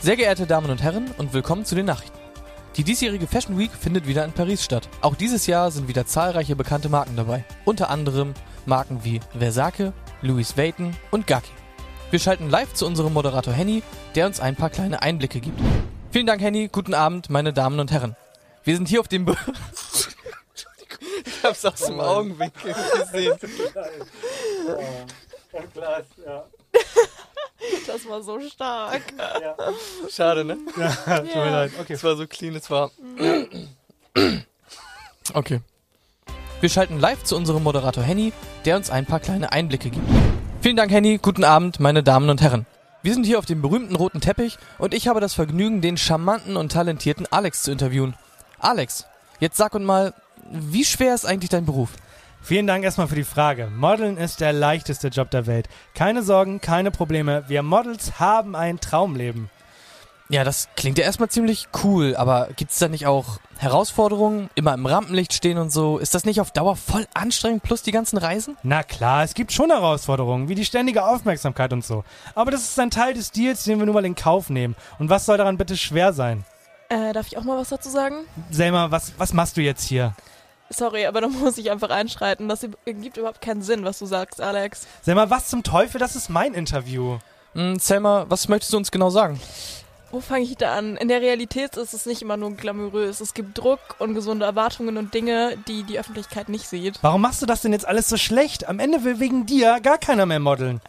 [0.00, 2.16] Sehr geehrte Damen und Herren und willkommen zu den Nachrichten.
[2.76, 4.88] Die diesjährige Fashion Week findet wieder in Paris statt.
[5.00, 7.44] Auch dieses Jahr sind wieder zahlreiche bekannte Marken dabei.
[7.64, 8.34] Unter anderem
[8.64, 11.50] Marken wie Versace, Louis Vuitton und Gaki.
[12.12, 13.82] Wir schalten live zu unserem Moderator Henny,
[14.14, 15.60] der uns ein paar kleine Einblicke gibt.
[16.12, 18.14] Vielen Dank Henny, guten Abend, meine Damen und Herren.
[18.62, 19.24] Wir sind hier auf dem...
[19.24, 19.36] Be
[21.26, 23.36] ich hab's aus dem Augenwinkel gesehen.
[27.86, 29.02] Das war so stark.
[30.10, 30.58] Schade, ne?
[30.66, 31.72] Tut mir leid.
[31.80, 31.94] Okay.
[31.94, 32.90] Es war so clean, es war.
[35.34, 35.60] Okay.
[36.62, 38.32] Wir schalten live zu unserem Moderator Henny,
[38.64, 40.06] der uns ein paar kleine Einblicke gibt.
[40.62, 41.18] Vielen Dank, Henny.
[41.20, 42.64] Guten Abend, meine Damen und Herren.
[43.02, 46.56] Wir sind hier auf dem berühmten roten Teppich und ich habe das Vergnügen, den charmanten
[46.56, 48.14] und talentierten Alex zu interviewen.
[48.58, 49.06] Alex,
[49.38, 50.14] jetzt sag uns mal,
[50.50, 51.90] wie schwer ist eigentlich dein Beruf?
[52.40, 53.68] Vielen Dank erstmal für die Frage.
[53.74, 55.68] Modeln ist der leichteste Job der Welt.
[55.94, 57.44] Keine Sorgen, keine Probleme.
[57.48, 59.50] Wir Models haben ein Traumleben.
[60.30, 64.50] Ja, das klingt ja erstmal ziemlich cool, aber gibt's da nicht auch Herausforderungen?
[64.54, 65.96] Immer im Rampenlicht stehen und so?
[65.96, 68.56] Ist das nicht auf Dauer voll anstrengend plus die ganzen Reisen?
[68.62, 72.04] Na klar, es gibt schon Herausforderungen, wie die ständige Aufmerksamkeit und so.
[72.34, 74.76] Aber das ist ein Teil des Deals, den wir nun mal in Kauf nehmen.
[74.98, 76.44] Und was soll daran bitte schwer sein?
[76.90, 78.26] Äh, darf ich auch mal was dazu sagen?
[78.50, 80.14] Selma, was, was machst du jetzt hier?
[80.70, 82.48] Sorry, aber da muss ich einfach einschreiten.
[82.48, 84.86] Das ergibt überhaupt keinen Sinn, was du sagst, Alex.
[85.02, 85.98] Selma, was zum Teufel?
[85.98, 87.18] Das ist mein Interview.
[87.54, 89.40] Hm, Selma, was möchtest du uns genau sagen?
[90.10, 90.96] Wo fange ich da an?
[90.96, 93.20] In der Realität ist es nicht immer nur glamourös.
[93.20, 96.98] Es gibt Druck, ungesunde Erwartungen und Dinge, die die Öffentlichkeit nicht sieht.
[97.02, 98.68] Warum machst du das denn jetzt alles so schlecht?
[98.68, 100.80] Am Ende will wegen dir gar keiner mehr modeln.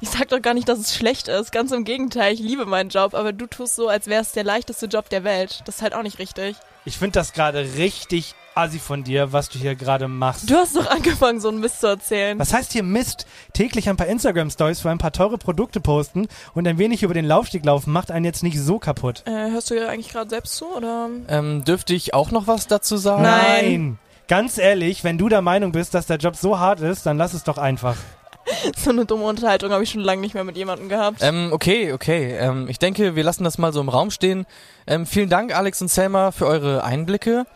[0.00, 1.52] Ich sag doch gar nicht, dass es schlecht ist.
[1.52, 4.44] Ganz im Gegenteil, ich liebe meinen Job, aber du tust so, als wäre es der
[4.44, 5.62] leichteste Job der Welt.
[5.66, 6.56] Das ist halt auch nicht richtig.
[6.84, 10.48] Ich finde das gerade richtig assi von dir, was du hier gerade machst.
[10.48, 12.38] Du hast doch angefangen, so einen Mist zu erzählen.
[12.38, 13.26] Was heißt hier Mist?
[13.52, 17.24] Täglich ein paar Instagram-Stories für ein paar teure Produkte posten und ein wenig über den
[17.24, 19.22] Laufsteg laufen macht einen jetzt nicht so kaputt.
[19.26, 21.08] Äh, hörst du ja eigentlich gerade selbst zu, oder?
[21.28, 23.22] Ähm, dürfte ich auch noch was dazu sagen?
[23.22, 23.98] Nein.
[24.26, 27.34] Ganz ehrlich, wenn du der Meinung bist, dass der Job so hart ist, dann lass
[27.34, 27.96] es doch einfach.
[28.76, 31.20] So eine dumme Unterhaltung habe ich schon lange nicht mehr mit jemandem gehabt.
[31.22, 32.36] Ähm, okay, okay.
[32.38, 34.44] Ähm, ich denke, wir lassen das mal so im Raum stehen.
[34.86, 37.46] Ähm, vielen Dank, Alex und Selma, für eure Einblicke.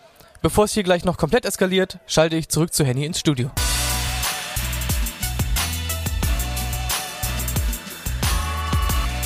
[0.41, 3.51] Bevor es hier gleich noch komplett eskaliert, schalte ich zurück zu Henny ins Studio.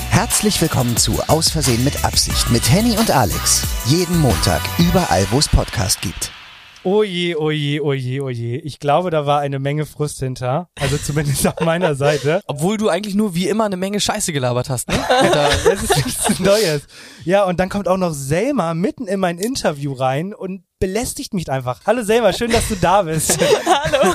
[0.08, 3.66] Herzlich willkommen zu Aus Versehen mit Absicht mit Henny und Alex.
[3.86, 6.32] Jeden Montag, überall, wo es Podcast gibt.
[6.84, 8.56] Oje, oje, oje, oje.
[8.56, 10.68] Ich glaube, da war eine Menge Frust hinter.
[10.80, 12.40] Also zumindest auf meiner Seite.
[12.46, 14.96] Obwohl du eigentlich nur wie immer eine Menge Scheiße gelabert hast, ne?
[15.08, 16.86] Da, das ist nichts Neues.
[17.24, 21.48] Ja, und dann kommt auch noch Selma mitten in mein Interview rein und belästigt mich
[21.48, 21.78] einfach.
[21.86, 23.38] Hallo Selma, schön, dass du da bist.
[23.66, 24.14] Hallo.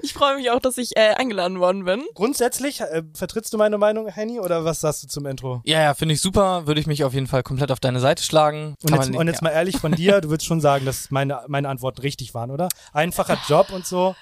[0.00, 2.04] ich freue mich auch, dass ich äh, eingeladen worden bin.
[2.14, 5.62] Grundsätzlich, äh, vertrittst du meine Meinung, Henny, oder was sagst du zum Intro?
[5.64, 6.68] Ja, ja, finde ich super.
[6.68, 8.76] Würde ich mich auf jeden Fall komplett auf deine Seite schlagen.
[8.80, 9.48] Und Kann jetzt, und jetzt ja.
[9.48, 12.68] mal ehrlich von dir, du würdest schon sagen, dass meine, meine Antworten richtig waren, oder?
[12.92, 14.14] Einfacher Job und so.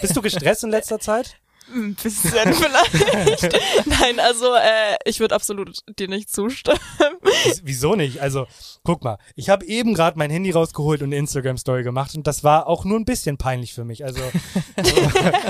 [0.00, 1.34] Bist du gestresst in letzter Zeit?
[1.72, 2.22] Ein bisschen
[2.54, 3.86] vielleicht.
[3.86, 6.78] Nein, also äh, ich würde absolut dir nicht zustimmen.
[7.22, 8.20] Wies- Wieso nicht?
[8.20, 8.46] Also,
[8.84, 12.44] guck mal, ich habe eben gerade mein Handy rausgeholt und eine Instagram-Story gemacht und das
[12.44, 14.04] war auch nur ein bisschen peinlich für mich.
[14.04, 14.20] Also,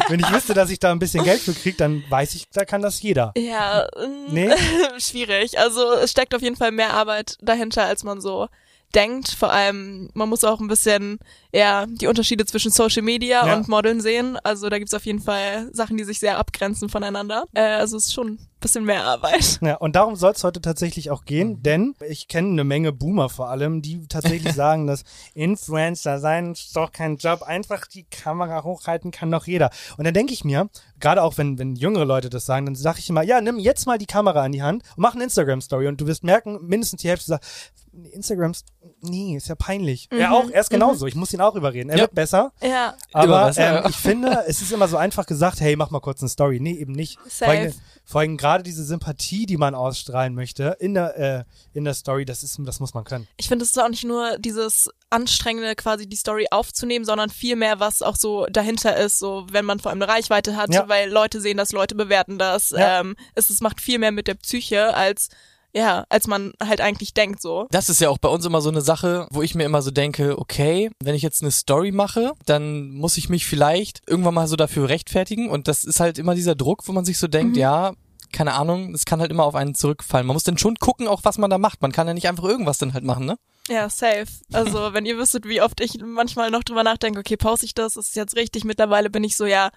[0.08, 2.64] wenn ich wüsste, dass ich da ein bisschen Geld für krieg, dann weiß ich, da
[2.64, 3.32] kann das jeder.
[3.36, 4.50] Ja, ähm, Nee?
[4.98, 5.58] schwierig.
[5.58, 8.48] Also es steckt auf jeden Fall mehr Arbeit dahinter, als man so
[8.94, 9.30] denkt.
[9.30, 11.18] Vor allem, man muss auch ein bisschen
[11.52, 13.54] ja die Unterschiede zwischen Social Media Ja.
[13.56, 14.36] und Modeln sehen.
[14.44, 17.44] Also da gibt's auf jeden Fall Sachen, die sich sehr abgrenzen voneinander.
[17.54, 19.58] Äh, also es ist schon bisschen mehr Arbeit.
[19.60, 23.28] Ja, und darum soll es heute tatsächlich auch gehen, denn ich kenne eine Menge Boomer
[23.28, 25.02] vor allem, die tatsächlich sagen, dass
[25.34, 29.70] Influencer sein ist doch kein Job, einfach die Kamera hochhalten kann doch jeder.
[29.98, 30.70] Und dann denke ich mir,
[31.00, 33.86] gerade auch wenn, wenn jüngere Leute das sagen, dann sage ich immer, ja, nimm jetzt
[33.86, 37.02] mal die Kamera in die Hand und mach eine Instagram-Story und du wirst merken, mindestens
[37.02, 37.44] die Hälfte sagt,
[38.12, 38.52] Instagram,
[39.02, 40.08] nee, ist ja peinlich.
[40.10, 41.06] Mhm, Er auch, er ist genauso.
[41.06, 41.90] Ich muss ihn auch überreden.
[41.90, 42.02] Er Ja.
[42.04, 42.52] wird besser.
[42.62, 43.88] Ja, Aber besser, ähm, ja.
[43.90, 46.58] ich finde, es ist immer so einfach gesagt, hey, mach mal kurz eine Story.
[46.58, 47.18] Nee, eben nicht.
[47.28, 47.82] Vor allem, Safe.
[48.06, 52.24] vor allem gerade diese Sympathie, die man ausstrahlen möchte in der, äh, in der Story,
[52.24, 53.26] das ist, das muss man können.
[53.36, 57.56] ich finde, es ist auch nicht nur dieses anstrengende, quasi die Story aufzunehmen, sondern viel
[57.56, 60.88] mehr, was auch so dahinter ist, so wenn man vor allem eine Reichweite hat, Ja.
[60.88, 62.70] weil Leute sehen das, Leute bewerten das.
[62.70, 63.00] Ja.
[63.00, 65.28] Ähm, es, es macht viel mehr mit der Psyche als
[65.74, 67.66] ja, als man halt eigentlich denkt so.
[67.70, 69.90] Das ist ja auch bei uns immer so eine Sache, wo ich mir immer so
[69.90, 74.46] denke, okay, wenn ich jetzt eine Story mache, dann muss ich mich vielleicht irgendwann mal
[74.48, 77.56] so dafür rechtfertigen und das ist halt immer dieser Druck, wo man sich so denkt,
[77.56, 77.94] ja,
[78.32, 80.26] keine Ahnung, es kann halt immer auf einen zurückfallen.
[80.26, 81.82] Man muss dann schon gucken, auch was man da macht.
[81.82, 83.36] Man kann ja nicht einfach irgendwas dann halt machen, ne?
[83.68, 84.26] Ja, safe.
[84.52, 87.96] Also, wenn ihr wüsstet, wie oft ich manchmal noch drüber nachdenke, okay, pause ich das,
[87.96, 88.64] ist jetzt richtig?
[88.64, 89.70] Mittlerweile bin ich so, ja,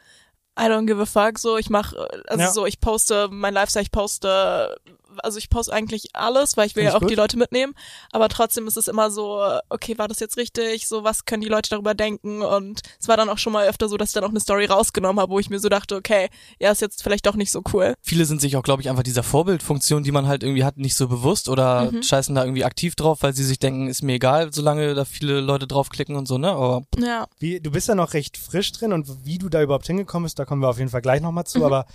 [0.58, 1.94] I don't give a fuck, so, ich mach,
[2.28, 2.52] also Ja.
[2.52, 4.76] so, ich poste mein Lifestyle, ich poste,
[5.24, 7.10] also ich poste eigentlich alles, weil ich will Find ja auch gut.
[7.10, 7.74] die Leute mitnehmen,
[8.12, 10.88] aber trotzdem ist es immer so, okay, war das jetzt richtig?
[10.88, 12.42] So, was können die Leute darüber denken?
[12.42, 14.66] Und es war dann auch schon mal öfter so, dass ich dann auch eine Story
[14.66, 16.30] rausgenommen habe, wo ich mir so dachte, okay,
[16.60, 17.96] ja, ist jetzt vielleicht doch nicht so cool.
[18.02, 20.96] Viele sind sich auch, glaube ich, einfach dieser Vorbildfunktion, die man halt irgendwie hat, nicht
[20.96, 24.54] so bewusst oder scheißen da irgendwie aktiv drauf, weil sie sich denken, ist mir egal,
[24.54, 26.52] solange da viele Leute draufklicken und so, ne?
[26.52, 27.28] Aber Ja.
[27.40, 30.40] Wie, du bist ja noch recht frisch drin und wie du da überhaupt hingekommen bist,
[30.40, 31.86] da kommen wir auf jeden Fall gleich nochmal zu, aber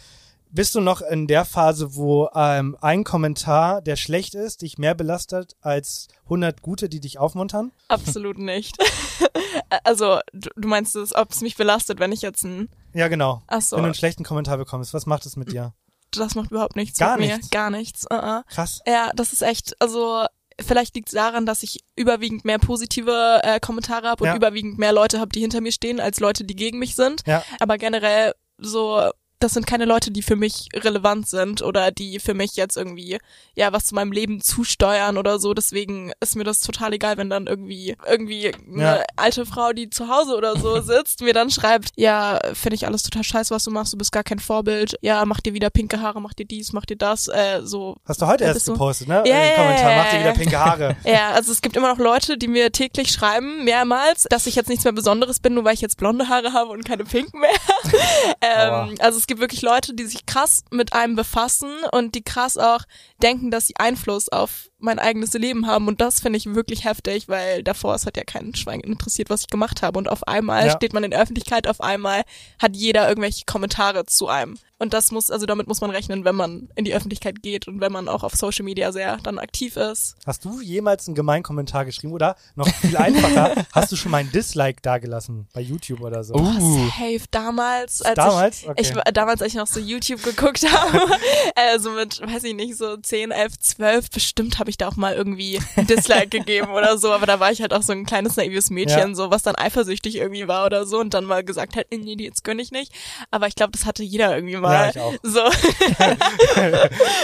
[0.53, 4.95] bist du noch in der Phase, wo ähm, ein Kommentar, der schlecht ist, dich mehr
[4.95, 7.73] belastet als 100 gute, die dich aufmuntern?
[7.89, 8.77] Absolut nicht.
[9.85, 13.43] also, du, du meinst ob es mich belastet, wenn ich jetzt ein, Ja, genau.
[13.47, 15.73] ach so, Wenn du einen schlechten Kommentar bekommst, was macht es mit dir?
[16.13, 17.37] das macht überhaupt nichts Gar mit mir.
[17.37, 17.51] nichts?
[17.51, 18.05] Gar nichts.
[18.11, 18.43] Uh -uh.
[18.49, 18.81] Krass.
[18.85, 20.25] Ja, das ist echt, also
[20.61, 24.35] vielleicht liegt es daran, dass ich überwiegend mehr positive äh, Kommentare habe und Ja.
[24.35, 27.23] überwiegend mehr Leute habe, die hinter mir stehen, als Leute, die gegen mich sind.
[27.29, 27.45] Ja.
[27.61, 29.09] Aber generell so,
[29.41, 33.19] das sind keine Leute, die für mich relevant sind oder die für mich jetzt irgendwie,
[33.55, 35.55] ja, was zu meinem Leben zusteuern oder so.
[35.55, 39.03] Deswegen ist mir das total egal, wenn dann irgendwie, irgendwie eine Ja.
[39.17, 43.03] alte Frau, die zu Hause oder so sitzt, mir dann schreibt, ja, finde ich alles
[43.03, 44.97] total scheiße, was du machst, du bist gar kein Vorbild.
[45.01, 47.97] Ja, mach dir wieder pinke Haare, mach dir dies, mach dir das, äh, so.
[48.05, 49.23] Hast du heute erst du- gepostet, ne?
[49.27, 50.97] Ja, Äh, ja, Kommentar, ja, mach dir wieder pinke Haare.
[51.05, 54.69] Ja, also es gibt immer noch Leute, die mir täglich schreiben, mehrmals, dass ich jetzt
[54.69, 57.51] nichts mehr Besonderes bin, nur weil ich jetzt blonde Haare habe und keine pinken mehr.
[58.43, 62.59] Ähm, also es gibt wirklich Leute, die sich krass mit einem befassen und die krass
[62.59, 62.81] auch
[63.23, 65.87] denken, dass sie Einfluss auf mein eigenes Leben haben.
[65.87, 69.43] Und das finde ich wirklich heftig, weil davor es hat ja keinen Schwein interessiert, was
[69.43, 69.99] ich gemacht habe.
[69.99, 70.73] Und auf einmal Ja.
[70.73, 72.25] steht man in der Öffentlichkeit, auf einmal
[72.61, 76.35] hat jeder irgendwelche Kommentare zu einem und das muss, also damit muss man rechnen, wenn
[76.35, 79.77] man in die Öffentlichkeit geht und wenn man auch auf Social Media sehr dann aktiv
[79.77, 80.17] ist.
[80.27, 84.19] Hast du jemals einen gemeinen Kommentar geschrieben oder noch viel einfacher, hast du schon mal
[84.19, 86.35] ein Dislike dagelassen bei YouTube oder so?
[86.35, 86.89] Uh.
[86.89, 88.63] Safe damals, als Damals?
[88.63, 88.81] ich, Okay.
[88.83, 91.13] ich damals, als ich noch so YouTube geguckt habe,
[91.55, 94.97] äh, so mit, weiß ich nicht, so 10, 11, 12, bestimmt habe ich da auch
[94.97, 98.07] mal irgendwie ein Dislike gegeben oder so, aber da war ich halt auch so ein
[98.07, 99.15] kleines naives Mädchen, Ja.
[99.15, 102.25] so was dann eifersüchtig irgendwie war oder so und dann mal gesagt hat, nee, nee,
[102.25, 102.93] jetzt gönn ich nicht.
[103.31, 104.70] Aber ich glaube, das hatte jeder irgendwie mal.
[104.73, 105.15] Ja, ich auch.
[105.23, 105.41] So,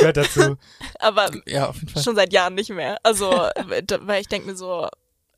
[0.01, 0.57] Gehört dazu.
[0.99, 1.73] aber ja,
[2.03, 2.99] schon seit Jahren nicht mehr.
[3.03, 3.31] Also,
[4.01, 4.89] weil ich denke mir so,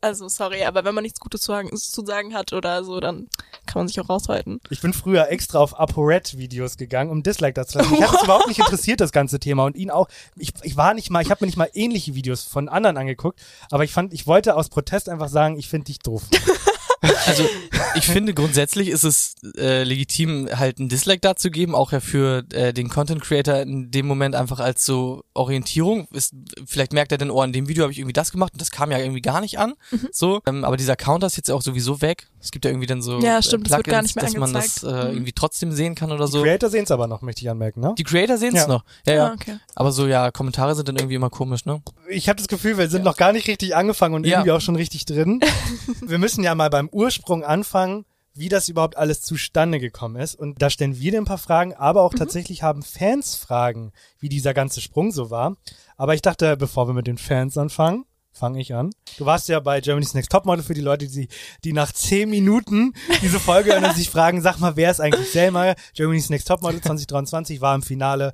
[0.01, 3.29] also sorry, aber wenn man nichts Gutes zu sagen, zu sagen hat oder so, dann
[3.67, 4.61] kann man sich auch raushalten.
[4.71, 7.91] Ich bin früher extra auf ApoRed-Videos gegangen, um Dislike dazu zu lassen.
[7.91, 9.65] Mich hat es überhaupt nicht interessiert, das ganze Thema.
[9.65, 10.09] Und ihn auch.
[10.37, 13.41] Ich, ich war nicht mal, ich habe mir nicht mal ähnliche Videos von anderen angeguckt,
[13.71, 16.23] aber ich fand, ich wollte aus Protest einfach sagen, ich finde dich doof.
[17.27, 17.49] Also
[17.95, 22.45] ich finde grundsätzlich ist es äh, legitim, halt ein Dislike dazu geben, auch ja für
[22.53, 26.09] äh, den Content Creator in dem Moment einfach als so Orientierung.
[26.13, 26.35] Ist,
[26.67, 28.71] vielleicht merkt er dann, oh, in dem Video habe ich irgendwie das gemacht und das
[28.71, 29.75] kam ja irgendwie gar nicht an.
[29.91, 30.09] Mhm.
[30.13, 32.29] So, ähm, aber dieser Counter ist jetzt auch sowieso weg.
[32.41, 34.37] Es gibt ja irgendwie dann so Ja, äh, stimmt, es wird gar nicht mehr dass
[34.37, 35.13] man das äh, Mhm.
[35.15, 36.43] irgendwie trotzdem sehen kann oder so.
[36.43, 37.95] Creator sehen es aber noch, möchte ich anmerken, ne?
[37.99, 38.69] Die Creator sehen es Ja.
[38.69, 38.85] noch.
[39.07, 39.27] Ja, ja.
[39.29, 39.59] Ah, okay.
[39.75, 41.83] Aber so, ja, Kommentare sind dann irgendwie immer komisch, ne?
[42.09, 44.39] Ich habe das Gefühl, wir sind noch gar nicht richtig angefangen und Ja.
[44.39, 45.41] irgendwie auch schon richtig drin.
[46.07, 48.05] wir müssen ja mal beim Ursprung anfangen,
[48.35, 50.37] wie das überhaupt alles zustande gekommen ist.
[50.37, 53.91] Und da stellen wir dir ein paar Fragen, aber auch tatsächlich haben Fans Fragen,
[54.21, 55.57] wie dieser ganze Sprung so war.
[55.97, 58.05] Aber ich dachte, bevor wir mit den Fans anfangen,
[58.39, 58.91] fange ich an.
[59.17, 61.29] Du warst ja bei Germany's Next Topmodel für die Leute, die,
[61.65, 65.31] die nach zehn Minuten diese Folge hören und sich fragen, sag mal, wer ist eigentlich
[65.31, 65.75] Selma?
[65.95, 68.33] Germany's Next Topmodel 2023 war im Finale.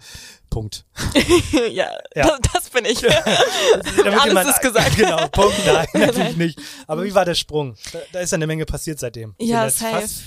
[0.50, 0.84] Punkt.
[1.73, 2.38] ja, Ja.
[2.38, 3.00] Das, das bin ich.
[3.00, 4.96] Damit Alles jemand- ist gesagt.
[4.96, 6.61] Genau, Punkt, nein, natürlich nicht.
[6.87, 7.75] Aber wie war der Sprung?
[7.92, 9.34] Da, da ist ja eine Menge passiert seitdem.
[9.40, 10.00] Ja, safe.
[10.00, 10.23] Fast,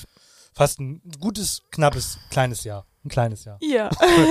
[0.53, 2.85] fast ein gutes, knappes, kleines Jahr.
[3.05, 3.57] Ein kleines Jahr.
[3.61, 3.89] Ja.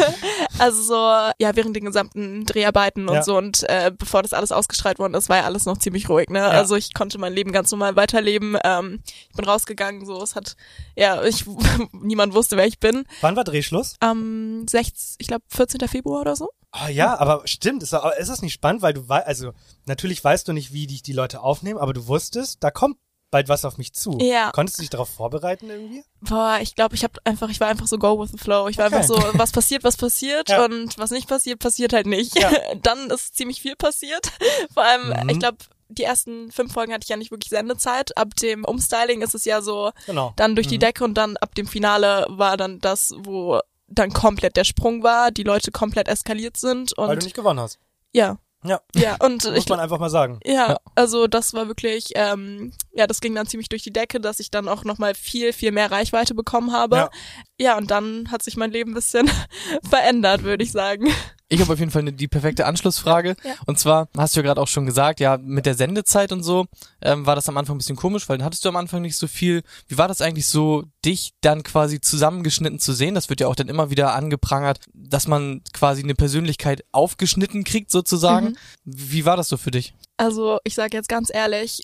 [0.58, 0.94] also so,
[1.38, 3.23] ja, während den gesamten Dreharbeiten und Ja.
[3.23, 6.28] so und äh, bevor das alles ausgestrahlt worden ist, war ja alles noch ziemlich ruhig,
[6.28, 6.44] ne?
[6.44, 8.58] Also ich konnte mein Leben ganz normal weiterleben.
[8.64, 10.56] Ähm, ich bin rausgegangen, so, es hat,
[10.94, 11.46] ja, ich,
[11.92, 13.04] niemand wusste, wer ich bin.
[13.23, 13.94] Wann war Drehschluss?
[14.00, 15.80] Am 16, ich glaube 14.
[15.88, 16.50] Februar oder so.
[16.73, 19.52] Ah ja, aber stimmt, ist, ist das nicht spannend, weil du weißt, also
[19.87, 22.99] natürlich weißt du nicht, wie dich die Leute aufnehmen, aber du wusstest, da kommt
[23.36, 24.16] bald was auf mich zu.
[24.18, 24.50] Ja.
[24.52, 26.02] Konntest du dich darauf vorbereiten irgendwie?
[26.22, 28.66] Boah, ich glaube, ich habe einfach, ich war einfach so go with the flow.
[28.68, 28.96] Ich war Okay.
[28.96, 30.64] einfach so, was passiert, was passiert Ja.
[30.64, 32.38] und was nicht passiert, passiert halt nicht.
[32.40, 32.50] Ja.
[32.82, 34.32] Dann ist ziemlich viel passiert.
[34.72, 35.28] Vor allem, Mhm.
[35.28, 38.16] ich glaube, die ersten fünf Folgen hatte ich ja nicht wirklich Sendezeit.
[38.16, 40.32] Ab dem Umstyling ist es ja so, Genau.
[40.36, 40.80] dann durch die Mhm.
[40.80, 45.30] Decke und dann ab dem Finale war dann das, wo dann komplett der Sprung war,
[45.30, 47.78] die Leute komplett eskaliert sind Weil du und nicht gewonnen hast.
[48.12, 50.40] ja, Ja, ja und muss ich man einfach mal sagen.
[50.44, 50.76] ja, Ja.
[50.94, 54.50] also das war wirklich, ähm, ja, das ging dann ziemlich durch die Decke, dass ich
[54.50, 56.96] dann auch nochmal viel, viel mehr Reichweite bekommen habe.
[56.96, 57.11] Ja.
[57.58, 57.76] Ja.
[57.78, 59.30] und dann hat sich mein Leben ein bisschen
[59.88, 61.12] verändert, würde ich sagen.
[61.48, 63.36] Ich habe auf jeden Fall ne- die perfekte Anschlussfrage.
[63.44, 63.54] Ja.
[63.66, 66.66] Und zwar hast du ja gerade auch schon gesagt, ja, mit der Sendezeit und so
[67.00, 69.16] ähm, war das am Anfang ein bisschen komisch, weil dann hattest du am Anfang nicht
[69.16, 69.62] so viel.
[69.86, 73.14] Wie war das eigentlich so, dich dann quasi zusammengeschnitten zu sehen?
[73.14, 77.90] Das wird ja auch dann immer wieder angeprangert, dass man quasi eine Persönlichkeit aufgeschnitten kriegt
[77.90, 78.48] sozusagen.
[78.48, 78.56] Mhm.
[78.84, 79.94] Wie war das so für dich?
[80.16, 81.82] Also ich sage jetzt ganz ehrlich,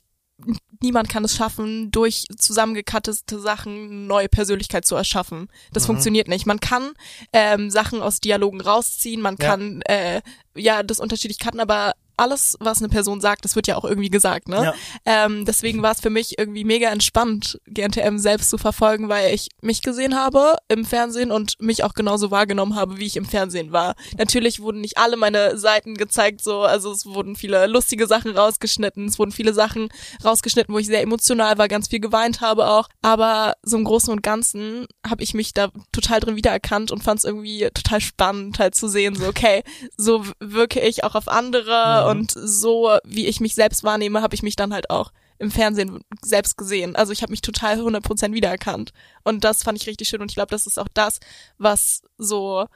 [0.81, 5.49] niemand kann es schaffen, durch zusammengekattete Sachen eine neue Persönlichkeit zu erschaffen.
[5.73, 5.87] Das Mhm.
[5.89, 6.47] funktioniert nicht.
[6.47, 6.93] Man kann
[7.33, 9.49] ähm, Sachen aus Dialogen rausziehen, man Ja.
[9.49, 10.23] kann äh,
[10.57, 14.11] ja das unterschiedlich cutten, aber alles, was eine Person sagt, das wird ja auch irgendwie
[14.11, 14.65] gesagt, ne?
[14.65, 14.75] Ja.
[15.05, 19.49] Ähm, deswegen war es für mich irgendwie mega entspannt, GNTM selbst zu verfolgen, weil ich
[19.61, 23.73] mich gesehen habe im Fernsehen und mich auch genauso wahrgenommen habe, wie ich im Fernsehen
[23.73, 23.95] war.
[24.19, 29.07] Natürlich wurden nicht alle meine Seiten gezeigt, so, also es wurden viele lustige Sachen rausgeschnitten,
[29.07, 29.89] es wurden viele Sachen
[30.25, 32.89] rausgeschnitten, wo ich sehr emotional war, ganz viel geweint habe auch.
[33.03, 37.19] Aber so im Großen und Ganzen habe ich mich da total drin wiedererkannt und fand
[37.19, 39.63] es irgendwie total spannend, halt zu sehen, so, okay,
[39.97, 42.11] so wirke ich auch auf andere Mhm.
[42.21, 46.01] und so, wie ich mich selbst wahrnehme, habe ich mich dann halt auch im Fernsehen
[46.25, 46.95] selbst gesehen.
[46.95, 48.93] Also ich habe mich total 100% wiedererkannt.
[49.25, 50.21] Und das fand ich richtig schön.
[50.21, 51.19] Und ich glaube, das ist auch das,
[51.59, 52.67] was so,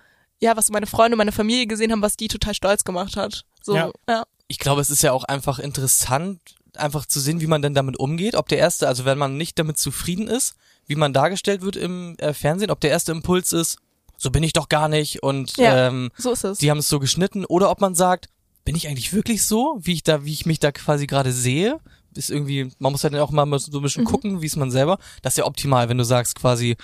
[0.41, 3.45] ja, was meine Freunde, meine Familie gesehen haben, was die total stolz gemacht hat.
[3.63, 3.91] So, Ja.
[4.09, 4.25] ja.
[4.49, 6.41] Ich glaube, es ist ja auch einfach interessant,
[6.77, 8.35] einfach zu sehen, wie man denn damit umgeht.
[8.35, 10.55] Ob der erste, also wenn man nicht damit zufrieden ist,
[10.87, 13.79] wie man dargestellt wird im äh, Fernsehen, ob der erste Impuls ist,
[14.19, 15.89] so bin ich doch gar nicht und Ja.
[15.89, 16.59] ähm, so ist es.
[16.59, 18.29] die haben es so geschnitten oder ob man sagt,
[18.67, 21.81] bin ich eigentlich wirklich so, wie ich da, wie ich mich da quasi gerade sehe?
[22.15, 24.09] Ist irgendwie, man muss halt auch mal so ein bisschen Mhm.
[24.09, 24.99] gucken, wie ist man selber.
[25.23, 26.77] Das ist ja optimal, wenn du sagst quasi,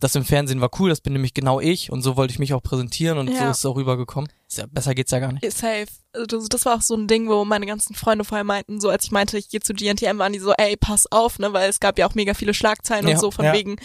[0.00, 2.52] das im Fernsehen war cool, das bin nämlich genau ich und so wollte ich mich
[2.54, 3.50] auch präsentieren und so Ja.
[3.50, 4.28] ist es auch rübergekommen.
[4.52, 5.50] Ja, besser geht's ja gar nicht.
[5.52, 5.86] Safe.
[6.14, 9.04] Also das, war auch so ein Ding, wo meine ganzen Freunde vorher meinten, so als
[9.04, 11.80] ich meinte, ich gehe zu GNTM, waren die so, ey, pass auf, ne, weil es
[11.80, 13.52] gab ja auch mega viele Schlagzeilen Ja, und so von ja.
[13.52, 13.76] wegen,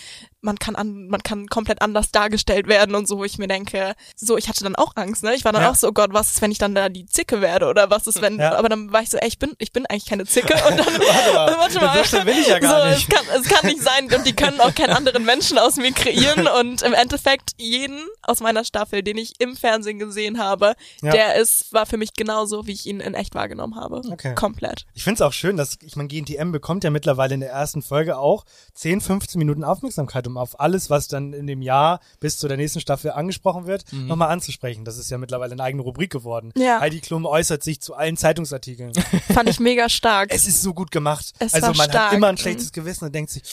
[0.43, 3.93] man kann an, man kann komplett anders dargestellt werden und so, wo ich mir denke,
[4.15, 6.32] so, ich hatte dann auch Angst, ne, ich war dann auch so, oh Gott, was
[6.32, 9.01] ist, wenn ich dann da die Zicke werde oder was ist, wenn, aber dann war
[9.01, 11.79] ich so, ey, ich bin, ich bin eigentlich keine Zicke und dann, Warte mal, warte
[11.79, 13.10] mal, so schnell will ich ja gar so, nicht.
[13.10, 15.91] Es kann, es kann nicht sein und die können auch keinen anderen Menschen aus mir
[15.91, 20.53] kreieren und im Endeffekt jeden aus meiner Staffel, den ich im Fernsehen gesehen habe,
[21.02, 21.12] Ja.
[21.12, 24.02] der ist, war für mich genauso, wie ich ihn in echt wahrgenommen habe.
[24.12, 24.36] Okay.
[24.36, 24.86] Komplett.
[24.94, 27.82] Ich finde es auch schön, dass, ich meine, GNTM bekommt ja mittlerweile in der ersten
[27.82, 32.38] Folge auch 10, 15 Minuten Aufmerksamkeit, um auf alles, was dann in dem Jahr bis
[32.38, 34.86] zu der nächsten Staffel angesprochen wird, nochmal anzusprechen.
[34.86, 36.52] Das ist ja mittlerweile eine eigene Rubrik geworden.
[36.58, 36.80] Ja.
[36.80, 38.94] Heidi Klum äußert sich zu allen Zeitungsartikeln.
[39.34, 40.30] Fand ich mega stark.
[40.34, 41.32] es ist so gut gemacht.
[41.40, 42.08] Es also man stark.
[42.12, 43.44] hat immer ein schlechtes Gewissen und denkt sich,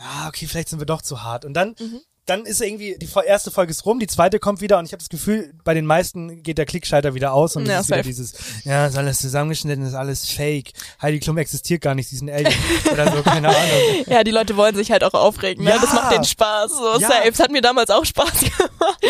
[0.00, 1.44] ja, okay, vielleicht sind wir doch zu hart.
[1.44, 2.00] Und dann, Mhm.
[2.26, 5.00] Dann ist irgendwie, die erste Folge ist rum, die zweite kommt wieder und ich habe
[5.00, 8.02] das Gefühl, bei den meisten geht der Klickschalter wieder aus und Ja, es ist wieder
[8.02, 10.72] dieses, ja, ist alles zusammengeschnitten, ist alles fake.
[11.02, 12.52] Heidi Klum existiert gar nicht, sie ist ein Alien.
[12.92, 14.04] Oder so, keine Ahnung.
[14.06, 15.64] ja, die Leute wollen sich halt auch aufregen.
[15.64, 15.70] Ne?
[15.70, 15.78] Ja.
[15.78, 16.70] Das macht denen Spaß.
[16.72, 17.08] So, Ja.
[17.08, 17.28] safe.
[17.30, 19.04] Es hat mir damals auch Spaß gemacht.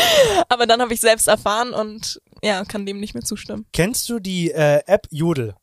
[0.48, 3.64] Aber dann habe ich selbst erfahren und ja, kann dem nicht mehr zustimmen.
[3.72, 5.54] Kennst du die äh, App Jodel?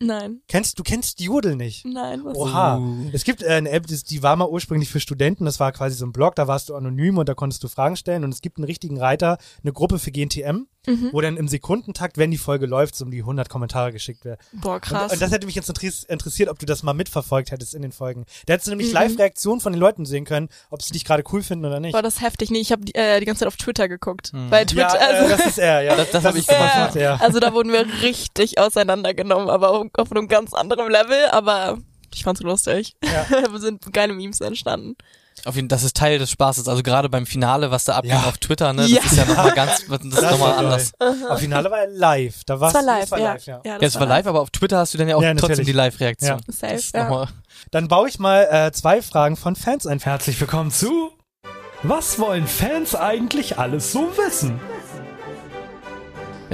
[0.00, 1.84] Nein, Kennst du kennst Jodel nicht?
[1.86, 2.24] nein.
[2.24, 2.78] Was Oha.
[2.78, 3.10] Uh.
[3.12, 5.44] Es gibt äh, eine App, die war mal ursprünglich für Studenten.
[5.44, 7.96] Das war quasi so ein Blog, da warst du anonym und da konntest du Fragen
[7.96, 8.24] stellen.
[8.24, 11.10] Und es gibt einen richtigen Reiter, eine Gruppe für GNTM, Mhm.
[11.12, 14.38] wo dann im Sekundentakt, wenn die Folge läuft, so um die 100 Kommentare geschickt werden.
[14.52, 15.04] Boah, krass.
[15.04, 17.82] Und, und das hätte mich jetzt interess- interessiert, ob du das mal mitverfolgt hättest in
[17.82, 18.26] den Folgen.
[18.46, 18.94] Da hättest du nämlich Mhm.
[18.94, 21.92] Live-Reaktionen von den Leuten sehen können, ob sie dich gerade cool finden oder nicht.
[21.92, 22.50] Boah, das ist heftig.
[22.50, 24.30] Nee, ich habe äh, die ganze Zeit auf Twitter geguckt.
[24.50, 25.96] Bei Twitter, ja, äh, also, das ist er, ja.
[25.96, 27.20] Das- das hab ich ist gemacht, er.
[27.20, 31.78] also da wurden wir richtig auseinandergenommen, aber auf, auf einem ganz anderen Level, aber
[32.14, 32.94] ich fand's lustig.
[33.04, 33.26] Ja.
[33.52, 34.96] da sind geile Memes entstanden.
[35.44, 36.68] Auf jeden, das ist Teil des Spaßes.
[36.68, 38.24] Also gerade beim Finale, was da abging Ja.
[38.24, 39.00] auf Twitter, ne, das Ja.
[39.02, 40.92] ist ja nochmal ganz, das ist nochmal anders.
[41.28, 42.44] Auf Finale war er live.
[42.46, 43.32] Da warst Das war live, das war ja.
[43.32, 43.60] live, ja.
[43.64, 45.66] Ja, es war live, aber auf Twitter hast du dann ja auch Ja, trotzdem natürlich.
[45.66, 46.40] die Live-Reaktion.
[46.46, 46.52] Ja.
[46.52, 47.28] Safe, Das ja.
[47.72, 49.98] Dann baue ich mal äh, zwei Fragen von Fans ein.
[49.98, 51.10] Herzlich willkommen zu
[51.82, 54.58] Was wollen Fans eigentlich alles so wissen?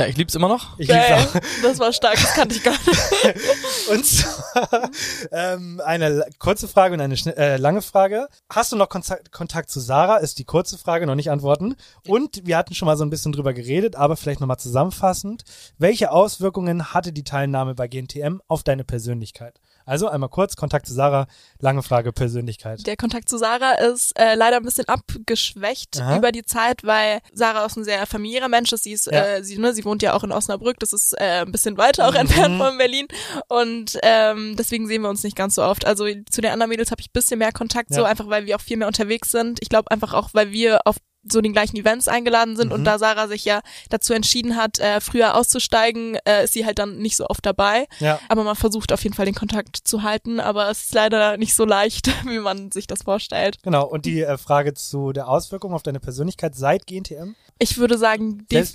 [0.00, 0.78] Ja, ich lieb's immer noch.
[0.78, 1.40] Ich lieb's auch.
[1.62, 3.88] Das war stark, das kannte ich gar nicht.
[3.90, 4.90] Und zwar
[5.30, 8.28] ähm, eine kurze Frage und eine äh, lange Frage.
[8.48, 10.16] Hast du noch Kontakt, Kontakt zu Sarah?
[10.16, 11.76] Ist die kurze Frage, noch nicht antworten.
[12.06, 15.44] Und wir hatten schon mal so ein bisschen drüber geredet, aber vielleicht nochmal zusammenfassend.
[15.76, 19.60] Welche Auswirkungen hatte die Teilnahme bei GNTM auf deine Persönlichkeit?
[19.90, 21.26] Also einmal kurz, Kontakt zu Sarah,
[21.58, 22.86] lange Frage, Persönlichkeit.
[22.86, 26.16] Der Kontakt zu Sarah ist äh, leider ein bisschen abgeschwächt Aha.
[26.16, 28.84] über die Zeit, weil Sarah auch ein sehr familiärer Mensch ist.
[28.84, 29.24] Sie ist, Ja.
[29.24, 32.06] äh, sie, ne, sie wohnt ja auch in Osnabrück, das ist äh, ein bisschen weiter
[32.06, 32.18] auch Mhm.
[32.20, 33.08] entfernt von Berlin.
[33.48, 35.84] Und ähm, deswegen sehen wir uns nicht ganz so oft.
[35.84, 38.06] Also zu den anderen Mädels habe ich ein bisschen mehr Kontakt, so Ja.
[38.06, 39.58] einfach weil wir auch viel mehr unterwegs sind.
[39.60, 42.74] Ich glaube einfach auch, weil wir auf so den gleichen Events eingeladen sind Mhm.
[42.74, 43.60] und da Sarah sich ja
[43.90, 47.86] dazu entschieden hat, äh, früher auszusteigen, äh, ist sie halt dann nicht so oft dabei.
[47.98, 48.18] Ja.
[48.28, 51.54] Aber man versucht auf jeden Fall den Kontakt zu halten, aber es ist leider nicht
[51.54, 53.56] so leicht, wie man sich das vorstellt.
[53.62, 57.34] Genau, und die äh, Frage zu der Auswirkung auf deine Persönlichkeit seit GNTM?
[57.58, 58.72] Ich würde sagen, def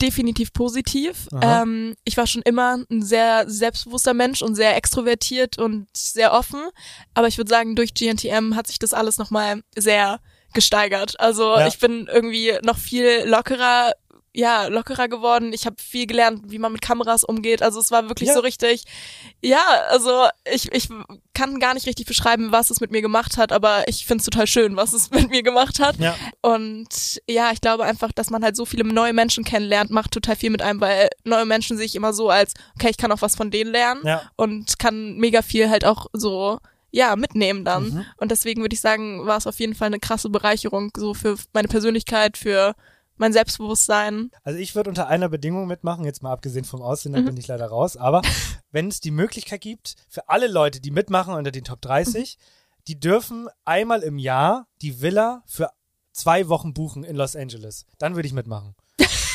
[0.00, 1.28] definitiv positiv.
[1.42, 6.62] Ähm, ich war schon immer ein sehr selbstbewusster Mensch und sehr extrovertiert und sehr offen.
[7.12, 10.20] Aber ich würde sagen, durch GNTM hat sich das alles nochmal sehr
[10.54, 11.18] gesteigert.
[11.20, 11.66] Also Ja.
[11.66, 13.92] ich bin irgendwie noch viel lockerer
[14.36, 15.52] ja, lockerer geworden.
[15.52, 17.62] Ich habe viel gelernt, wie man mit Kameras umgeht.
[17.62, 18.34] Also es war wirklich Ja.
[18.34, 18.82] so richtig,
[19.44, 20.88] ja, also ich, ich
[21.34, 24.48] kann gar nicht richtig beschreiben, was es mit mir gemacht hat, aber ich find's total
[24.48, 25.98] schön, was es mit mir gemacht hat.
[26.00, 26.16] Ja.
[26.40, 30.34] Und ja, ich glaube einfach, dass man halt so viele neue Menschen kennenlernt, macht total
[30.34, 33.22] viel mit einem, weil neue Menschen sehe ich immer so als, okay, ich kann auch
[33.22, 34.22] was von denen lernen Ja.
[34.34, 36.58] und kann mega viel halt auch so,
[36.94, 37.90] ja, mitnehmen dann.
[37.90, 38.04] Mhm.
[38.18, 41.36] Und deswegen würde ich sagen, war es auf jeden Fall eine krasse Bereicherung, so für
[41.52, 42.74] meine Persönlichkeit, für
[43.16, 44.30] mein Selbstbewusstsein.
[44.44, 47.16] Also ich würde unter einer Bedingung mitmachen, jetzt mal abgesehen vom Aussehen, Mhm.
[47.16, 47.96] dann bin ich leider raus.
[47.96, 48.22] Aber
[48.70, 52.38] wenn es die Möglichkeit gibt, für alle Leute, die mitmachen unter den Top 30,
[52.86, 55.70] die dürfen einmal im Jahr die Villa für
[56.12, 57.86] zwei Wochen buchen in Los Angeles.
[57.98, 58.76] Dann würde ich mitmachen.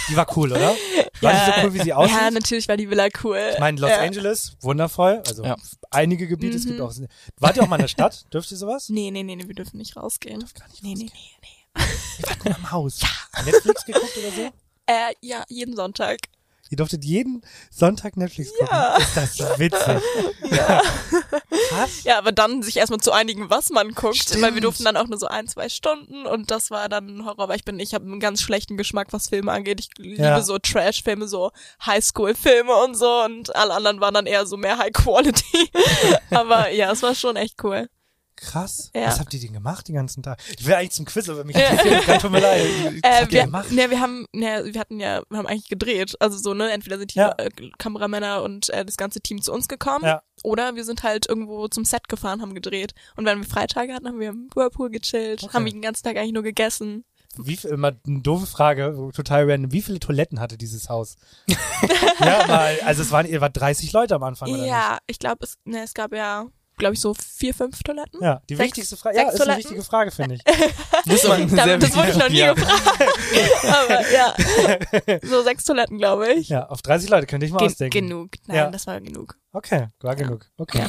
[0.09, 0.75] Die war cool, oder?
[1.21, 2.17] War die so cool, wie sie aussieht?
[2.17, 3.39] Ja, natürlich war die Villa cool.
[3.53, 3.99] ich meine, Los ja.
[3.99, 5.21] Angeles, wundervoll.
[5.27, 5.55] Also Ja.
[5.91, 6.85] einige Gebiete, es gibt Mhm.
[6.85, 6.93] auch.
[7.37, 8.25] Wart ihr auch mal in der Stadt?
[8.33, 8.89] Dürft ihr sowas?
[8.89, 10.39] Nee, nee, nee, nee, wir dürfen nicht rausgehen.
[10.39, 11.21] Dürft gar nicht Nee, nee, rausgehen.
[11.41, 11.83] nee, nee.
[12.19, 12.99] Ihr wart nur am Haus.
[13.45, 14.41] Netflix geguckt oder so?
[14.87, 16.17] Äh, ja, jeden Sonntag.
[16.69, 18.67] Ihr durftet jeden Sonntag Netflix gucken.
[18.71, 18.97] Ja.
[18.97, 20.01] Ist das witzig.
[21.69, 22.03] Krass.
[22.03, 24.41] Ja, aber dann sich erstmal zu einigen, was man guckt, Stimmt.
[24.41, 27.25] weil wir durften dann auch nur so ein, zwei Stunden und das war dann ein
[27.25, 29.79] Horror, weil ich bin, ich habe einen ganz schlechten Geschmack, was Filme angeht.
[29.79, 30.41] Ich liebe Ja.
[30.41, 31.51] so Trash-Filme, so
[31.85, 35.71] Highschool-Filme und so und alle anderen waren dann eher so mehr High Quality.
[36.31, 37.89] aber ja, es war schon echt cool.
[38.41, 38.89] Krass.
[38.95, 39.07] Ja.
[39.07, 40.39] Was habt ihr denn gemacht den ganzen Tag?
[40.57, 42.61] Ich will eigentlich zum Quiz, aber mich interessiert das tut mir leid.
[42.85, 43.71] Was Äh, habt ihr wir, gemacht?
[43.71, 46.15] ne, wir haben, ne, wir hatten ja, wir haben eigentlich gedreht.
[46.21, 47.33] Also so, ne, entweder sind die Ja.
[47.37, 50.21] äh, Kameramänner und äh, das ganze Team zu uns gekommen, Ja.
[50.43, 52.93] oder wir sind halt irgendwo zum Set gefahren, haben gedreht.
[53.17, 55.53] Und wenn wir Freitage hatten, haben wir im Whirlpool gechillt, Okay.
[55.53, 57.03] haben den ganzen Tag eigentlich nur gegessen.
[57.37, 59.71] Wie viel, mal eine doofe Frage, total random.
[59.71, 61.15] Wie viele Toiletten hatte dieses Haus?
[62.19, 65.43] ja, mal, also es waren, ihr wart 30 Leute am Anfang, oder Ja, ich glaube,
[65.45, 66.47] es, ne, es gab ja,
[66.79, 68.19] glaube ich, so vier, fünf Toiletten.
[68.23, 69.57] Ja, die Sechs- wichtigste Frage, ja, ist eine Toiletten?
[69.59, 70.41] wichtige Frage, finde ich.
[71.05, 72.53] Das aber eine sehr das wurde ich noch nie ja.
[72.53, 72.81] gefragt.
[73.63, 74.33] Aber ja,
[75.23, 76.49] so sechs Toiletten, glaube ich.
[76.49, 77.99] Ja, auf 30 Leute könnte ich mal Gen ausdenken.
[78.07, 78.31] genug.
[78.47, 78.69] Nein, Ja.
[78.69, 79.35] das war genug.
[79.53, 80.45] Okay, war genug.
[80.57, 80.83] Okay.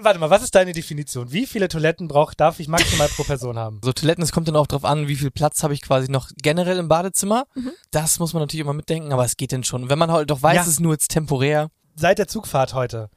[0.00, 1.32] Warte mal, was ist deine Definition?
[1.32, 3.80] Wie viele Toiletten braucht, darf ich maximal pro Person haben?
[3.84, 6.30] So Toiletten, es kommt dann auch drauf an, wie viel Platz habe ich quasi noch
[6.36, 7.44] generell im Badezimmer.
[7.54, 7.72] Mhm.
[7.90, 9.88] Das muss man natürlich immer mitdenken, aber es geht denn schon.
[9.90, 10.62] Wenn man halt doch weiß, Ja.
[10.62, 11.68] es ist nur jetzt temporär.
[11.96, 13.10] Seit der Zugfahrt heute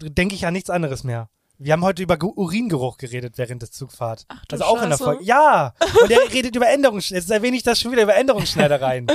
[0.00, 1.28] denke ich an nichts anderes mehr.
[1.58, 4.24] Wir haben heute über Ge- Uringeruch geredet während der Zugfahrt.
[4.28, 5.04] Ach du also auch in der Scheiße.
[5.04, 5.24] Folge.
[5.24, 5.74] Ja!
[6.02, 7.20] Und er redet über Änderungsschneider.
[7.20, 9.06] Jetzt erwähne ich das schon wieder über Änderungsschneidereien.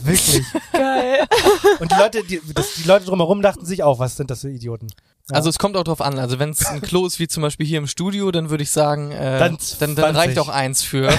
[0.00, 0.42] Wirklich.
[0.72, 1.24] Geil.
[1.78, 4.50] Und die Leute, die, das, die Leute drumherum dachten sich auch, was sind das für
[4.50, 4.88] Idioten?
[5.30, 5.36] Ja.
[5.36, 6.18] Also es kommt auch drauf an.
[6.18, 8.70] Also wenn es ein Klo ist wie zum Beispiel hier im Studio, dann würde ich
[8.70, 10.16] sagen, äh, Dann dann, dann, 20.
[10.16, 11.08] reicht auch eins für.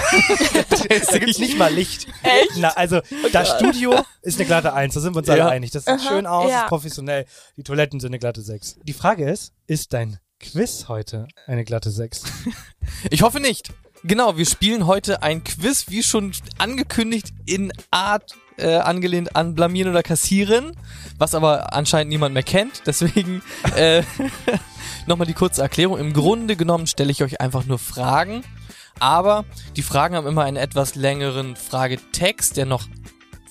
[1.10, 2.06] Da gibt's nicht mal Licht.
[2.22, 2.52] Echt?
[2.58, 3.00] Na, also
[3.32, 5.48] das Studio ist eine glatte Eins, da sind wir uns alle Ja.
[5.48, 5.72] einig.
[5.72, 6.62] Das sieht Aha, schön aus, ja.
[6.62, 7.26] ist professionell.
[7.56, 8.76] Die Toiletten sind eine glatte Sechs.
[8.84, 12.22] Die Frage ist, ist dein Quiz heute eine glatte Sechs?
[13.10, 13.70] Ich hoffe nicht.
[14.04, 19.90] Genau, wir spielen heute ein Quiz, wie schon angekündigt, in Art äh, angelehnt an Blamieren
[19.90, 20.72] oder Kassieren,
[21.18, 22.82] was aber anscheinend niemand mehr kennt.
[22.86, 23.42] Deswegen
[23.76, 24.02] äh,
[25.06, 25.98] nochmal die kurze Erklärung.
[25.98, 28.42] Im Grunde genommen stelle ich euch einfach nur Fragen,
[28.98, 29.44] aber
[29.76, 32.84] die Fragen haben immer einen etwas längeren Fragetext, der noch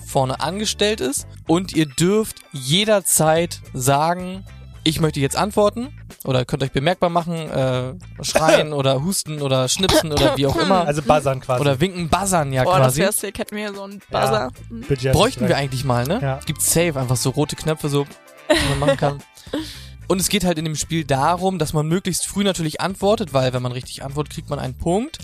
[0.04, 1.26] vorne angestellt ist.
[1.46, 4.44] Und ihr dürft jederzeit sagen,
[4.86, 5.88] ich möchte jetzt antworten
[6.24, 10.86] oder könnt euch bemerkbar machen, äh, schreien oder husten oder schnipsen oder wie auch immer.
[10.86, 11.60] Also buzzern quasi.
[11.60, 13.00] Oder winken, buzzern ja Boah, das quasi.
[13.00, 13.38] wäre sick.
[13.38, 14.50] Hätten wir so einen Buzzer.
[14.70, 16.20] Budget Bräuchten wir eigentlich mal, ne?
[16.22, 16.40] Ja.
[16.46, 18.06] Gibt's safe, einfach so rote Knöpfe, so,
[18.48, 19.22] die man machen kann.
[20.08, 23.52] Und es geht halt in dem Spiel darum, dass man möglichst früh natürlich antwortet, weil
[23.52, 25.18] wenn man richtig antwortet, kriegt man einen Punkt.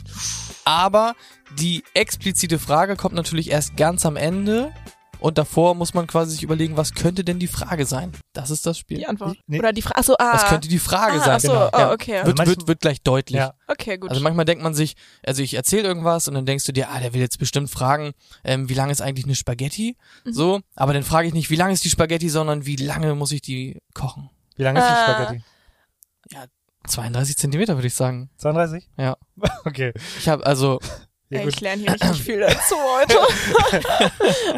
[0.64, 1.14] Aber
[1.57, 4.72] die explizite Frage kommt natürlich erst ganz am Ende.
[5.22, 8.12] Und davor muss man quasi sich überlegen, was könnte denn die Frage sein?
[8.32, 8.98] Das ist das Spiel.
[8.98, 9.38] Die Antwort.
[9.46, 9.58] Nee.
[9.58, 9.96] Oder die Frage.
[9.98, 10.32] Achso, ah.
[10.35, 11.37] Was könnte die Frage ah, sein?
[11.37, 11.70] Achso, genau.
[11.72, 11.92] oh, Ja.
[11.92, 12.16] okay.
[12.16, 13.38] Also Wird, manchmal- wird, wird gleich deutlich.
[13.38, 13.54] Ja.
[13.68, 14.11] Okay, gut.
[14.11, 16.98] Also manchmal denkt man sich, also ich erzähle irgendwas und dann denkst du dir, ah,
[17.00, 18.12] der will jetzt bestimmt fragen,
[18.44, 19.96] ähm, wie lange ist eigentlich eine Spaghetti?
[20.24, 20.32] Mhm.
[20.32, 23.32] So, aber dann frage ich nicht, wie lange ist die Spaghetti, sondern wie lange muss
[23.32, 24.28] ich die kochen?
[24.56, 25.14] Wie lange ist die Ah.
[25.14, 25.44] Spaghetti?
[26.88, 28.30] 32 Zentimeter würde ich sagen.
[28.38, 28.88] 32?
[28.96, 29.16] Ja.
[29.64, 29.92] Okay.
[30.18, 30.80] Ich habe also,
[31.33, 33.16] Ja, ich lerne hier richtig viel dazu heute.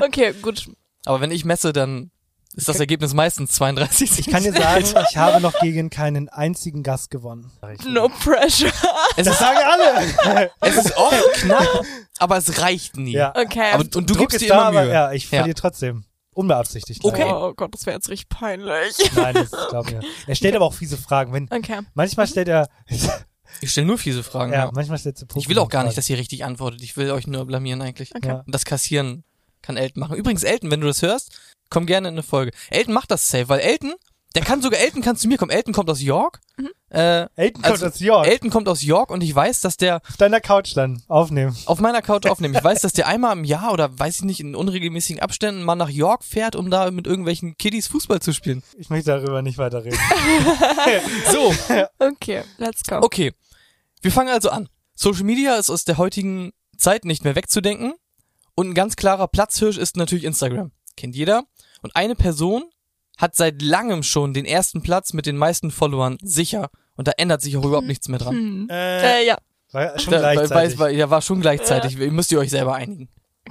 [0.05, 0.69] okay, gut.
[1.05, 2.11] aber wenn ich messe, dann
[2.57, 6.83] ist das Ergebnis meistens 32 Ich kann dir sagen, ich habe noch gegen keinen einzigen
[6.85, 7.51] Gast gewonnen.
[7.87, 8.69] No pressure.
[9.17, 10.51] es, Das ist, sagen alle.
[10.61, 11.83] es ist oft knapp,
[12.19, 13.13] aber es reicht nie.
[13.13, 13.33] ja.
[13.37, 13.73] Okay.
[13.73, 14.93] Aber, und du Druck gibst ist dir da, immer aber Mühe.
[14.93, 15.39] ja, ich Ja.
[15.39, 16.05] verliere trotzdem.
[16.33, 17.05] Unbeabsichtigt.
[17.05, 17.23] Okay.
[17.23, 17.43] leider.
[17.49, 18.97] Oh Gott, das wäre jetzt richtig peinlich.
[19.15, 20.01] Nein, das glaub mir.
[20.27, 21.33] Er stellt aber auch fiese Fragen.
[21.33, 21.81] Wenn, Okay.
[21.95, 22.69] manchmal stellt er,
[23.61, 24.53] Ich stelle nur fiese Fragen.
[24.53, 24.71] ja, Ja.
[24.75, 26.83] manchmal stellt er Ich will auch gar nicht, dass ihr richtig antwortet.
[26.83, 28.15] Ich will euch nur blamieren eigentlich.
[28.15, 28.29] Okay.
[28.29, 28.35] Ja.
[28.47, 29.25] Und das Kassieren
[29.63, 30.17] kann Elton machen.
[30.17, 31.39] Übrigens, Elton, wenn du das hörst,
[31.71, 32.53] komm gerne in eine Folge.
[32.71, 33.95] Elton macht das safe, weil Elton,
[34.35, 35.51] der kann sogar, Elton kann zu mir kommen.
[35.51, 36.41] Elton kommt aus York.
[36.91, 38.27] Äh, Elton kommt also, aus York.
[38.27, 41.57] Elton kommt aus York und ich weiß, dass der auf deiner Couch dann aufnehmen.
[41.67, 42.57] auf meiner Couch aufnimmt.
[42.57, 45.77] Ich weiß, dass der einmal im Jahr oder weiß ich nicht, in unregelmäßigen Abständen mal
[45.77, 48.63] nach York fährt, um da mit irgendwelchen Kiddies Fußball zu spielen.
[48.77, 49.99] Ich möchte darüber nicht weiter reden.
[51.33, 51.55] So,
[51.99, 52.97] Okay, let's go.
[52.97, 53.33] okay.
[54.03, 54.69] Wir fangen also an.
[54.95, 57.95] Social Media ist aus der heutigen Zeit nicht mehr wegzudenken.
[58.55, 60.71] Und ein ganz klarer Platzhirsch ist natürlich Instagram.
[60.97, 61.45] Kennt jeder.
[61.83, 62.65] Und eine Person
[63.17, 66.71] hat seit langem schon den ersten Platz mit den meisten Followern sicher.
[66.97, 68.35] Und da ändert sich auch überhaupt nichts mehr dran.
[68.35, 68.69] Hm.
[68.71, 69.37] äh, Äh, ja.
[69.73, 70.79] war schon Da, weil, gleichzeitig.
[70.79, 71.97] weil, ja, war schon gleichzeitig.
[71.97, 73.09] Müsst ihr euch selber einigen.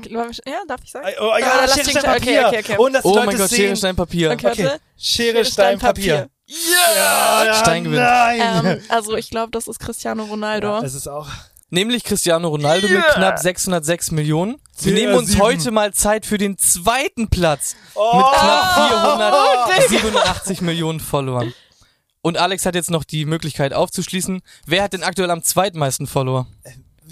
[0.09, 0.25] Ja,
[0.67, 1.05] darf ich sagen?
[1.21, 2.47] oh Ah, ja, lass Schere, Stein, Papier.
[2.47, 2.77] okay, okay.
[2.77, 3.57] Und dass Oh Leute mein Gott, sehen.
[3.59, 4.31] Schere, Stein, Papier.
[4.31, 4.69] Okay, Okay.
[4.97, 6.29] Schere, Stein, Papier.
[6.45, 8.01] Ja, ja, Stein gewinnt.
[8.01, 8.41] Nein.
[8.65, 10.67] Ähm, also ich glaube, das ist Cristiano Ronaldo.
[10.67, 11.27] ja, es ist auch.
[11.73, 13.13] Nämlich Cristiano Ronaldo mit Yeah.
[13.15, 14.61] knapp 606 Millionen.
[14.81, 15.41] Wir nehmen uns sieben.
[15.41, 21.51] heute mal Zeit für den zweiten Platz Oh, mit knapp 487 Millionen Followern.
[22.21, 24.43] Und Alex hat jetzt noch die Möglichkeit aufzuschließen.
[24.67, 26.45] Wer hat denn aktuell am zweitmeisten Follower?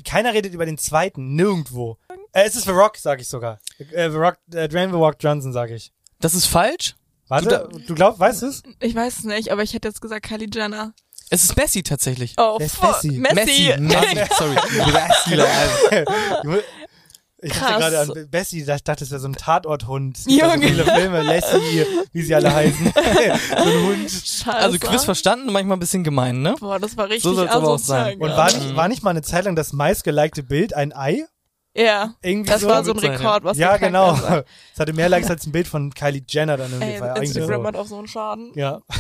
[0.06, 1.97] Keiner redet über den zweiten, nirgendwo.
[2.32, 3.58] Äh, es ist The Rock, sag ich sogar.
[3.80, 5.91] Äh, The Rock, äh, Dwayne The Rock Johnson, sag ich.
[6.19, 6.95] Das ist falsch.
[7.30, 8.62] Warte, du, glaubst, weißt du es?
[8.80, 10.93] Ich weiß es nicht, aber ich hätte jetzt gesagt Kylie Jenner.
[11.34, 12.34] Es ist Messi tatsächlich.
[12.38, 13.04] Oh, Wer ist fuck.
[13.04, 13.17] Messi?
[13.17, 13.74] Messi.
[13.80, 14.34] Messi.
[14.38, 14.56] Sorry.
[16.44, 16.63] Messi.
[17.44, 20.20] Ich dachte gerade an Bessie, ich dachte, es wäre so ein Tatorthund.
[20.28, 20.54] Junge.
[20.54, 22.86] So viele Filme, Lassie, wie sie alle heißen.
[22.94, 24.12] so ein Hund.
[24.12, 24.54] Scheiße.
[24.54, 26.56] Also Quiz verstanden, manchmal ein bisschen gemein, ne?
[26.60, 28.22] Boah, das war richtig So soll's aber auch asozial sein.
[28.22, 31.26] Und war nicht, war nicht mal eine Zeit lang das meistgelikte Bild ein Ei?
[31.73, 32.67] Ja, Irgendwie das so?
[32.67, 34.13] war so ein Rekord, was ja, genau.
[34.73, 36.91] Es hatte mehr Likes als ein Bild von Kylie Jenner dann irgendwie.
[36.95, 37.67] Ey, war Instagram so.
[37.67, 38.51] hat auch so einen Schaden.
[38.55, 38.81] Ja.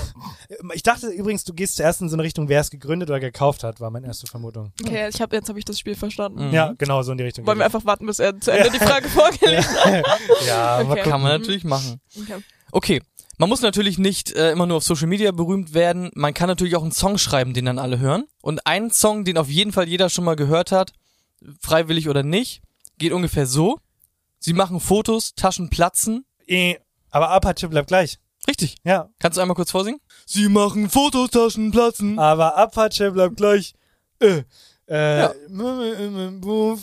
[0.73, 3.63] Ich dachte übrigens, du gehst zuerst in so eine Richtung, wer es gegründet oder gekauft
[3.63, 4.73] hat, war meine erste Vermutung.
[4.83, 6.47] Okay, ich hab, jetzt habe ich das Spiel verstanden.
[6.49, 6.53] Mhm.
[6.53, 7.47] Ja, genau, so in die Richtung.
[7.47, 10.03] Wollen wir einfach warten, bis er zu Ende die Frage vorgelesen hat?
[10.45, 11.09] ja, mal Okay.
[11.09, 12.01] Kann man natürlich machen.
[12.21, 12.43] Okay.
[12.71, 13.01] Okay.
[13.37, 16.11] Man muss natürlich nicht äh, immer nur auf Social Media berühmt werden.
[16.13, 18.25] Man kann natürlich auch einen Song schreiben, den dann alle hören.
[18.41, 20.91] Und ein Song, den auf jeden Fall jeder schon mal gehört hat,
[21.59, 22.61] freiwillig oder nicht,
[22.97, 23.79] geht ungefähr so.
[24.39, 26.25] Sie machen Fotos, Taschen platzen.
[26.47, 26.77] Eh,
[27.09, 28.17] Aber Apache bleibt gleich.
[28.47, 28.75] Richtig.
[28.83, 29.09] Ja.
[29.19, 30.01] Kannst du einmal kurz vorsingen?
[30.25, 32.17] Sie machen Fotos, Taschen platzen.
[32.17, 33.73] Aber Apache bleibt gleich.
[34.19, 34.43] Äh.
[34.89, 35.33] Äh, Ja.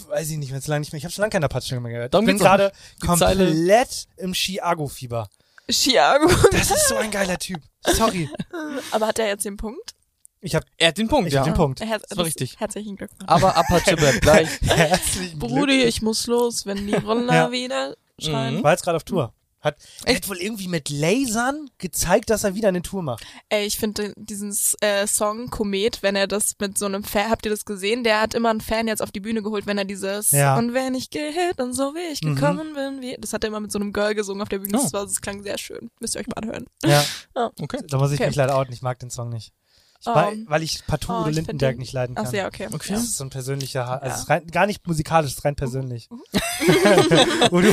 [0.08, 0.98] weiß ich nicht mehr, zu lange nicht mehr.
[0.98, 2.14] Ich habe schon lange keinen Apache mehr gehört.
[2.14, 2.72] Darum ich bin gerade
[3.04, 5.28] komplett im Chiago-Fieber.
[5.70, 6.30] Chiago.
[6.52, 7.60] Das ist so ein geiler Typ.
[7.84, 8.30] Sorry.
[8.92, 9.94] Aber hat er jetzt den Punkt?
[10.40, 11.40] Ich habe Er hat den Punkt, Ich ja.
[11.40, 11.80] hab den Punkt.
[11.80, 12.58] Her Das war richtig.
[12.60, 13.24] Herzlichen Glückwunsch.
[13.28, 14.48] Aber Apache bleibt gleich.
[14.62, 17.50] herzlichen Brudi, ich muss los, wenn die Roller Ja.
[17.52, 18.56] wieder schreien.
[18.58, 18.62] Mhm.
[18.62, 19.32] War jetzt gerade auf Tour.
[19.60, 19.74] Hat,
[20.04, 23.24] er hat wohl irgendwie mit Lasern gezeigt, dass er wieder eine Tour macht.
[23.48, 27.44] Ey, ich finde diesen äh, Song Komet, wenn er das mit so einem Fan, habt
[27.44, 28.04] ihr das gesehen?
[28.04, 30.56] Der hat immer einen Fan jetzt auf die Bühne geholt, wenn er dieses Ja.
[30.56, 32.36] Und wenn ich geht und so wie ich Mhm.
[32.36, 34.78] gekommen bin, wie das hat er immer mit so einem Girl gesungen auf der Bühne.
[34.78, 34.82] Oh.
[34.84, 35.90] Das, war, das klang sehr schön.
[35.98, 36.66] Müsst ihr euch mal anhören.
[36.84, 37.04] Ja,
[37.60, 37.80] Okay.
[37.88, 38.28] da muss ich Okay.
[38.28, 38.72] mich leider outen.
[38.72, 39.52] Ich mag den Song nicht.
[40.00, 40.14] Ich, Oh.
[40.14, 42.24] weil, weil ich partout Oh, Udo Lindenberg den- nicht leiden kann.
[42.24, 42.68] Ach so, ja, okay.
[42.72, 42.92] Okay.
[42.92, 44.34] Das ist so ein persönlicher, Ha- also Ja.
[44.34, 46.08] rein, gar nicht musikalisch, es ist rein persönlich.
[47.50, 47.68] Udo,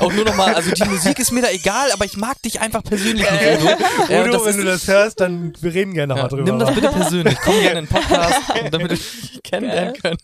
[0.00, 2.82] auch nur nochmal, also die Musik ist mir da egal, aber ich mag dich einfach
[2.84, 3.58] persönlich nicht, Äh.
[3.58, 3.68] Udo.
[4.08, 6.44] Äh, Udo, wenn ist- du das hörst, dann wir reden gerne nochmal Ja, drüber.
[6.44, 7.38] nimm das bitte persönlich.
[7.42, 10.18] Komm gerne in den Podcast, damit wir dich kennenlernen können.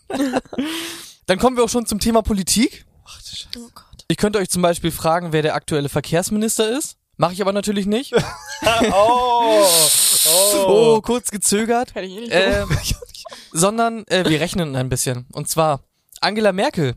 [1.25, 2.85] Dann kommen wir auch schon zum Thema Politik.
[3.05, 3.49] Ach, du Scheiße.
[3.57, 3.85] Oh Gott.
[4.07, 6.95] Ich könnte euch zum Beispiel fragen, wer der aktuelle Verkehrsminister ist.
[7.21, 8.13] Mache ich aber natürlich nicht.
[8.91, 9.63] oh,
[10.25, 11.01] Oh, oh.
[11.01, 11.93] kurz gezögert.
[11.93, 12.65] Hätte ich eh nicht Äh,
[13.51, 15.27] sondern äh, wir rechnen ein bisschen.
[15.31, 15.81] Und zwar,
[16.19, 16.95] Angela Merkel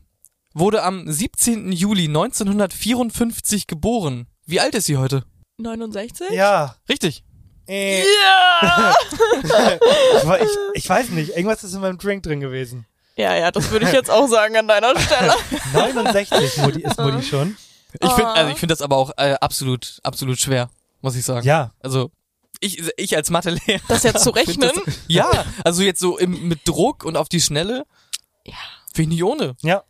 [0.54, 1.72] wurde am 17.
[1.72, 4.26] Juli 1954 geboren.
[4.46, 5.24] Wie alt ist sie heute?
[5.58, 6.30] 69?
[6.30, 7.22] Ja, Richtig.
[7.68, 8.94] Äh, Ja!
[10.40, 12.86] ich, ich weiß nicht, irgendwas ist in meinem Drink drin gewesen.
[13.16, 15.34] ja, ja, das würde ich jetzt auch sagen an deiner Stelle.
[15.74, 17.58] 69 Mutti, ist Mutti schon.
[18.00, 20.68] Ich finde, also ich finde das aber auch äh, absolut, absolut schwer,
[21.00, 21.46] muss ich sagen.
[21.46, 22.10] Ja, Also
[22.60, 23.80] ich, ich als Mathelehrer.
[23.88, 24.70] Das jetzt zu rechnen?
[24.84, 27.84] Das, ja, also jetzt so im, mit Druck und auf die Schnelle.
[28.44, 28.54] Ja.
[28.92, 29.56] Finde ich nicht ohne.
[29.62, 29.82] ja.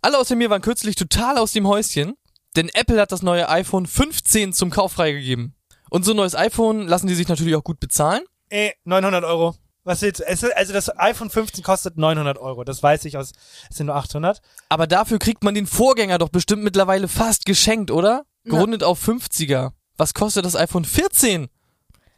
[0.00, 2.14] Alle außer mir waren kürzlich total aus dem Häuschen,
[2.56, 5.54] denn Apple hat das neue iPhone 15 zum Kauf freigegeben.
[5.90, 8.22] Und so ein neues iPhone lassen die sich natürlich auch gut bezahlen.
[8.48, 9.54] Äh, 900 Euro.
[9.84, 10.24] Was jetzt?
[10.24, 12.62] Also das iPhone 15 kostet 900 Euro.
[12.64, 13.32] Das weiß ich aus.
[13.70, 14.40] Es sind nur 800.
[14.68, 18.24] Aber dafür kriegt man den Vorgänger doch bestimmt mittlerweile fast geschenkt, oder?
[18.44, 18.54] Na.
[18.56, 19.72] Gerundet auf 50er.
[19.96, 21.48] Was kostet das iPhone 14?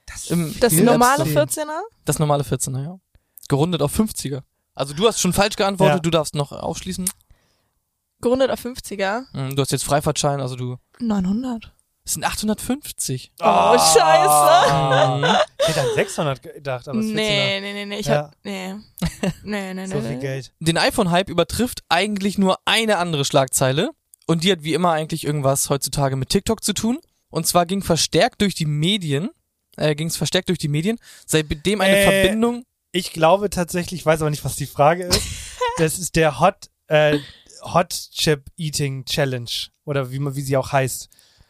[0.07, 1.81] Das, Im, Das normale letzte- 14er?
[2.05, 2.99] Das normale 14er, ja.
[3.49, 4.43] Gerundet auf 50er.
[4.75, 6.01] Also du hast schon falsch geantwortet, Ja.
[6.01, 7.09] du darfst noch aufschließen.
[8.21, 9.25] Gerundet auf 50er?
[9.33, 10.77] Hm, Du hast jetzt Freifahrtschein, also du.
[10.99, 11.73] 900.
[12.07, 13.33] Es sind 850.
[13.41, 15.17] Oh, scheiße.
[15.19, 15.37] Mhm.
[15.61, 18.15] Ich hätte an 600 gedacht, aber es ist Nee, nee, nee, nee, ich Ja.
[18.25, 18.75] hab, nee.
[19.43, 19.87] Nee, nee, nee.
[19.87, 20.21] so viel nee.
[20.21, 20.53] Geld.
[20.61, 23.91] Den iPhone-Hype übertrifft eigentlich nur eine andere Schlagzeile.
[24.27, 26.99] Und die hat wie immer eigentlich irgendwas heutzutage mit TikTok zu tun.
[27.31, 29.31] Und zwar ging verstärkt durch die Medien,
[29.77, 32.05] äh, ging es verstärkt durch die Medien, seitdem eine Äh.
[32.23, 32.65] Verbindung.
[32.93, 35.21] Ich glaube tatsächlich, ich weiß aber nicht, was die Frage ist.
[35.79, 37.19] Das ist der Hot, äh,
[37.63, 39.51] Hot Chip Eating Challenge.
[39.85, 41.09] Oder wie man, wie sie auch heißt.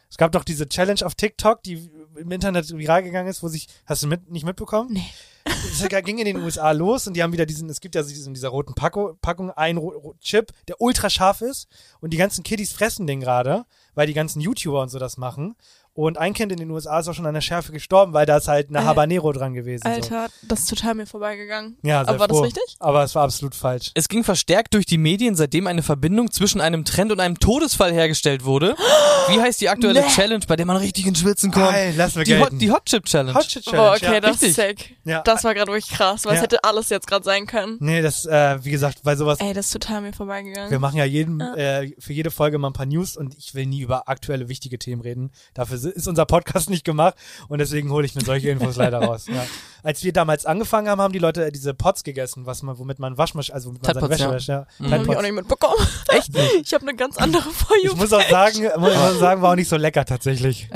[0.09, 3.67] Es gab doch diese Challenge auf TikTok, die im Internet viral gegangen ist, wo sich,
[3.85, 4.93] hast du mit, nicht mitbekommen?
[4.93, 5.09] Nee.
[5.45, 8.27] Es ging in den USA los und die haben wieder diesen, es gibt ja diesen,
[8.27, 9.79] in dieser roten Packo, Packung einen
[10.19, 11.67] Chip, der ultra scharf ist
[11.99, 15.55] und die ganzen Kiddies fressen den gerade, weil die ganzen YouTuber und so das machen.
[15.97, 18.35] Und ein Kind in den USA ist auch schon an der Schärfe gestorben, weil da
[18.37, 19.83] ist halt eine Äh, Habanero dran gewesen.
[19.85, 19.89] So.
[19.89, 21.77] Alter, das ist total mir vorbeigegangen.
[21.83, 22.63] Ja, sehr Aber war das richtig?
[22.79, 23.91] Aber es war absolut falsch.
[23.95, 27.93] Es ging verstärkt durch die Medien, seitdem eine Verbindung zwischen einem Trend und einem Todesfall
[27.93, 28.75] hergestellt wurde.
[29.29, 30.07] Wie heißt die aktuelle Nee.
[30.09, 31.69] Challenge, bei der man richtig ins Schwitzen kommt?
[31.71, 33.33] Geil, lassen wir Die Hot, die Hot Chip Challenge.
[33.33, 33.91] Hot Boah, Challenge.
[33.95, 34.19] okay, ja.
[34.19, 34.49] das richtig.
[34.49, 34.97] ist sick.
[35.05, 35.21] Ja.
[35.21, 36.43] Das war gerade wirklich krass, weil es Ja.
[36.43, 37.77] hätte alles jetzt gerade sein können.
[37.79, 40.69] Nee, das, äh, wie gesagt, bei sowas, Ey, das ist total mir vorbeigegangen.
[40.71, 41.55] wir machen ja jeden, Ja.
[41.55, 44.77] äh, für jede Folge mal ein paar News und ich will nie über aktuelle, wichtige
[44.77, 45.31] Themen reden.
[45.53, 47.15] Dafür si- ist unser Podcast nicht gemacht
[47.47, 49.25] und deswegen hole ich mir solche Infos leider raus.
[49.27, 49.45] Ja.
[49.83, 53.17] Als wir damals angefangen haben, haben die Leute diese Pots gegessen, was man, womit man
[53.19, 54.65] Waschmasch, also womit man seine Wäsche wäscht, ja.
[54.79, 54.85] Mhm.
[54.85, 55.75] Tide Hab ich auch nicht mitbekommen.
[56.09, 56.55] Echt nicht?
[56.63, 59.55] Ich habe eine ganz andere For Ich muss auch sagen, muss auch sagen, war auch
[59.55, 60.67] nicht so lecker tatsächlich.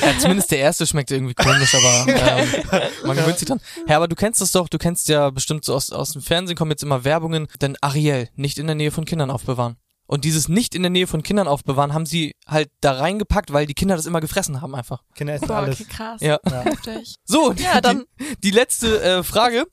[0.00, 2.06] Ja, zumindest der erste schmeckt irgendwie komisch, aber
[2.72, 3.60] ähm, man gewöhnt sich dran.
[3.86, 6.56] Ja, aber du kennst das doch, du kennst ja bestimmt so aus, aus dem Fernsehen
[6.56, 9.76] kommen jetzt immer Werbungen, denn Ariel, nicht in der Nähe von Kindern aufbewahren.
[10.06, 13.66] Und dieses nicht in der Nähe von Kindern aufbewahren haben sie halt da reingepackt, weil
[13.66, 15.02] die Kinder das immer gefressen haben einfach.
[15.14, 15.80] Kinder essen Boah, alles.
[15.80, 16.20] okay, krass.
[16.20, 16.38] Ja.
[16.48, 16.60] Ja.
[16.62, 17.16] Heftig.
[17.24, 19.66] So, Ja, dann- die, die letzte äh, Frage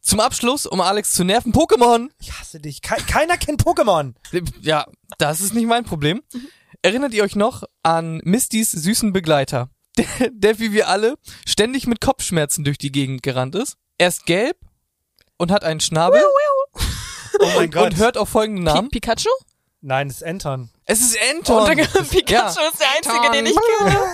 [0.00, 1.52] zum Abschluss, um Alex zu nerven.
[1.52, 2.08] Pokémon.
[2.20, 2.80] Ich hasse dich.
[2.80, 4.14] Ke keiner kennt Pokémon.
[4.62, 4.86] Ja,
[5.18, 6.22] das ist nicht mein Problem.
[6.82, 12.00] Erinnert ihr euch noch an Mistys süßen Begleiter, der, der wie wir alle ständig mit
[12.00, 13.76] Kopfschmerzen durch die Gegend gerannt ist?
[13.98, 14.56] Er ist gelb
[15.38, 16.22] und hat einen Schnabel
[17.38, 17.84] Oh mein Gott.
[17.92, 18.88] und hört auf folgenden Pi Namen.
[18.90, 19.28] Pikachu?
[19.82, 20.70] Nein, es ist Anton.
[20.84, 21.16] Es ist
[21.48, 21.76] Und Anton.
[22.10, 22.48] Pikachu Ja.
[22.48, 23.56] ist der einzige, den ich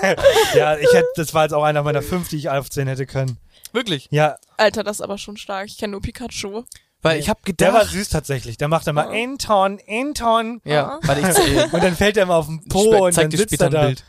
[0.00, 0.16] kenne.
[0.54, 3.38] Ja, ich hätte, das war jetzt auch einer meiner fünf, die ich aufzählen hätte können.
[3.72, 4.08] Wirklich.
[4.10, 5.66] Ja, Alter, das ist aber schon stark.
[5.66, 6.64] Ich kenne nur Pikachu.
[7.00, 8.58] Weil ich habe der war gedacht, süß tatsächlich.
[8.58, 10.60] Der macht immer Anton, Anton.
[10.64, 13.44] ja, weil ich Und dann fällt er immer auf den Po sp- und dann sitzt
[13.54, 13.86] später er ein da.
[13.86, 14.04] Bild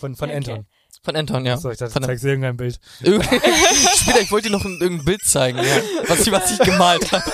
[0.00, 0.36] Von, von Okay.
[0.36, 0.66] Anton.
[1.02, 1.56] von Anton, ja.
[1.56, 2.78] So, ich dachte, Von du zeigst dir irgendein Bild.
[3.00, 5.64] Später, ich wollte dir noch ein, irgendein Bild zeigen, ja,
[6.08, 7.24] was ich, was ich gemalt habe.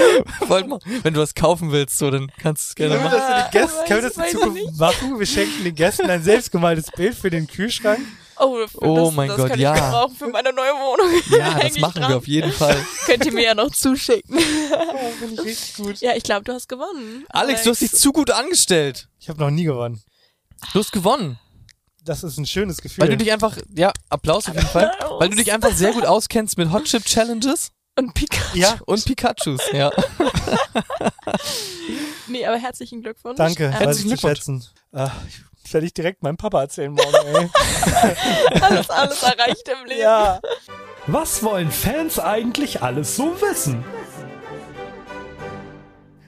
[0.48, 3.18] Wollt mal, wenn du was kaufen willst, so, dann kannst du es gerne Können wir
[3.18, 3.48] machen.
[3.52, 5.18] das in können wir das in Zukunft machen?
[5.18, 8.00] Wir schenken den Gästen ein selbstgemaltes Bild für den Kühlschrank.
[8.40, 9.74] Oh, Oh das, mein das Gott, kann ja.
[9.74, 11.22] ich gebrauchen für meine neue Wohnung.
[11.36, 12.10] Ja, das machen dran.
[12.10, 12.76] wir auf jeden Fall.
[13.06, 14.38] Könnt ihr mir ja noch zuschicken.
[14.38, 16.00] Oh, finde ich richtig gut.
[16.00, 17.24] Ja, ich glaube, du hast gewonnen.
[17.30, 19.08] Alex, du hast dich zu gut angestellt.
[19.18, 20.00] Ich habe noch nie gewonnen.
[20.72, 21.38] Du hast gewonnen.
[22.04, 23.02] Das ist ein schönes Gefühl.
[23.02, 24.90] Weil du dich einfach, ja, Applaus auf jeden Fall.
[25.18, 28.56] Weil du dich einfach sehr gut auskennst mit Hot Chip Challenges Und Pikachu.
[28.56, 29.90] ja, und Pikachus, ja.
[32.28, 33.36] Nee, aber herzlichen Glückwunsch.
[33.38, 33.64] danke.
[33.64, 34.36] Ähm, weiß Herzlichen Glückwunsch.
[34.38, 34.64] schätzen.
[34.92, 35.10] Ah,
[35.64, 37.50] ich werde ich direkt meinem Papa erzählen morgen, ey.
[38.60, 40.00] alles, alles erreicht im Leben.
[40.00, 40.40] ja.
[41.06, 43.82] Was wollen Fans eigentlich alles so wissen?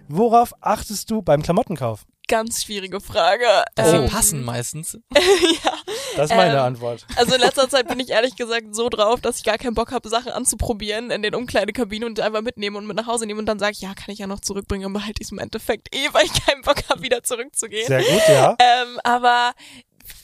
[0.09, 2.05] Worauf achtest du beim Klamottenkauf?
[2.29, 3.45] Ganz schwierige Frage.
[3.75, 4.99] Dass Ähm, sie passen meistens.
[5.15, 5.73] ja.
[6.21, 7.07] Das ist meine Ähm, Antwort.
[7.17, 9.93] Also in letzter Zeit bin ich ehrlich gesagt so drauf, dass ich gar keinen Bock
[9.93, 13.47] habe, Sachen anzuprobieren in den Umkleidekabinen und einfach mitnehmen und mit nach Hause nehmen und
[13.47, 15.95] dann sage ich, ja, kann ich ja noch zurückbringen und behalte ich es im Endeffekt
[15.95, 17.87] eh, weil ich keinen Bock habe, wieder zurückzugehen.
[17.87, 18.57] Sehr gut, ja.
[18.59, 19.53] Ähm, aber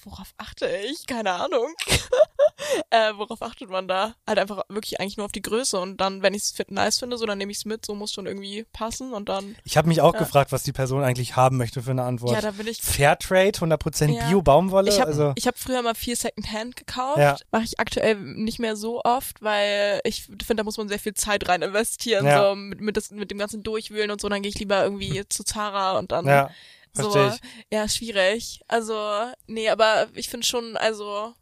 [0.07, 1.07] worauf achte ich?
[1.07, 1.75] Keine Ahnung.
[2.91, 4.15] äh, worauf achtet man da?
[4.27, 7.19] Halt einfach wirklich eigentlich nur auf die Größe und dann, wenn ich es nice finde,
[7.19, 9.57] so dann nehme ich es mit, so muss schon irgendwie passen und dann.
[9.65, 10.21] Ich habe mich auch Ja.
[10.21, 12.33] gefragt, was die Person eigentlich haben möchte für eine Antwort.
[12.35, 12.81] Ja, da bin ich.
[12.81, 14.29] Fairtrade, 100% Ja.
[14.29, 14.91] Bio-Baumwolle.
[14.91, 17.19] Ich habe also, ich hab früher mal viel Secondhand gekauft.
[17.19, 17.37] Ja.
[17.51, 21.15] Mache ich aktuell nicht mehr so oft, weil ich finde, da muss man sehr viel
[21.15, 22.51] Zeit rein investieren, Ja.
[22.51, 24.29] so mit, mit, das, mit dem ganzen Durchwühlen und so.
[24.29, 26.51] Dann gehe ich lieber irgendwie zu Zara und dann ja.
[26.97, 27.41] Verstehe ich.
[27.73, 28.61] Ja, schwierig.
[28.69, 28.95] Also,
[29.47, 31.33] nee, aber ich finde schon, also,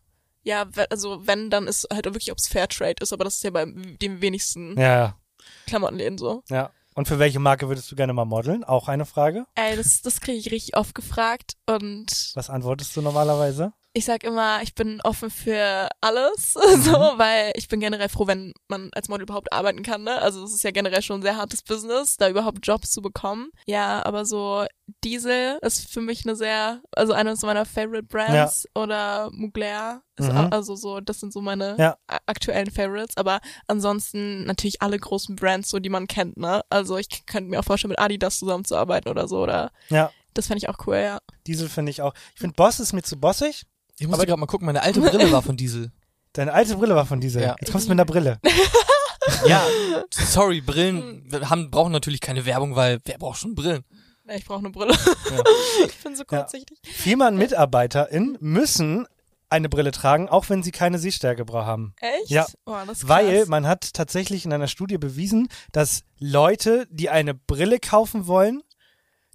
[0.42, 3.50] ja, also wenn, dann ist halt wirklich, ob es Fairtrade ist, aber das ist ja
[3.50, 5.18] bei den wenigsten Ja, ja,
[5.66, 6.42] Klamottenläden so.
[6.50, 6.70] ja.
[6.96, 8.62] Und für welche Marke würdest du gerne mal modeln?
[8.62, 9.46] Auch eine Frage.
[9.56, 13.72] Ey, das, das kriege ich richtig oft gefragt und Was antwortest du normalerweise?
[13.96, 16.82] Ich sag immer, ich bin offen für alles, Mhm.
[16.82, 20.20] so, weil ich bin generell froh, wenn man als Model überhaupt arbeiten kann, ne?
[20.20, 23.50] Also es ist ja generell schon ein sehr hartes Business, da überhaupt Jobs zu bekommen.
[23.66, 24.66] Ja, aber so
[25.04, 30.38] Diesel ist für mich eine sehr, also eines meiner Favorite Brands oder Mugler ist Mhm.
[30.38, 31.96] auch, also so, das sind so meine Ja.
[32.26, 36.62] aktuellen Favorites, aber ansonsten natürlich alle großen Brands, so die man kennt, ne?
[36.68, 40.58] Also ich könnte mir auch vorstellen, mit Adidas zusammenzuarbeiten oder so, oder Ja, das fände
[40.58, 41.18] ich auch cool, ja.
[41.46, 42.14] Diesel finde ich auch.
[42.34, 43.66] Ich finde Boss ist mir zu bossig.
[43.98, 45.92] Ich muss Aber- gerade mal gucken, meine alte Brille war von Diesel.
[46.32, 47.42] Deine alte Brille war von Diesel.
[47.42, 47.56] Ja.
[47.60, 48.38] Jetzt kommst du mit einer Brille.
[49.46, 49.66] Ja,
[50.10, 53.82] sorry, Brillen wir haben, brauchen natürlich keine Werbung, weil wer braucht schon Brillen?
[54.28, 54.92] Ja, Ich brauche eine Brille.
[54.92, 55.42] Ja.
[55.86, 56.78] ich bin so kurzsichtig.
[56.84, 59.06] Firmen-MitarbeiterInnen müssen
[59.50, 61.94] eine Brille tragen, auch wenn sie keine Sehstärke haben.
[62.00, 62.30] Echt?
[62.30, 62.46] Ja.
[62.66, 63.48] Oh, das ist Weil krass.
[63.48, 68.62] man hat tatsächlich in einer Studie bewiesen, dass Leute, die eine Brille kaufen wollen,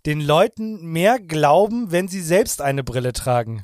[0.05, 3.63] den Leuten mehr glauben, wenn sie selbst eine Brille tragen.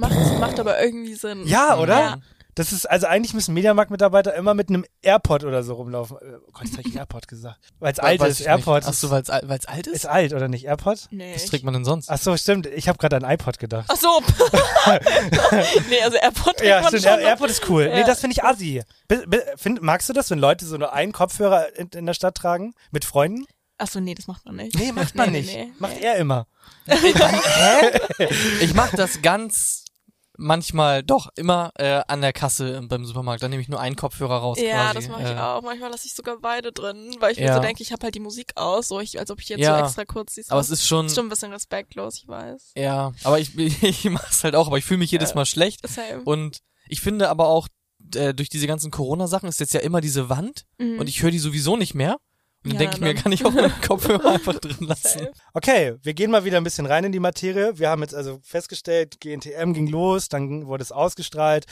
[0.00, 1.46] Macht, macht aber irgendwie Sinn.
[1.46, 1.98] Ja, oder?
[2.00, 2.16] Ja.
[2.56, 6.16] Das ist, also eigentlich müssen Mediamarkt-Mitarbeiter immer mit einem AirPod oder so rumlaufen.
[6.18, 7.58] Äh, Oh Gott, jetzt habe ich AirPod gesagt.
[7.78, 8.40] Weil es alt Weiß ist.
[8.40, 8.88] ich AirPod nicht.
[8.88, 9.94] Ach so, ist, weil es alt ist?
[9.94, 10.66] ist alt, oder nicht?
[10.66, 11.06] AirPod?
[11.10, 11.32] Nee.
[11.34, 12.10] Was trägt man denn sonst?
[12.10, 12.66] Ach so, stimmt.
[12.66, 13.86] Ich habe gerade an iPod gedacht.
[13.88, 14.08] Ach so.
[15.88, 17.04] nee, also AirPod trägt Ja, man stimmt.
[17.04, 17.12] schon.
[17.20, 17.88] Air AirPod ist cool.
[17.88, 18.06] Nee, Ja.
[18.06, 18.82] das finde ich assi.
[19.06, 22.14] Bi- bi- Find, magst du das, wenn Leute so nur einen Kopfhörer in, in der
[22.14, 22.74] Stadt tragen?
[22.90, 23.46] Mit Freunden?
[23.78, 24.74] Ach so, nee, das macht man nicht.
[24.76, 25.54] Nee, macht man Nee, nicht.
[25.54, 25.72] nee, nee.
[25.78, 26.46] Macht er immer.
[28.60, 29.84] Ich mache das ganz
[30.40, 33.42] manchmal doch immer äh, an der Kasse beim Supermarkt.
[33.42, 34.58] Dann nehme ich nur einen Kopfhörer raus.
[34.60, 34.94] Ja, quasi.
[34.94, 35.62] das mache ich Äh, auch.
[35.62, 37.54] Manchmal lasse ich sogar beide drin, weil ich mir Ja.
[37.56, 39.78] so denke, ich habe halt die Musik aus, so ich, als ob ich jetzt Ja.
[39.78, 42.72] so extra kurz die Aber es ist schon, ist schon ein bisschen respektlos, ich weiß.
[42.76, 45.34] ja, aber ich, ich mache es halt auch, aber ich fühle mich jedes Ja.
[45.36, 45.86] Mal schlecht.
[45.86, 46.22] Same.
[46.24, 47.68] Und ich finde aber auch,
[48.14, 50.98] äh, durch diese ganzen Corona-Sachen ist jetzt ja immer diese Wand Mhm.
[51.00, 52.16] und ich höre die sowieso nicht mehr.
[52.62, 55.28] Und dann Ja, denke ich mir, kann ich auch meinen Kopfhörer einfach drin lassen.
[55.54, 57.78] Okay, wir gehen mal wieder ein bisschen rein in die Materie.
[57.78, 61.64] Wir haben jetzt also festgestellt, GNTM ging los, dann wurde es ausgestrahlt.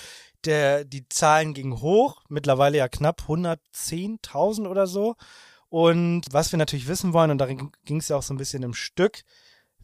[0.45, 5.15] Der, die Zahlen gingen hoch, mittlerweile ja knapp 110.000 oder so.
[5.69, 8.63] Und was wir natürlich wissen wollen, und darin ging es ja auch so ein bisschen
[8.63, 9.23] im Stück,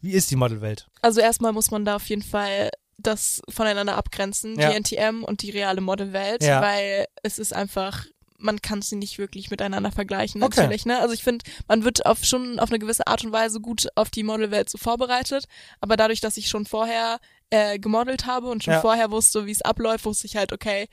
[0.01, 0.87] wie ist die Modelwelt?
[1.01, 4.69] Also erstmal muss man da auf jeden Fall das voneinander abgrenzen, Ja.
[4.71, 6.61] die NTM und die reale Modelwelt, Ja.
[6.61, 8.05] weil es ist einfach
[8.45, 10.61] man kann sie nicht wirklich miteinander vergleichen, Okay.
[10.61, 10.99] natürlich, ne?
[10.99, 14.09] Also ich finde, man wird auf schon auf eine gewisse Art und Weise gut auf
[14.09, 15.45] die Modelwelt so vorbereitet,
[15.81, 18.81] aber dadurch, dass ich schon vorher äh, gemodelt habe und schon Ja.
[18.81, 20.87] vorher wusste, wie es abläuft, wusste ich halt, okay,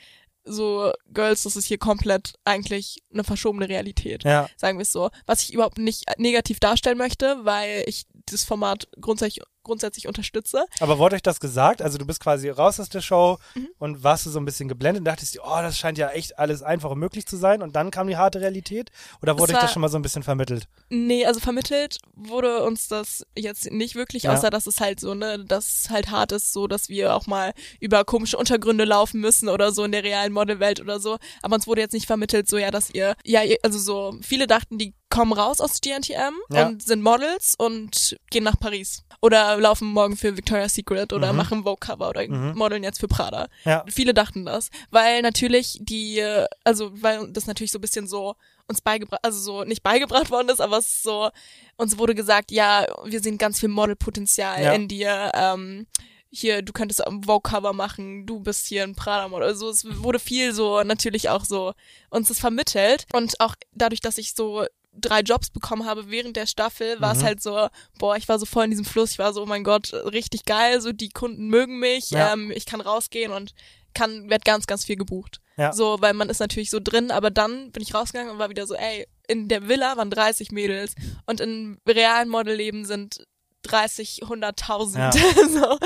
[0.44, 5.08] so Girls, das ist hier komplett eigentlich eine verschobene Realität Ja, sagen wir es so,
[5.24, 10.64] was ich überhaupt nicht negativ darstellen möchte, weil ich das Format grundsätzlich, grundsätzlich unterstütze.
[10.80, 11.82] aber wurde euch das gesagt?
[11.82, 13.68] Also du bist quasi raus aus der Show Mhm.
[13.78, 16.62] und warst du so ein bisschen geblendet und dachtest oh, das scheint ja echt alles
[16.62, 18.90] einfach und möglich zu sein und dann kam die harte Realität?
[19.22, 20.68] Oder wurde euch das schon mal so ein bisschen vermittelt?
[20.90, 24.34] Nee, also vermittelt wurde uns das jetzt nicht wirklich, Ja.
[24.34, 27.26] außer dass es halt so, ne, dass es halt hart ist, so dass wir auch
[27.26, 31.18] mal über komische Untergründe laufen müssen oder so in der realen Modelwelt oder so.
[31.42, 34.78] Aber uns wurde jetzt nicht vermittelt, so ja, dass ihr, ja, also so, viele dachten,
[34.78, 36.66] die kommen raus aus GNTM Ja.
[36.66, 39.04] und sind Models und gehen nach Paris.
[39.20, 41.36] Oder laufen morgen für Victoria's Secret oder Mhm.
[41.36, 42.56] machen Vogue-Cover oder Mhm.
[42.56, 43.46] modeln jetzt für Prada.
[43.64, 43.84] Ja.
[43.88, 46.24] Viele dachten das, weil natürlich die,
[46.64, 48.34] also weil das natürlich so ein bisschen so
[48.68, 51.28] uns beigebracht, also so nicht beigebracht worden ist, aber es ist so,
[51.76, 54.72] uns wurde gesagt, ja, wir sehen ganz viel Modelpotenzial Ja.
[54.72, 55.86] in dir, ähm,
[56.34, 59.46] hier, du könntest ein Vogue-Cover machen, du bist hier ein Prada-Model.
[59.46, 61.74] Also es wurde viel so, natürlich auch so
[62.08, 63.04] uns das vermittelt.
[63.12, 67.20] Und auch dadurch, dass ich so drei Jobs bekommen habe während der Staffel, war es
[67.20, 67.24] Mhm.
[67.24, 69.64] halt so, boah, ich war so voll in diesem Fluss, ich war so, oh mein
[69.64, 72.32] Gott, richtig geil, so die Kunden mögen mich, Ja.
[72.32, 73.54] ähm, ich kann rausgehen und
[73.94, 75.40] kann, werd ganz, ganz viel gebucht.
[75.56, 75.72] Ja.
[75.72, 78.66] So, weil man ist natürlich so drin, aber dann bin ich rausgegangen und war wieder
[78.66, 80.94] so, ey, in der Villa waren 30 Mädels
[81.26, 83.24] und im realen Modelleben sind
[83.62, 85.12] 30, 100.000, Ja.
[85.48, 85.78] so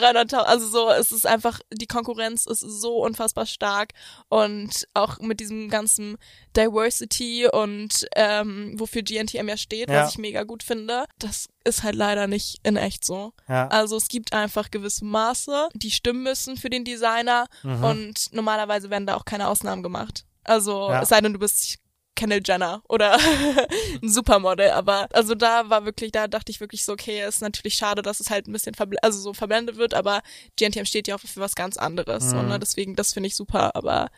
[0.00, 3.92] 300.000, also so, es ist einfach, die Konkurrenz ist so unfassbar stark
[4.28, 6.16] und auch mit diesem ganzen
[6.56, 10.02] Diversity und ähm, wofür GNTM ja steht, Ja.
[10.04, 13.32] was ich mega gut finde, das ist halt leider nicht in echt so.
[13.48, 13.68] Ja.
[13.68, 17.84] Also es gibt einfach gewisse Maße, die stimmen müssen für den Designer Mhm.
[17.84, 20.24] und normalerweise werden da auch keine Ausnahmen gemacht.
[20.44, 21.02] Also Ja.
[21.02, 21.78] es sei denn, du bist
[22.14, 23.18] Kendall Jenner oder
[24.02, 27.74] ein Supermodel, aber also da war wirklich, da dachte ich wirklich so, okay, ist natürlich
[27.74, 30.22] schade, dass es halt ein bisschen verbl also so verblendet wird, aber
[30.58, 32.38] GNTM steht ja auch für was ganz anderes Mhm.
[32.38, 34.10] und ne, deswegen, das finde ich super, aber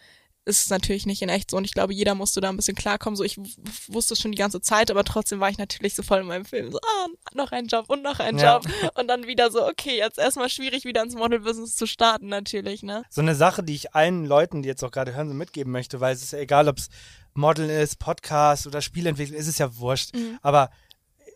[0.46, 2.76] es ist natürlich nicht in echt so und ich glaube, jeder musste da ein bisschen
[2.76, 3.16] klarkommen.
[3.16, 3.38] So, ich
[3.88, 6.44] wusste es schon die ganze Zeit, aber trotzdem war ich natürlich so voll in meinem
[6.44, 6.70] Film.
[6.70, 8.56] So, ah, noch ein Job und noch ein Ja.
[8.56, 8.66] Job.
[8.98, 13.04] Und dann wieder so, okay, jetzt erstmal schwierig, wieder ins Model-Business zu starten, natürlich, ne?
[13.08, 16.00] so eine Sache, die ich allen Leuten, die jetzt auch gerade hören, so mitgeben möchte,
[16.00, 16.88] weil es ist ja egal, ob es
[17.34, 20.14] Modeln ist, Podcast oder Spielentwicklung, ist es ja wurscht.
[20.14, 20.38] Mhm.
[20.42, 20.70] Aber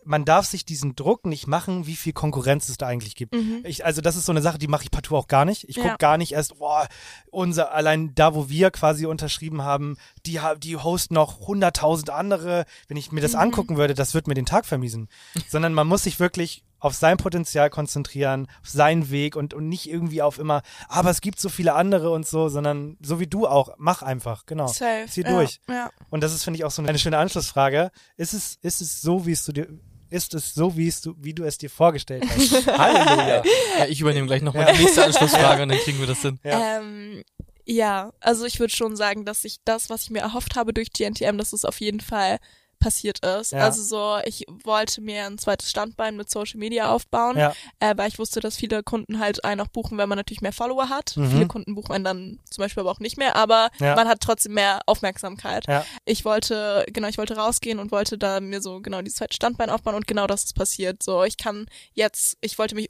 [0.09, 3.35] man darf sich diesen Druck nicht machen, wie viel Konkurrenz es da eigentlich gibt.
[3.63, 5.69] Ich, also das ist so eine Sache, die mache ich partout auch gar nicht.
[5.69, 5.91] Ich gucke Mhm.
[5.91, 5.97] Ja.
[5.97, 6.87] gar nicht erst, boah,
[7.29, 12.65] unser, allein da, wo wir quasi unterschrieben haben, die, die hosten noch hunderttausend andere.
[12.87, 13.39] Wenn ich mir das Mhm.
[13.39, 15.09] angucken würde, das wird mir den Tag vermiesen.
[15.47, 19.89] Sondern man muss sich wirklich auf sein Potenzial konzentrieren, auf seinen Weg und, und nicht
[19.89, 23.47] irgendwie auf immer, aber es gibt so viele andere und so, sondern so wie du
[23.47, 24.67] auch, mach einfach, genau.
[24.67, 25.05] Safe.
[25.09, 25.59] Zieh ja, durch.
[25.69, 25.89] Ja.
[26.09, 27.91] Und das ist, finde ich, auch so eine schöne Anschlussfrage.
[28.15, 29.67] Ist es, ist es so, wie es du dir,
[30.09, 32.67] ist es so, wie es du, wie du es dir vorgestellt hast?
[32.77, 33.43] Halleluja.
[33.77, 36.39] Ja, ich übernehme gleich nochmal die nächste Anschlussfrage und dann kriegen wir das hin.
[36.43, 36.79] Ja.
[36.79, 37.23] Ähm,
[37.65, 40.91] ja, also ich würde schon sagen, dass ich das, was ich mir erhofft habe durch
[40.91, 42.39] GNTM, dass es auf jeden Fall
[42.79, 43.51] passiert ist.
[43.51, 43.59] Ja.
[43.59, 47.53] Also so, ich wollte mir ein zweites Standbein mit Social Media aufbauen, Ja.
[47.79, 50.53] äh, weil ich wusste, dass viele Kunden halt einen auch buchen, wenn man natürlich mehr
[50.53, 51.15] Follower hat.
[51.17, 51.29] Mhm.
[51.31, 53.95] Viele Kunden buchen einen dann zum Beispiel aber auch nicht mehr, aber Ja.
[53.95, 55.67] man hat trotzdem mehr Aufmerksamkeit.
[55.67, 55.85] Ja.
[56.05, 59.69] Ich wollte, genau, ich wollte rausgehen und wollte da mir so genau dieses zweite Standbein
[59.69, 61.03] aufbauen und genau das ist passiert.
[61.03, 62.87] So, ich kann jetzt, ich wollte mich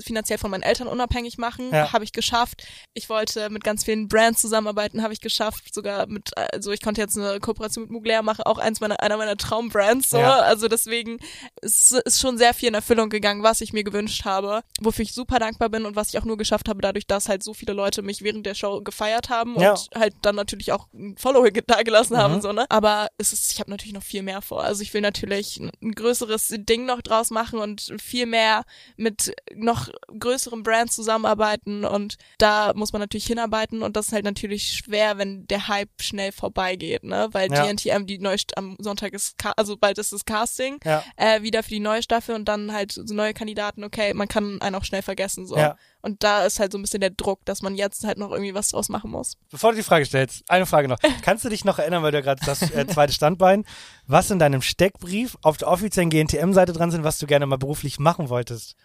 [0.00, 2.66] finanziell von meinen Eltern unabhängig machen, habe ich geschafft.
[2.94, 5.74] Ich wollte mit ganz vielen Brands zusammenarbeiten, habe ich geschafft.
[5.74, 9.16] Sogar mit, also ich konnte jetzt eine Kooperation mit Mugler machen, auch eins meiner, einer
[9.16, 10.10] meiner Traumbrands.
[10.10, 10.40] So, Ja.
[10.40, 11.18] also deswegen
[11.62, 15.12] ist, ist schon sehr viel in Erfüllung gegangen, was ich mir gewünscht habe, wofür ich
[15.14, 17.72] super dankbar bin und was ich auch nur geschafft habe, dadurch, dass halt so viele
[17.72, 19.72] Leute mich während der Show gefeiert haben Ja.
[19.72, 22.18] und halt dann natürlich auch ein Follow da gelassen Mhm.
[22.18, 22.66] haben, so, ne?
[22.68, 24.62] Aber es ist, ich habe natürlich noch viel mehr vor.
[24.62, 28.64] Also ich will natürlich ein größeres Ding noch draus machen und viel mehr
[28.96, 34.24] mit noch größeren Brands zusammenarbeiten und da muss man natürlich hinarbeiten und das ist halt
[34.24, 37.28] natürlich schwer, wenn der Hype schnell vorbeigeht, ne?
[37.32, 37.64] Weil Ja.
[37.64, 41.02] GNTM die neue, St- am Sonntag ist, also bald ist das Casting, Ja.
[41.16, 44.60] äh, wieder für die neue Staffel und dann halt so neue Kandidaten, okay, man kann
[44.60, 45.56] einen auch schnell vergessen, so.
[45.56, 45.76] Ja.
[46.02, 48.54] Und da ist halt so ein bisschen der Druck, dass man jetzt halt noch irgendwie
[48.54, 49.36] was draus machen muss.
[49.50, 50.98] Bevor du die Frage stellst, eine Frage noch.
[51.22, 53.64] Kannst du dich noch erinnern, weil du ja gerade das äh, zweite Standbein,
[54.06, 57.98] was in deinem Steckbrief auf der offiziellen GNTM-Seite dran sind, was du gerne mal beruflich
[57.98, 58.76] machen wolltest?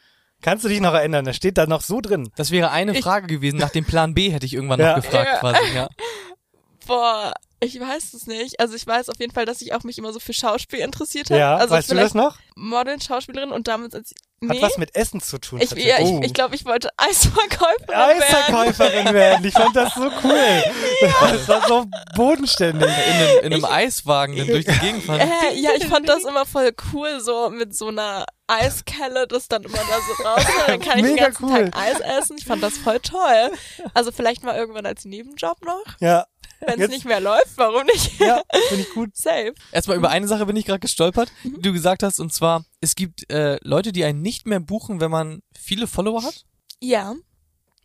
[0.41, 1.23] Kannst du dich noch erinnern?
[1.23, 2.31] Da steht da noch so drin.
[2.35, 3.57] Das wäre eine Ich- Frage gewesen.
[3.59, 4.95] Nach dem Plan B hätte ich irgendwann Ja.
[4.95, 5.39] noch gefragt, Ja.
[5.39, 5.75] quasi.
[5.75, 5.87] Ja.
[6.87, 7.33] Boah,
[7.63, 8.59] ich weiß es nicht.
[8.59, 11.29] Also ich weiß auf jeden Fall, dass ich auch mich immer so für Schauspiel interessiert
[11.29, 11.39] habe.
[11.39, 12.37] Ja, also weißt du das vielleicht noch?
[12.55, 14.61] Model, Schauspielerin und damals als Hat nee.
[14.61, 15.61] was mit Essen zu tun.
[15.61, 16.19] ich, ja, tatsächlich.
[16.19, 18.21] ich, ich glaube, ich wollte Eisverkäuferin werden.
[18.21, 19.45] Eisverkäuferin werden.
[19.45, 20.63] Ich fand das so cool.
[21.01, 21.85] Das war so
[22.15, 22.89] bodenständig.
[22.89, 25.19] In einem, in einem Eiswagen dann durch die Gegend fahren.
[25.19, 29.63] Äh, ja, ich fand das immer voll cool, so mit so einer Eiskelle, das dann
[29.63, 30.43] immer da so raus.
[30.67, 31.69] Dann kann ich den Mega ganzen cool.
[31.69, 32.37] Tag Eis essen.
[32.39, 33.51] Ich fand das voll toll.
[33.93, 35.85] Also vielleicht mal irgendwann als Nebenjob noch.
[35.99, 36.25] Ja,
[36.65, 38.19] Wenn es nicht mehr läuft, warum nicht?
[38.19, 39.09] ja, finde ich gut.
[39.15, 39.53] Safe.
[39.71, 42.95] Erstmal über eine Sache bin ich gerade gestolpert, die du gesagt hast, und zwar, es
[42.95, 46.45] gibt äh, Leute, die einen nicht mehr buchen, wenn man viele Follower hat.
[46.79, 47.15] Ja.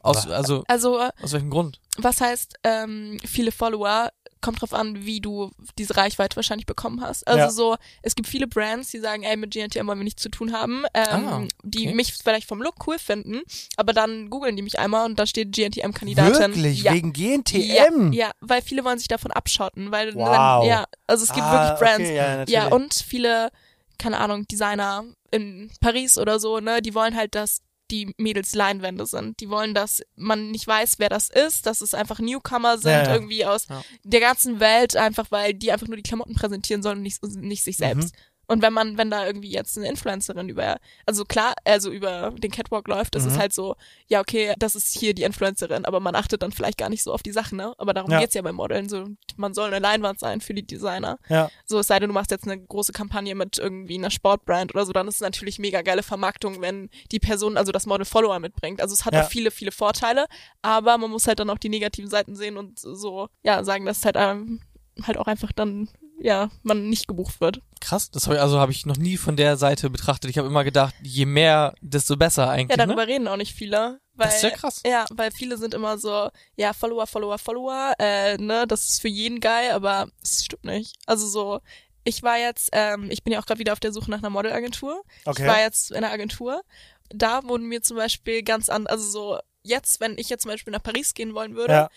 [0.02, 1.80] Aus, also, Also aus welchem Grund?
[1.98, 4.10] was heißt ähm, viele Follower?
[4.46, 7.26] Kommt drauf an, wie du diese Reichweite wahrscheinlich bekommen hast.
[7.26, 7.50] Also Ja.
[7.50, 10.52] so, es gibt viele Brands, die sagen, ey, mit GNTM wollen wir nichts zu tun
[10.52, 11.94] haben, ähm, Ah, die okay.
[11.94, 13.40] mich vielleicht vom Look cool finden,
[13.76, 16.54] aber dann googeln die mich einmal und da steht GNTM-Kandidatin.
[16.54, 16.82] Wirklich?
[16.84, 16.92] Ja.
[16.92, 18.12] Wegen GNTM?
[18.12, 20.26] Ja, ja, weil viele wollen sich davon abschotten, weil Wow.
[20.26, 22.08] dann, ja, also es gibt Ah, wirklich Brands.
[22.08, 22.48] Okay, ja, natürlich.
[22.54, 23.50] Ja, und viele,
[23.98, 29.06] keine Ahnung, Designer in Paris oder so, ne, die wollen halt, dass die Mädels Leinwände
[29.06, 29.40] sind.
[29.40, 33.02] Die wollen, dass man nicht weiß, wer das ist, dass es einfach Newcomer sind, Ja,
[33.04, 33.14] ja.
[33.14, 33.82] irgendwie aus Ja.
[34.04, 37.64] der ganzen Welt, einfach weil die einfach nur die Klamotten präsentieren sollen und nicht, nicht
[37.64, 38.14] sich selbst.
[38.14, 38.20] Mhm.
[38.48, 42.50] Und wenn man, wenn da irgendwie jetzt eine Influencerin über, also klar, also über den
[42.50, 43.30] Catwalk läuft, ist Mhm.
[43.32, 43.74] es halt so,
[44.06, 47.12] ja, okay, das ist hier die Influencerin, aber man achtet dann vielleicht gar nicht so
[47.12, 47.74] auf die Sachen, ne?
[47.78, 48.20] Aber darum Ja.
[48.20, 51.18] geht's ja beim Modeln, so, man soll eine Leinwand sein für die Designer.
[51.28, 51.50] Ja.
[51.64, 54.86] So, es sei denn, du machst jetzt eine große Kampagne mit irgendwie einer Sportbrand oder
[54.86, 58.38] so, dann ist es natürlich mega geile Vermarktung, wenn die Person, also das Model Follower
[58.38, 58.80] mitbringt.
[58.80, 59.24] Also es hat Ja.
[59.24, 60.26] auch viele, viele Vorteile,
[60.62, 63.98] aber man muss halt dann auch die negativen Seiten sehen und so, ja, sagen, dass
[63.98, 64.60] es halt, ähm,
[65.02, 65.88] halt auch einfach dann
[66.18, 67.60] ja, man nicht gebucht wird.
[67.80, 70.30] Krass, das hab ich, also habe ich noch nie von der Seite betrachtet.
[70.30, 72.76] Ich habe immer gedacht, je mehr, desto besser Ja, eigentlich.
[72.76, 73.12] darüber ne?
[73.12, 74.00] reden auch nicht viele.
[74.14, 74.82] Weil, Das ist ja krass.
[74.86, 79.08] Ja, weil viele sind immer so, ja, Follower, Follower, Follower, äh, ne, das ist für
[79.08, 80.96] jeden geil, aber es stimmt nicht.
[81.06, 81.60] Also so,
[82.02, 84.30] ich war jetzt, ähm, ich bin ja auch gerade wieder auf der Suche nach einer
[84.30, 85.02] Modelagentur.
[85.26, 85.42] Okay.
[85.42, 86.62] Ich war jetzt in einer Agentur.
[87.10, 90.72] Da wurden mir zum Beispiel ganz an, also so, jetzt, wenn ich jetzt zum Beispiel
[90.72, 91.88] nach Paris gehen wollen würde, Ja.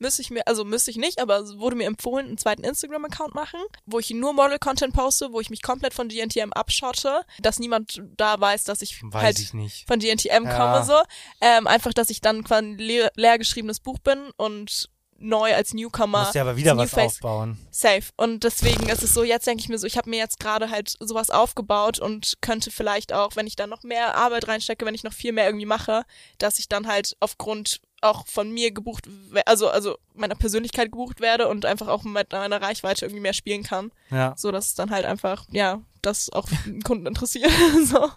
[0.00, 3.60] Müsste ich mir, also müsste ich nicht, aber wurde mir empfohlen, einen zweiten Instagram-Account machen,
[3.86, 8.40] wo ich nur Model-Content poste, wo ich mich komplett von GNTM abschotte, dass niemand da
[8.40, 9.86] weiß, dass ich Weiß halt ich nicht.
[9.86, 10.56] von GNTM Ja.
[10.56, 11.00] komme so.
[11.40, 14.88] Ähm, einfach, dass ich dann quasi ein leer, leer geschriebenes Buch bin und
[15.22, 16.20] neu als Newcomer.
[16.20, 17.58] Musst ja aber wieder was Face aufbauen.
[17.70, 18.04] Safe.
[18.16, 20.70] Und deswegen ist es so, jetzt denke ich mir so, ich habe mir jetzt gerade
[20.70, 24.94] halt sowas aufgebaut und könnte vielleicht auch, wenn ich da noch mehr Arbeit reinstecke, wenn
[24.94, 26.04] ich noch viel mehr irgendwie mache,
[26.38, 29.08] dass ich dann halt aufgrund auch von mir gebucht,
[29.46, 33.62] also also meiner Persönlichkeit gebucht werde und einfach auch mit meiner Reichweite irgendwie mehr spielen
[33.62, 34.34] kann, Ja.
[34.36, 37.50] so dass es dann halt einfach ja das auch den Kunden interessiert.
[37.84, 38.08] so.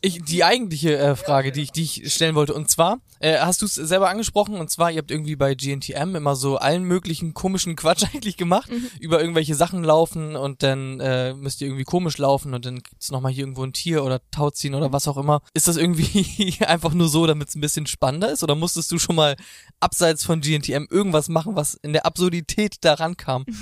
[0.00, 3.60] Ich, die eigentliche äh, Frage, die ich, die ich stellen wollte, und zwar, äh, hast
[3.60, 7.34] du es selber angesprochen, und zwar, ihr habt irgendwie bei GNTM immer so allen möglichen
[7.34, 8.70] komischen Quatsch eigentlich gemacht,
[9.00, 13.10] über irgendwelche Sachen laufen und dann äh, müsst ihr irgendwie komisch laufen und dann gibt's
[13.10, 15.42] nochmal hier irgendwo ein Tier oder Tauziehen oder was auch immer.
[15.52, 18.98] Ist das irgendwie einfach nur so, damit es ein bisschen spannender ist, oder musstest du
[18.98, 19.36] schon mal
[19.80, 23.44] abseits von GNTM irgendwas machen, was in der Absurdität daran kam?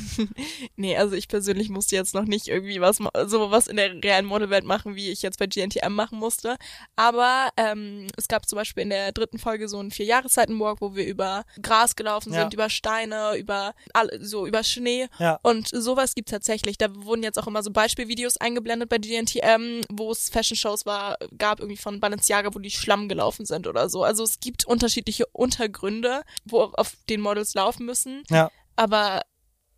[0.76, 4.26] Nee, also ich persönlich musste jetzt noch nicht irgendwie was so was in der realen
[4.26, 6.56] Modelwelt machen, wie ich jetzt bei GNTM machen musste.
[6.96, 10.94] Aber ähm, es gab zum Beispiel in der dritten Folge so einen vier Jahreszeiten-Walk, wo
[10.94, 12.40] wir über Gras gelaufen Ja.
[12.42, 13.74] sind, über Steine, über
[14.20, 15.08] so über Schnee.
[15.18, 15.38] Ja.
[15.42, 16.78] Und sowas gibt's tatsächlich.
[16.78, 21.60] Da wurden jetzt auch immer so Beispielvideos eingeblendet bei GNTM, wo es Fashion-Shows war, gab
[21.60, 24.04] irgendwie von Balenciaga, wo die Schlamm gelaufen sind oder so.
[24.04, 28.50] Also es gibt unterschiedliche Untergründe, wo auf den Models laufen müssen Ja.
[28.76, 29.22] aber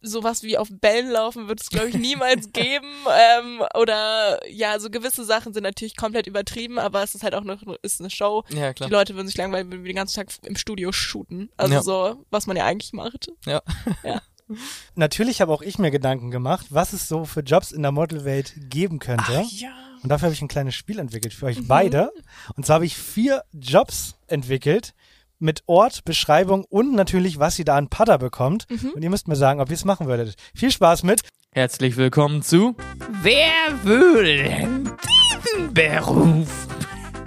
[0.03, 2.89] sowas wie auf Bällen laufen wird es, glaube ich, niemals geben.
[3.11, 7.45] Ähm, oder ja, so gewisse Sachen sind natürlich komplett übertrieben, aber es ist halt auch
[7.45, 8.43] noch ist eine Show.
[8.49, 8.89] Ja, klar.
[8.89, 11.51] Die Leute würden sich langweilen, wenn wir den ganzen Tag im Studio shooten.
[11.59, 11.83] Also Ja.
[11.83, 13.31] so, was man ja eigentlich macht.
[13.45, 13.61] Ja.
[14.95, 18.53] Natürlich habe auch ich mir Gedanken gemacht, was es so für Jobs in der Modelwelt
[18.71, 19.45] geben könnte.
[19.51, 19.71] ja.
[20.03, 21.51] Und dafür habe ich ein kleines Spiel entwickelt für Mhm.
[21.51, 22.11] euch beide.
[22.57, 24.95] Und zwar habe ich vier Jobs entwickelt
[25.41, 28.67] mit Ort, Beschreibung und natürlich, was ihr da an Padder bekommt.
[28.71, 28.91] Mhm.
[28.91, 30.35] Und ihr müsst mir sagen, ob ihr es machen würdet.
[30.55, 31.23] Viel Spaß mit.
[31.53, 32.77] Herzlich willkommen zu
[33.23, 34.91] Wer würde denn
[35.43, 36.69] diesen Beruf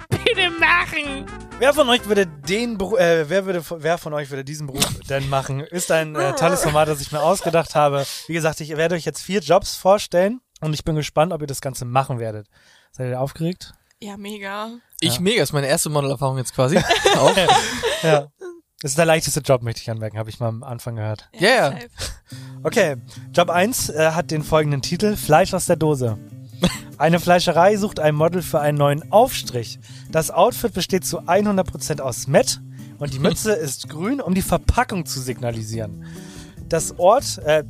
[0.08, 1.26] bitte machen?
[1.58, 4.86] Wer von euch würde den Beruf, äh, wer würde, wer von euch würde diesen Beruf
[5.08, 5.60] denn machen?
[5.60, 8.06] Ist ein äh, tolles Format, das ich mir ausgedacht habe.
[8.26, 11.46] Wie gesagt, ich werde euch jetzt vier Jobs vorstellen und ich bin gespannt, ob ihr
[11.46, 12.48] das Ganze machen werdet.
[12.92, 13.74] Seid ihr aufgeregt?
[14.00, 14.70] Ja, mega.
[15.06, 16.78] Ich mega, ist meine erste Modelerfahrung jetzt quasi.
[17.16, 17.36] Auch.
[18.02, 18.28] Ja.
[18.80, 21.30] Das ist der leichteste Job, möchte ich anmerken, habe ich mal am Anfang gehört.
[21.38, 21.70] Ja, ja.
[21.70, 21.88] safe.
[22.62, 22.96] Okay,
[23.32, 26.18] Job 1 äh, hat den folgenden Titel: Fleisch aus der Dose.
[26.98, 29.78] Eine Fleischerei sucht ein Model für einen neuen Aufstrich.
[30.10, 32.60] Das Outfit besteht zu 100% aus Met
[32.98, 36.04] und die Mütze ist grün, um die Verpackung zu signalisieren.
[36.68, 37.64] Das Ort, äh,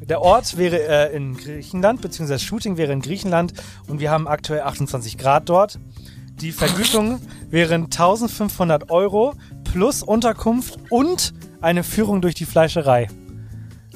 [0.00, 0.80] der Ort wäre
[1.10, 3.52] äh, in Griechenland, beziehungsweise das Shooting wäre in Griechenland
[3.88, 5.78] und wir haben aktuell 28 Grad dort.
[6.40, 7.20] Die Vergütung
[7.50, 9.34] wären 1500 Euro
[9.64, 13.08] plus Unterkunft und eine Führung durch die Fleischerei.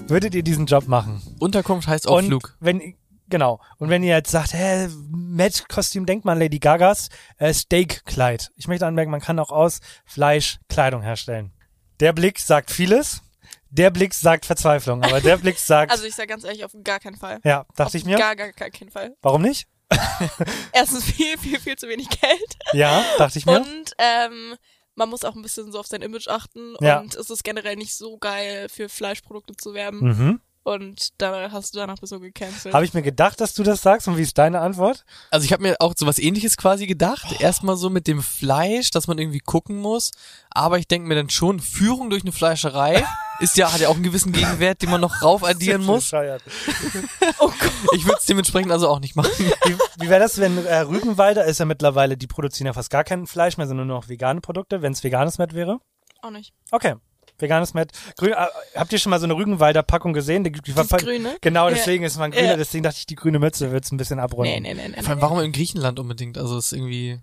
[0.09, 1.23] Würdet ihr diesen Job machen?
[1.39, 2.57] Unterkunft heißt Und Ausflug.
[2.61, 2.95] wenn
[3.29, 8.51] genau und wenn ihr jetzt sagt, hä, Met-Kostüm, denkt man Lady Gagas äh, Steak-Kleid.
[8.57, 11.53] Ich möchte anmerken, man kann auch aus Fleisch Kleidung herstellen.
[12.01, 13.23] Der Blick sagt vieles.
[13.71, 16.99] Der Blick sagt Verzweiflung, aber der Blick sagt, Also ich sag ganz ehrlich, auf gar
[16.99, 17.39] keinen Fall.
[17.45, 18.19] ja, dachte auf ich mir.
[18.19, 19.15] Gar, gar, gar keinen Fall.
[19.23, 19.67] Warum nicht?
[20.73, 22.57] Erstens viel, viel, viel zu wenig Geld.
[22.73, 23.61] Ja, dachte ich mir.
[23.61, 24.55] Und ähm,
[24.95, 26.75] man muss auch ein bisschen so auf sein Image achten.
[26.81, 27.01] Ja.
[27.01, 30.01] Und es ist generell nicht so geil, für Fleischprodukte zu werben.
[30.01, 30.41] mhm.
[30.65, 32.73] Und da hast du danach bist du gecancelt.
[32.73, 35.05] Habe ich mir gedacht, dass du das sagst und wie ist deine Antwort?
[35.33, 37.41] Also ich habe mir auch so was ähnliches quasi gedacht.
[37.41, 40.13] Erstmal so mit dem Fleisch, dass man irgendwie gucken muss.
[40.51, 43.05] Aber ich denke mir dann schon, Führung durch eine Fleischerei
[43.43, 46.13] ist ja, hat ja auch einen gewissen Gegenwert, den man noch raufaddieren muss.
[47.39, 47.73] Oh Gott.
[47.97, 49.31] Ich würde es dementsprechend also auch nicht machen.
[49.39, 53.05] Wie, wie wäre das, wenn äh, Rügenwalder ist ja mittlerweile, die produzieren ja fast gar
[53.05, 55.79] kein Fleisch mehr, sondern nur noch vegane Produkte, wenn es veganes Met wäre?
[56.23, 56.53] Auch nicht.
[56.71, 56.95] Okay.
[57.39, 57.91] Veganes Met.
[58.17, 60.45] Grün, äh, habt ihr schon mal so eine Rügenwalder Packung gesehen?
[60.45, 61.37] Die, die Grüne?
[61.41, 61.75] Genau, Ja.
[61.75, 62.57] deswegen ist man grüner, Ja.
[62.57, 64.53] deswegen dachte ich, die grüne Mütze wird's ein bisschen abrunden.
[64.53, 65.03] Nee, nee, nee, nee.
[65.03, 66.39] Vor allem, warum in Griechenland unbedingt?
[66.39, 67.21] Also ist irgendwie.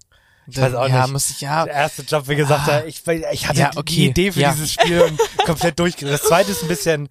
[0.50, 1.12] Ich weiß auch ja, nicht.
[1.14, 2.84] Muss ich, ja, Der erste Job, wie gesagt, Ah.
[2.86, 3.94] ich, ich hatte Ja, die- okay.
[3.96, 4.52] die Idee für Ja.
[4.52, 5.12] dieses Spiel
[5.46, 6.14] komplett durchgedreht.
[6.16, 7.10] Das zweite ist ein bisschen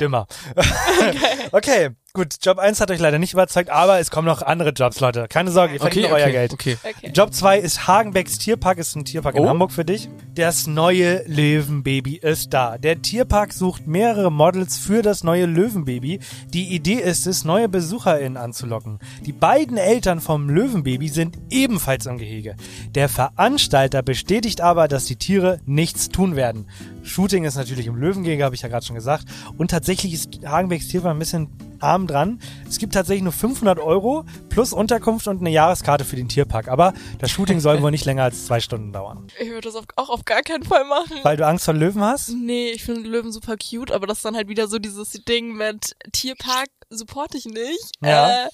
[0.00, 0.26] dümmer.
[1.52, 4.98] okay, Gut, Job 1 hat euch leider nicht überzeugt, aber es kommen noch andere Jobs,
[4.98, 5.26] Leute.
[5.28, 6.52] Keine Sorge, ihr verdient Okay, noch euer okay, Geld.
[6.52, 6.76] okay.
[6.82, 7.12] Okay.
[7.14, 9.48] Job 2 ist Hagenbecks Tierpark, ist ein Tierpark in Oh.
[9.48, 10.08] Hamburg für dich.
[10.34, 12.78] Das neue Löwenbaby ist da.
[12.78, 16.18] Der Tierpark sucht mehrere Models für das neue Löwenbaby.
[16.52, 18.98] Die Idee ist es, neue BesucherInnen anzulocken.
[19.24, 22.56] Die beiden Eltern vom Löwenbaby sind ebenfalls im Gehege.
[22.92, 26.66] Der Veranstalter bestätigt aber, dass die Tiere nichts tun werden.
[27.04, 29.26] Shooting ist natürlich im Löwengehege, habe ich ja gerade schon gesagt.
[29.58, 31.48] Und tatsächlich ist Hagenbecks Tierpark ein bisschen
[31.82, 32.40] arm dran.
[32.68, 36.68] Es gibt tatsächlich nur 500 Euro plus Unterkunft und eine Jahreskarte für den Tierpark.
[36.68, 39.26] Aber das Shooting soll wohl nicht länger als zwei Stunden dauern.
[39.40, 41.18] Ich würde das auch auf gar keinen Fall machen.
[41.22, 42.30] Weil du Angst vor Löwen hast?
[42.30, 45.54] Nee, ich finde Löwen super cute, aber das ist dann halt wieder so dieses Ding
[45.54, 47.92] mit Tierpark supporte ich nicht.
[48.02, 48.44] Ja.
[48.46, 48.48] Äh,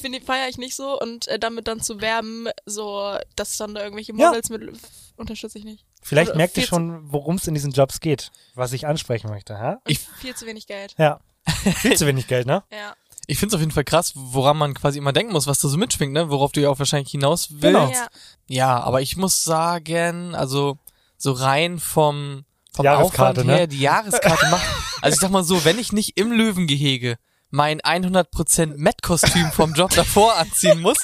[0.00, 3.82] finde feiere ich nicht so und äh, damit dann zu werben, so dass dann da
[3.82, 4.28] irgendwelche Ja.
[4.28, 4.70] Models mit
[5.16, 5.84] unterstütze ich nicht.
[6.02, 9.58] Vielleicht Oder merkt ihr schon, worum es in diesen Jobs geht, was ich ansprechen möchte.
[9.58, 9.76] Hä?
[9.86, 10.94] Ich viel zu wenig Geld.
[10.98, 11.20] Ja.
[11.76, 12.62] Viel zu wenig Geld, ne?
[12.72, 12.94] Ja.
[13.26, 15.76] Ich find's auf jeden Fall krass, woran man quasi immer denken muss, was da so
[15.76, 16.30] mitschwingt, ne?
[16.30, 17.62] Worauf du ja auch wahrscheinlich hinaus willst.
[17.62, 17.90] Genau.
[17.90, 18.06] Ja.
[18.48, 20.78] Ja, aber ich muss sagen, also
[21.16, 23.68] so rein vom, vom Jahreskarte, Aufwand her, ne?
[23.68, 24.64] die Jahreskarte macht.
[25.02, 27.16] Also ich sag mal so, wenn ich nicht im Löwengehege
[27.50, 30.98] mein 100% Met-Kostüm vom Job davor anziehen muss,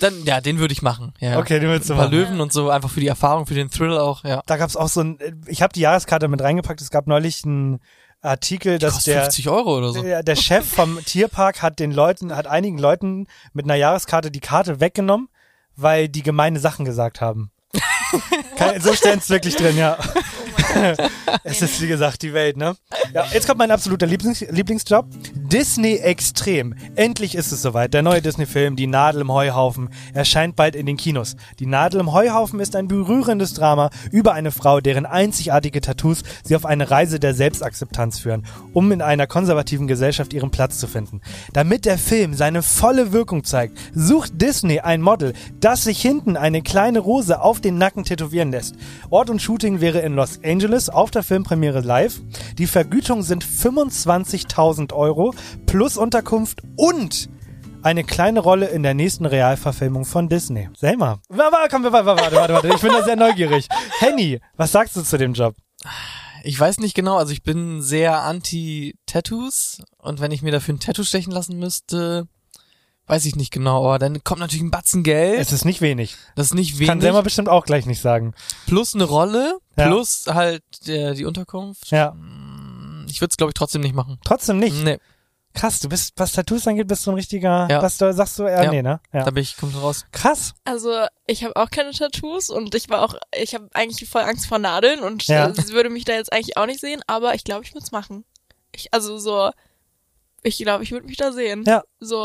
[0.00, 1.14] dann, ja, den würde ich machen.
[1.20, 1.38] Ja.
[1.38, 2.18] Okay, den willst du Ein paar machen.
[2.18, 4.42] Löwen und so, einfach für die Erfahrung, für den Thrill auch, ja.
[4.46, 6.80] Da gab's auch so ein, ich habe die Jahreskarte mit reingepackt.
[6.80, 7.80] Es gab neulich einen
[8.22, 10.02] Artikel, dass der, 50 Euro oder so.
[10.02, 14.40] der, der Chef vom Tierpark hat den Leuten, hat einigen Leuten mit einer Jahreskarte die
[14.40, 15.28] Karte weggenommen,
[15.76, 17.50] weil die gemeine Sachen gesagt haben.
[18.56, 19.98] Kein, so steht's wirklich drin, ja.
[21.44, 22.76] es ist, wie gesagt, die Welt, ne?
[23.12, 25.06] Ja, jetzt kommt mein absoluter Lieblings Lieblingsjob.
[25.34, 26.74] Disney Extrem.
[26.96, 27.94] Endlich ist es soweit.
[27.94, 31.36] Der neue Disney-Film, Die Nadel im Heuhaufen, erscheint bald in den Kinos.
[31.58, 36.56] Die Nadel im Heuhaufen ist ein berührendes Drama über eine Frau, deren einzigartige Tattoos sie
[36.56, 41.20] auf eine Reise der Selbstakzeptanz führen, um in einer konservativen Gesellschaft ihren Platz zu finden.
[41.52, 46.62] Damit der Film seine volle Wirkung zeigt, sucht Disney ein Model, das sich hinten eine
[46.62, 48.74] kleine Rose auf den Nacken tätowieren lässt.
[49.10, 52.20] Ort und Shooting wäre in Los Angeles auf der Filmpremiere live.
[52.58, 55.34] Die Vergütung sind 25.000 Euro
[55.66, 57.28] plus Unterkunft und
[57.82, 60.68] eine kleine Rolle in der nächsten Realverfilmung von Disney.
[60.76, 61.20] Selma.
[61.28, 62.68] Warte, komm, warte, warte, warte, warte.
[62.68, 63.68] Ich bin da sehr neugierig.
[64.00, 65.54] Henny, was sagst du zu dem Job?
[66.42, 70.80] Ich weiß nicht genau, also ich bin sehr anti-Tattoos und wenn ich mir dafür ein
[70.80, 72.28] Tattoo stechen lassen müsste,
[73.06, 76.16] weiß ich nicht genau, aber dann kommt natürlich ein Batzen Geld, Es ist nicht wenig.
[76.34, 78.34] das ist nicht Kann wenig, Selma bestimmt auch gleich nicht sagen.
[78.66, 79.86] plus eine Rolle, Ja.
[79.88, 81.90] plus halt der, die Unterkunft.
[81.90, 82.14] Ja.
[83.08, 84.18] Ich würde es glaube ich trotzdem nicht machen.
[84.24, 84.76] Trotzdem nicht.
[84.84, 84.98] Nee,
[85.54, 87.80] Krass, du bist, was Tattoos angeht, bist du ein richtiger, Ja.
[87.80, 88.70] was du, sagst du eher Ja.
[88.70, 89.00] nee, ne?
[89.14, 89.24] Ja.
[89.24, 90.04] da bin ich komplett raus.
[90.12, 90.52] Krass.
[90.64, 94.46] Also ich habe auch keine Tattoos und ich war auch, ich habe eigentlich voll Angst
[94.48, 95.46] vor Nadeln und Ja.
[95.48, 97.84] äh, sie würde mich da jetzt eigentlich auch nicht sehen, aber ich glaube, ich würde
[97.84, 98.26] es machen.
[98.72, 99.50] Ich, also so,
[100.42, 101.64] ich glaube, ich würde mich da sehen.
[101.66, 101.82] Ja.
[102.00, 102.18] So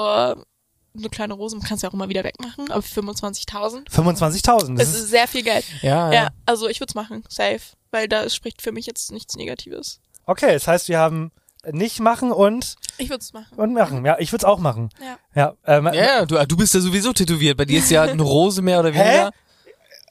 [0.98, 3.90] eine kleine Rose, man kann es ja auch immer wieder wegmachen, aber für 25.000.
[3.90, 4.78] 25.000.
[4.78, 5.66] Das Es ist, ist sehr viel Geld.
[5.82, 6.30] Ja, Ja, ja.
[6.46, 7.62] also ich würde es machen, safe,
[7.92, 10.00] weil da spricht für mich jetzt nichts Negatives.
[10.26, 11.32] okay, das heißt, wir haben
[11.72, 13.56] nicht machen und, Ich würde es machen.
[13.56, 14.04] und machen.
[14.04, 14.90] Ja, ich würde es auch machen.
[15.00, 15.18] Ja.
[15.36, 17.56] Ja, ähm, Ja, ja, du, du bist ja sowieso tätowiert.
[17.58, 19.32] Bei dir ist ja eine Rose mehr oder weniger.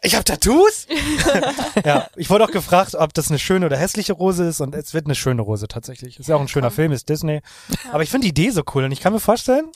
[0.03, 0.87] Ich habe Tattoos?
[1.85, 4.95] ja, ich wurde auch gefragt, ob das eine schöne oder hässliche Rose ist und es
[4.95, 6.19] wird eine schöne Rose tatsächlich.
[6.19, 7.43] Ist ja auch ein schöner Film, ist Disney.
[7.93, 9.69] Aber ich finde die Idee so cool und ich kann mir vorstellen,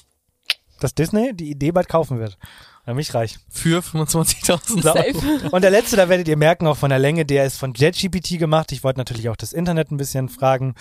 [0.81, 2.39] dass Disney die Idee bald kaufen wird.
[2.87, 3.39] Dann bin ich reich.
[3.49, 4.61] Für 25.000.
[4.67, 4.81] So.
[4.83, 5.49] Safe.
[5.51, 8.39] Und der letzte, da werdet ihr merken, auch von der Länge, der ist von JetGPT
[8.39, 8.73] gemacht.
[8.73, 10.75] Ich wollte natürlich auch das Internet ein bisschen fragen.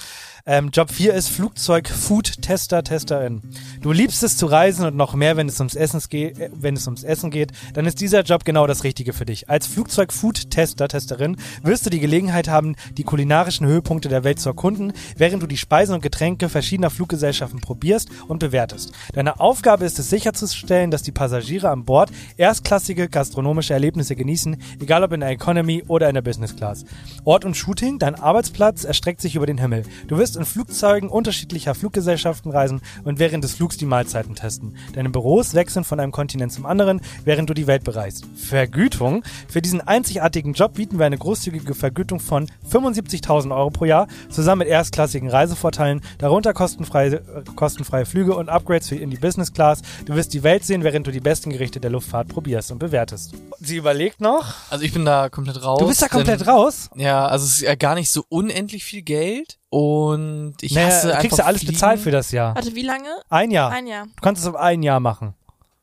[0.45, 3.41] Ähm, Job 4 ist Flugzeug-Food-Tester, Testerin.
[3.81, 6.75] Du liebst es zu reisen und noch mehr, wenn es ums Essen geht, äh, wenn
[6.75, 9.49] es ums Essen geht, dann ist dieser Job genau das Richtige für dich.
[9.49, 14.91] Als Flugzeug-Food-Tester, Testerin wirst du die Gelegenheit haben, die kulinarischen Höhepunkte der Welt zu erkunden,
[15.15, 18.91] während du die Speisen und Getränke verschiedener Fluggesellschaften probierst und bewertest.
[19.13, 21.92] Deine Aufgabe ist es sicherzustellen, dass die Passagiere an Bord
[22.37, 26.85] erstklassige gastronomische Erlebnisse genießen, egal ob in der Economy oder in der Business Class.
[27.23, 29.83] Ort und Shooting, dein Arbeitsplatz erstreckt sich über den Himmel.
[30.07, 34.75] Du wirst in Flugzeugen unterschiedlicher Fluggesellschaften reisen und während des Flugs die Mahlzeiten testen.
[34.93, 38.25] Deine Büros wechseln von einem Kontinent zum anderen, während du die Welt bereist.
[38.35, 39.23] Vergütung.
[39.47, 44.59] Für diesen einzigartigen Job bieten wir eine großzügige Vergütung von 75.000 Euro pro Jahr, zusammen
[44.59, 47.21] mit erstklassigen Reisevorteilen, darunter kostenfreie,
[47.55, 49.81] kostenfreie Flüge und Upgrades für in die Business Class.
[50.05, 53.33] Du wirst die Welt sehen, während du die besten Gerichte der Luftfahrt probierst und bewertest.
[53.59, 54.53] Sie überlegt noch.
[54.69, 55.79] Also ich bin da komplett raus.
[55.79, 56.89] Du bist da komplett denn, raus.
[56.95, 61.07] Ja, also es ist ja gar nicht so unendlich viel Geld und ich Naja, hasse
[61.09, 61.73] du kriegst ja alles Fliegen.
[61.73, 62.55] bezahlt für das Jahr.
[62.55, 63.09] Warte, wie lange?
[63.29, 63.71] Ein Jahr.
[63.71, 64.05] Ein Jahr.
[64.05, 65.33] Du kannst es auf ein Jahr machen.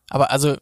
[0.08, 0.56] Aber also,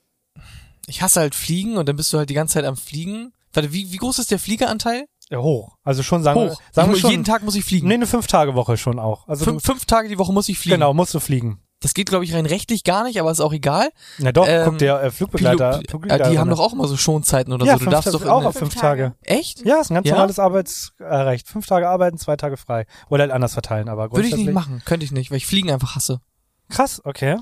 [0.87, 3.33] ich hasse halt Fliegen und dann bist du halt die ganze Zeit am Fliegen.
[3.53, 5.07] Warte, wie, wie groß ist der Fliegeranteil?
[5.31, 5.77] Ja, hoch.
[5.85, 6.61] Also schon sagen wir, Hoch.
[6.73, 7.11] sagen wir schon.
[7.11, 7.87] jeden Tag muss ich fliegen.
[7.89, 9.29] Nee, eine Fünf-Tage-Woche schon auch.
[9.29, 10.77] Also fünf, du, fünf Tage die Woche muss ich fliegen.
[10.77, 11.61] genau, musst du fliegen.
[11.81, 13.91] Das geht, glaube ich, rein rechtlich gar nicht, aber ist auch egal.
[14.19, 15.71] Na doch, Ähm, guck der äh, Flugbegleiter.
[15.79, 17.79] Pilot- Flugbegleiter äh, die haben doch auch immer so Schonzeiten oder ja, so.
[17.79, 19.15] Du fünf darfst doch auch auf fünf Tage.
[19.15, 19.15] Tage.
[19.23, 19.65] Echt?
[19.65, 20.15] Ja, ist ein ganz Ja?
[20.15, 21.47] normales Arbeitsrecht.
[21.47, 22.87] Fünf Tage arbeiten, zwei Tage frei.
[23.11, 24.83] Oder halt anders verteilen, aber Würde ich nicht grundsätzlich- machen.
[24.87, 26.21] Könnte ich nicht, weil ich Fliegen einfach hasse.
[26.69, 27.37] Krass, okay.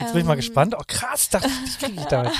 [0.00, 0.74] Jetzt bin ich mal Ähm, gespannt.
[0.78, 2.32] Oh krass, dachte ich, krieg ich damit.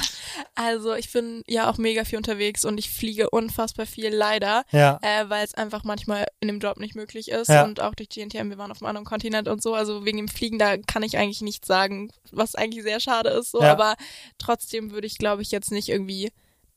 [0.54, 4.98] Also ich bin ja auch mega viel unterwegs und ich fliege unfassbar viel, leider, Ja.
[5.02, 7.64] äh, weil es einfach manchmal in dem Job nicht möglich ist Ja.
[7.64, 10.28] und auch durch GNTM, wir waren auf einem anderen Kontinent und so, also wegen dem
[10.28, 13.72] Fliegen, da kann ich eigentlich nichts sagen, was eigentlich sehr schade ist, so, Ja.
[13.72, 13.96] aber
[14.38, 16.32] trotzdem würde ich, glaube ich, jetzt nicht irgendwie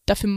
[0.05, 0.29] dafür,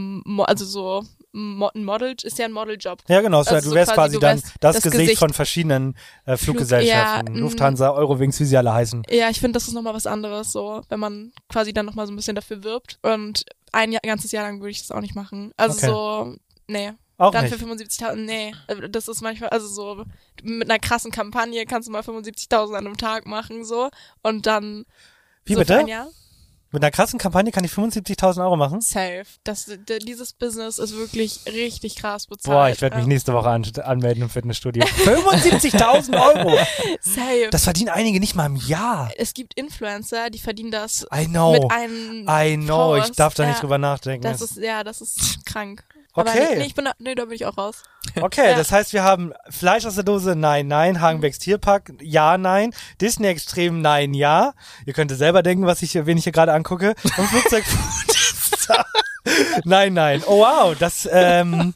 [0.47, 1.03] also so
[1.37, 2.99] mo ein Model, ist ja ein Modeljob.
[3.07, 3.43] Ja, genau.
[3.43, 5.19] So, Also du so wärst quasi, quasi du dann wärst das, das Gesicht, Gesicht.
[5.19, 7.27] von verschiedenen äh, Fluggesellschaften.
[7.27, 7.37] ja, mm.
[7.37, 9.03] Lufthansa, Eurowings, wie sie alle heißen.
[9.09, 12.13] Ja, ich finde, das ist nochmal was anderes, so, wenn man quasi dann nochmal so
[12.13, 15.15] ein bisschen dafür wirbt und ein Jahr, ganzes Jahr lang würde ich das auch nicht
[15.15, 15.51] machen.
[15.57, 15.85] Also Okay.
[15.87, 16.35] so,
[16.67, 16.91] nee.
[17.19, 17.55] Auch Dann nicht.
[17.55, 18.53] für 75.000, nee.
[18.91, 20.05] Das ist manchmal, also so,
[20.43, 23.89] mit einer krassen Kampagne kannst du mal 75.000 an einem Tag machen, so.
[24.21, 24.85] Und dann,
[25.43, 25.83] Wie so bitte?
[26.71, 28.81] Mit einer krassen Kampagne kann ich 75.000 Euro machen?
[28.81, 29.23] safe.
[29.43, 29.71] Das,
[30.05, 32.53] dieses Business ist wirklich richtig krass bezahlt.
[32.53, 34.83] Boah, ich werde mich Ähm, nächste Woche an, anmelden im Fitnessstudio.
[34.83, 36.57] 75.000 Euro!
[37.01, 37.47] Safe.
[37.51, 39.11] Das verdienen einige nicht mal im Jahr.
[39.17, 41.53] es gibt Influencer, die verdienen das I know.
[41.53, 42.95] mit einem I know.
[42.97, 43.19] Ich Faust.
[43.19, 44.23] darf da nicht Ja, drüber nachdenken.
[44.23, 45.83] Das ist, ja, das ist krank.
[46.17, 46.47] Aber Okay.
[46.51, 47.83] nee, nee, ich bin da, nee, da bin ich auch raus.
[48.21, 48.57] Okay, Ja.
[48.57, 53.27] das heißt, wir haben Fleisch aus der Dose, nein, nein, Hagenbecks Tierpark, ja, nein, Disney
[53.27, 54.53] Extrem, nein, ja.
[54.85, 56.95] Ihr könnt selber denken, was ich, hier- wen ich hier gerade angucke.
[57.17, 57.63] Und Flugzeug,
[59.65, 60.23] nein, nein.
[60.25, 61.73] Oh wow, das ähm,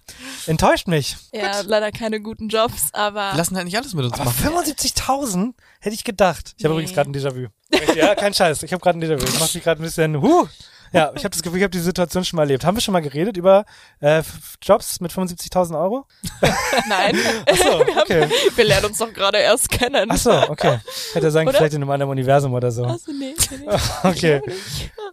[0.48, 1.18] enttäuscht mich.
[1.34, 4.48] Ja, leider keine guten Jobs, aber Wir lassen halt nicht alles mit uns Aber machen.
[4.48, 6.54] 75.000 hätte ich gedacht.
[6.58, 6.82] Ich habe Nee.
[6.82, 7.48] übrigens gerade ein Déjà-vu.
[7.96, 8.64] Ja, kein Scheiß.
[8.64, 9.26] Ich habe gerade ein Déjà-vu.
[9.26, 10.48] Das macht mich gerade ein bisschen, huh.
[10.94, 12.66] Ja, ich habe das Gefühl, ich habe die Situation schon mal erlebt.
[12.66, 13.66] Haben wir schon mal geredet über
[14.02, 14.24] äh,
[14.62, 16.06] Jobs mit 75.000 Euro?
[16.90, 17.18] nein.
[17.50, 18.28] Achso, okay.
[18.56, 20.10] Wir lernen uns doch gerade erst kennen.
[20.12, 20.80] Ach so, okay.
[21.14, 21.58] Hätte sagen, Oder?
[21.60, 22.84] vielleicht in einem anderen Universum oder so.
[22.84, 23.68] Also nee, nee, nee.
[24.04, 24.42] Okay.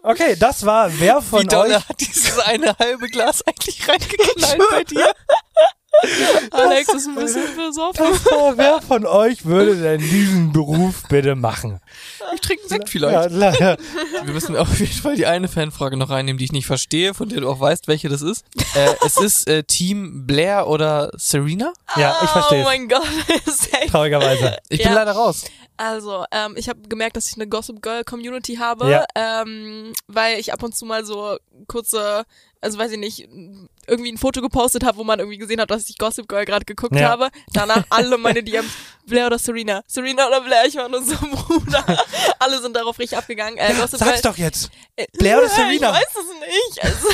[0.02, 1.74] Okay, das war wer von Wie euch.
[1.74, 5.12] hat dieses eine halbe Glas eigentlich reingeknallt bei dir?
[6.52, 8.06] Alex ist ein bisschen besoffen.
[8.56, 11.80] Wer von euch würde denn diesen Beruf bitte machen?
[12.34, 13.32] Ich trinke einen Sekt vielleicht.
[13.32, 13.76] Ja, ja.
[14.24, 17.28] Wir müssen auf jeden Fall die eine Fanfrage noch reinnehmen, die ich nicht verstehe, von
[17.28, 18.44] der du auch weißt, welche das ist.
[18.74, 21.72] Äh, es ist äh, Team Blair oder Serena?
[21.96, 22.66] ja ich verstehe Oh es.
[22.66, 23.02] mein Gott.
[23.46, 23.86] Safe.
[23.90, 24.58] Traurigerweise.
[24.68, 24.94] Ich bin Ja.
[24.94, 25.44] leider raus.
[25.76, 29.04] Also, ähm, ich habe gemerkt, dass ich eine Gossip Girl Community habe, Ja.
[29.14, 31.36] ähm, weil ich ab und zu mal so
[31.68, 32.24] kurze,
[32.60, 33.28] also weiß ich nicht,
[33.88, 36.64] irgendwie ein Foto gepostet habe, wo man irgendwie gesehen hat, dass ich Gossip Girl gerade
[36.64, 37.08] geguckt Ja.
[37.10, 37.28] habe.
[37.52, 38.70] Danach alle meine DMs,
[39.06, 41.84] Blair oder Serena, Serena oder Blair, ich war nur so Bruder.
[42.38, 43.56] alle sind darauf richtig abgegangen.
[43.58, 44.70] Äh, Gossip Sag's Girl, doch jetzt.
[44.96, 45.92] äh, Blair oder Ich Serena?
[45.92, 46.84] weiß es nicht.
[46.84, 47.08] Also,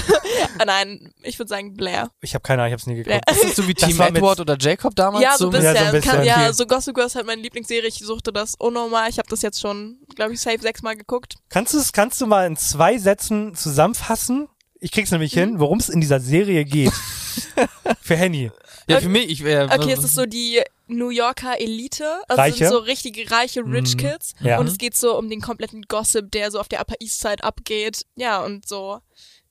[0.59, 2.11] ah, nein, ich würde sagen Blair.
[2.21, 3.07] Ich habe keine Ahnung, ich hab's nie geguckt.
[3.25, 3.37] Blair.
[3.37, 5.23] Ist das so wie Das Team Edward oder Jacob damals?
[5.23, 5.75] Ja, so ein mit- bisschen.
[5.77, 7.87] Ja, so ein bisschen, Kann, ja, so Gossip Girl ist halt meine Lieblingsserie.
[7.89, 9.09] Ich suchte das unnormal.
[9.11, 11.35] Ich habe das jetzt schon, glaube ich, safe sechsmal geguckt.
[11.49, 14.49] Kannst du kannst du mal in zwei Sätzen zusammenfassen?
[14.85, 15.41] Ich krieg's nämlich Mhm.
[15.41, 16.93] hin, worum es in dieser Serie geht.
[18.03, 18.51] Für Henny.
[18.87, 19.31] Ja, für mich.
[19.31, 22.05] Ich, äh, Okay, es ist so die New Yorker Elite.
[22.29, 22.53] Also Reiche?
[22.53, 24.01] es sind so richtig reiche Rich Mhm.
[24.01, 24.35] Kids.
[24.41, 24.59] Ja.
[24.59, 27.43] Und es geht so um den kompletten Gossip, der so auf der Upper East Side
[27.43, 28.05] abgeht.
[28.15, 28.99] Ja, und so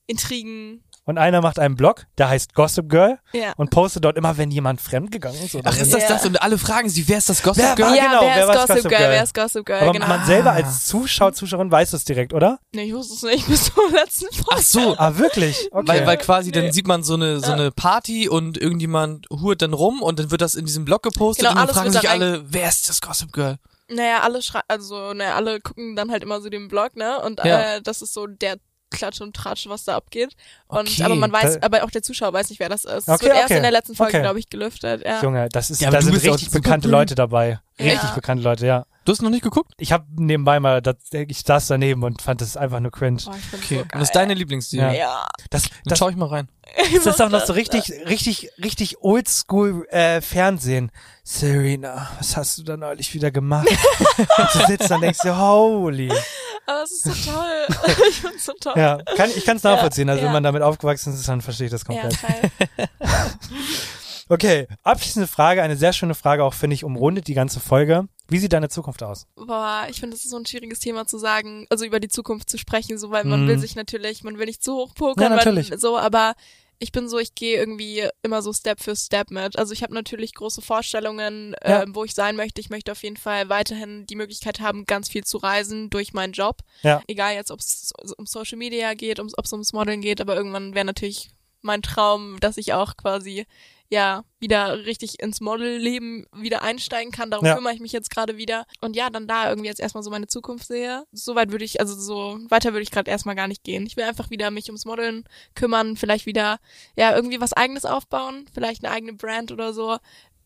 [0.06, 0.84] Intrigen.
[1.06, 3.52] Und einer macht einen Blog, der heißt Gossip Girl Ja.
[3.56, 5.54] und postet dort immer, wenn jemand fremdgegangen ist.
[5.54, 6.08] Oder Ach, ist das Ja.
[6.08, 6.24] das?
[6.24, 7.94] Und alle fragen sich, wer ist das Gossip Wer Girl?
[7.94, 8.98] ja, genau, wer, wer ist Gossip, Gossip Girl?
[9.00, 9.10] Girl?
[9.10, 9.80] Wer ist Gossip Girl?
[9.82, 10.06] Aber genau.
[10.08, 12.58] man selber als Zuschauer, Zuschauerin weiß es direkt, oder?
[12.72, 14.50] Nee, ich wusste es nicht bis zum letzten Folge.
[14.52, 15.68] Ach so, Ah, wirklich?
[15.72, 15.86] Okay.
[15.88, 16.70] Weil, weil quasi dann Nee.
[16.72, 20.40] sieht man so eine so eine Party und irgendjemand hurt dann rum und dann wird
[20.40, 23.30] das in diesem Blog gepostet Genau, und dann fragen sich alle, wer ist das Gossip
[23.32, 23.58] Girl?
[23.90, 27.20] Naja, alle schrei also, naja, alle gucken dann halt immer so den Blog, ne?
[27.20, 27.74] Und Ja.
[27.74, 28.56] äh, das ist so der
[28.96, 30.34] Klatsch und Tratsch, was da abgeht.
[30.66, 33.08] Und Okay, aber man weiß, aber auch der Zuschauer weiß nicht, wer das ist.
[33.08, 33.56] Okay, es wird erst okay.
[33.56, 34.22] in der letzten Folge, Okay.
[34.22, 35.04] glaube ich, gelüftet.
[35.04, 35.22] Ja.
[35.22, 36.88] Junge, das ist, Ja, da sind richtig bekannte.
[36.88, 37.60] Leute dabei.
[37.78, 38.14] Richtig Ja.
[38.14, 38.86] bekannte Leute, ja.
[39.04, 39.72] Du hast noch nicht geguckt?
[39.76, 43.18] Ich habe nebenbei mal, das, ich saß daneben und fand das einfach nur cringe.
[43.20, 43.78] Find's Okay.
[43.80, 44.98] so das ist deine Lieblingsserie.
[44.98, 45.26] Ja.
[45.50, 46.48] Das, Dann das, schau ich mal rein.
[46.94, 50.90] das ist auch noch so richtig, richtig, richtig oldschool äh, Fernsehen.
[51.22, 53.68] Serena, was hast du da neulich wieder gemacht?
[53.68, 56.10] und du sitzt dann und denkst dir, holy.
[56.66, 57.66] Aber es ist so toll.
[58.08, 58.72] ich find's so toll.
[58.76, 60.08] Ja, kann, ich kann es nachvollziehen.
[60.08, 60.26] Also ja.
[60.28, 62.18] wenn man damit aufgewachsen ist, dann verstehe ich das Ja, komplett.
[62.20, 62.88] toll.
[64.28, 68.08] Okay, abschließende Frage, eine sehr schöne Frage auch, finde ich, umrundet die ganze Folge.
[68.28, 69.26] Wie sieht deine Zukunft aus?
[69.36, 72.48] Boah, ich finde, es ist so ein schwieriges Thema zu sagen, also über die Zukunft
[72.48, 73.48] zu sprechen, so, weil man Mhm.
[73.48, 75.70] will sich natürlich, man will nicht zu hoch pokern, Ja, natürlich.
[75.70, 76.34] Man, so, aber
[76.78, 79.58] ich bin so, ich gehe irgendwie immer so Step für Step mit.
[79.58, 81.82] Also ich habe natürlich große Vorstellungen, Ja.
[81.82, 82.60] ähm, wo ich sein möchte.
[82.62, 86.32] Ich möchte auf jeden Fall weiterhin die Möglichkeit haben, ganz viel zu reisen durch meinen
[86.32, 86.58] Job.
[86.82, 87.02] Ja.
[87.06, 90.74] Egal jetzt, ob es um Social Media geht, ob es ums Modeln geht, aber irgendwann
[90.74, 93.46] wäre natürlich mein Traum, dass ich auch quasi
[93.90, 97.30] ja wieder richtig ins Modelleben wieder einsteigen kann.
[97.30, 97.54] Darum Ja.
[97.54, 98.66] kümmere ich mich jetzt gerade wieder.
[98.80, 101.04] Und ja, dann da irgendwie jetzt erstmal so meine Zukunft sehe.
[101.12, 103.86] So weit würde ich, also so weiter würde ich gerade erstmal gar nicht gehen.
[103.86, 105.24] Ich will einfach wieder mich ums Modeln
[105.54, 106.58] kümmern, vielleicht wieder,
[106.96, 109.98] ja, irgendwie was eigenes aufbauen, vielleicht eine eigene Brand oder so.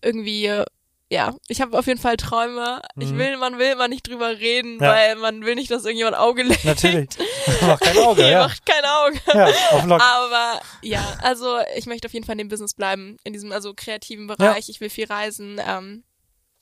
[0.03, 0.63] Irgendwie,
[1.11, 2.83] ja, ich habe auf jeden Fall Träume.
[2.99, 3.19] Ich Mhm.
[3.19, 4.91] will, man will immer nicht drüber reden, Ja.
[4.93, 6.65] weil man will nicht, dass irgendjemand Auge legt.
[6.65, 7.09] Natürlich.
[7.63, 8.41] Mach kein Auge, ja.
[8.47, 9.19] macht kein Auge.
[9.33, 10.03] Ja, auf Lock.
[10.03, 13.73] Aber ja, also ich möchte auf jeden Fall in dem Business bleiben, in diesem also
[13.75, 14.69] kreativen Bereich.
[14.69, 15.59] Ich will viel reisen.
[15.67, 16.05] Ähm,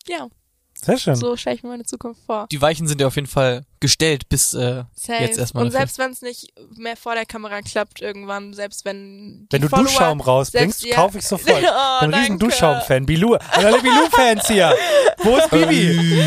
[0.06, 0.28] ja,
[0.74, 1.16] Sehr schön.
[1.16, 2.46] so stelle ich mir meine Zukunft vor.
[2.52, 5.22] Die Weichen sind ja auf jeden Fall gestellt bis äh, Safe.
[5.22, 5.64] jetzt erstmal.
[5.64, 9.62] Und selbst wenn es nicht mehr vor der Kamera klappt irgendwann, selbst wenn die Wenn
[9.62, 10.96] du Follower, Duschschaum rausbringst, selbst- ja.
[10.96, 11.62] kaufe ich sofort.
[11.66, 12.38] Oh, Ich bin ein riesen.
[12.38, 13.06] Duschschaum-Fan.
[13.06, 13.34] Bilou.
[13.34, 14.74] Alle Bilou-Fans hier.
[15.18, 15.96] Wo ist Bibi?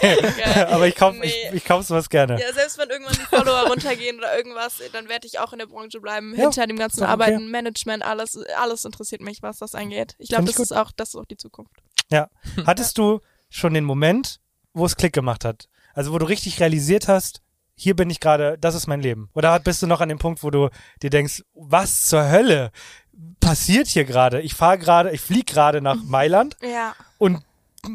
[0.00, 0.66] Geil.
[0.70, 1.26] Aber ich kauf, Nee.
[1.26, 2.40] ich, ich kauf sowas gerne.
[2.40, 5.66] Ja, selbst wenn irgendwann die Follower runtergehen oder irgendwas, dann werde ich auch in der
[5.66, 7.10] Branche bleiben, Ja, hinter dem ganzen okay.
[7.12, 10.14] Arbeiten, Management, alles, alles interessiert mich, was das angeht.
[10.18, 11.72] Ich glaube, das ist auch, das ist auch die Zukunft.
[12.10, 12.28] Ja.
[12.66, 13.20] Hattest du
[13.50, 14.40] schon den Moment,
[14.72, 15.68] wo es Klick gemacht hat?
[15.94, 17.42] Also wo du richtig realisiert hast,
[17.74, 19.30] hier bin ich gerade, das ist mein Leben.
[19.34, 20.68] Oder bist du noch an dem Punkt, wo du
[21.02, 22.70] dir denkst, was zur Hölle
[23.40, 24.40] passiert hier gerade?
[24.40, 26.94] Ich fahre gerade, ich fliege gerade nach Mailand Ja.
[27.18, 27.42] und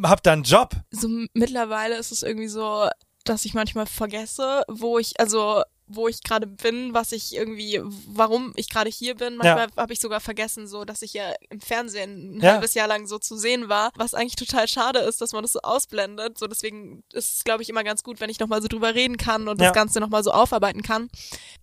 [0.04, 0.76] hab da einen Job.
[0.91, 2.88] so mittlerweile ist es irgendwie so,
[3.24, 8.51] dass ich manchmal vergesse, wo ich, also wo ich gerade bin, was ich irgendwie, warum
[8.55, 9.38] ich gerade hier bin.
[9.38, 12.51] Manchmal habe ich sogar vergessen, so, dass ich ja im Fernsehen ein Ja.
[12.53, 15.53] halbes Jahr lang so zu sehen war, was eigentlich total schade ist, dass man das
[15.53, 16.38] so ausblendet.
[16.38, 19.17] So, deswegen ist es, glaube ich, immer ganz gut, wenn ich nochmal so drüber reden
[19.17, 19.67] kann und Ja.
[19.67, 21.09] das Ganze nochmal so aufarbeiten kann.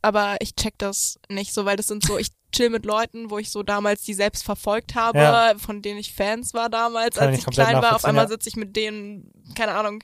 [0.03, 3.39] Aber ich check das nicht so, weil das sind so, ich chill mit Leuten, wo
[3.39, 5.55] ich so damals die selbst verfolgt habe, Ja.
[5.59, 7.97] von denen ich Fans war damals, Kann als ich klein war.
[7.97, 10.03] Auf einmal sitze ich mit denen, keine Ahnung,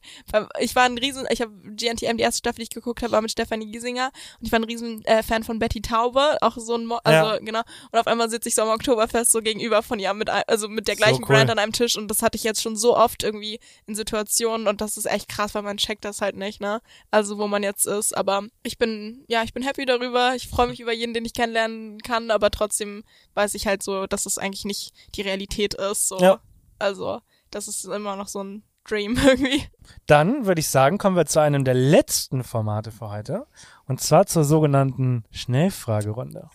[0.59, 3.23] ich war ein riesen, ich habe GNTM, die erste Staffel, die ich geguckt habe, war
[3.23, 4.11] mit Stefanie Giesinger.
[4.41, 7.31] Und ich war ein riesen äh, Fan von Betty Taube, auch so ein, Mo also
[7.35, 7.39] Ja.
[7.39, 10.69] genau, und auf einmal sitze ich so am Oktoberfest so gegenüber von ihr, mit, also
[10.69, 11.37] mit der So gleichen cool.
[11.37, 11.97] Brand an einem Tisch.
[11.97, 14.67] Und das hatte ich jetzt schon so oft irgendwie in Situationen.
[14.67, 16.81] Und das ist echt krass, weil man checkt das halt nicht, ne,
[17.11, 20.69] also wo man jetzt ist, aber ich bin, ja, ich bin happy darüber, ich freue
[20.69, 24.39] mich über jeden, den ich kennenlernen kann, aber trotzdem weiß ich halt so, dass es
[24.39, 26.41] eigentlich nicht die Realität ist, so, Ja.
[26.79, 27.21] also
[27.51, 29.63] das ist immer noch so ein Dream irgendwie.
[30.07, 33.47] Dann würde ich sagen, kommen wir zu einem der letzten Formate für heute.
[33.87, 36.49] Und zwar zur sogenannten Schnellfragerunde.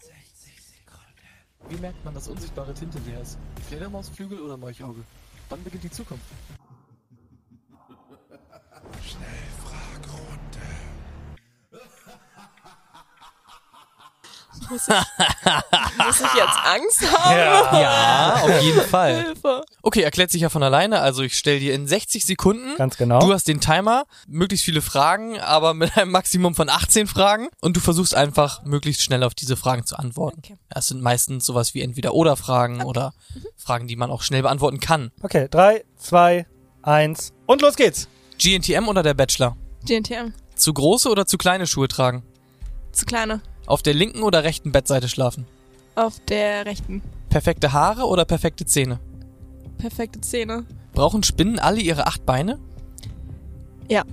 [1.69, 3.37] Wie merkt man, dass unsichtbare Tinte leer ist?
[3.67, 5.03] Fledermausflügel oder Molchauge?
[5.49, 6.25] Wann beginnt die Zukunft?
[14.69, 14.93] Muss ich,
[16.05, 17.79] muss ich jetzt Angst haben?
[17.79, 19.23] Ja, auf jeden Fall.
[19.23, 19.63] Hilfe.
[19.81, 20.99] Okay, erklärt sich ja von alleine.
[21.01, 22.75] Also ich stelle dir in 60 Sekunden.
[22.77, 23.19] Ganz genau.
[23.19, 27.75] Du hast den Timer, möglichst viele Fragen, aber mit einem Maximum von 18 Fragen und
[27.75, 30.39] du versuchst einfach möglichst schnell auf diese Fragen zu antworten.
[30.43, 30.57] Okay.
[30.69, 33.13] Das sind meistens sowas wie entweder oder Fragen oder
[33.57, 35.11] Fragen, die man auch schnell beantworten kann.
[35.21, 36.45] Okay, drei, zwei,
[36.81, 38.07] eins und los geht's.
[38.37, 39.55] GNTM oder der Bachelor?
[39.85, 40.33] GNTM.
[40.55, 42.23] Zu große oder zu kleine Schuhe tragen?
[42.91, 43.41] Zu kleine.
[43.65, 45.45] Auf der linken oder rechten Bettseite schlafen?
[45.95, 47.01] Auf der rechten.
[47.29, 48.99] Perfekte Haare oder perfekte Zähne?
[49.77, 50.65] Perfekte Zähne.
[50.93, 52.59] Brauchen Spinnen alle ihre acht Beine?
[53.89, 54.03] Ja.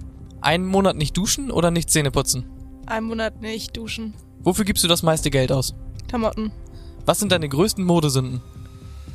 [0.41, 2.47] Einen Monat nicht duschen oder nicht Zähne putzen?
[2.87, 4.15] Einen Monat nicht duschen.
[4.43, 5.75] Wofür gibst du das meiste Geld aus?
[6.09, 6.51] Klamotten.
[7.07, 8.43] Was sind deine größten Modesünden?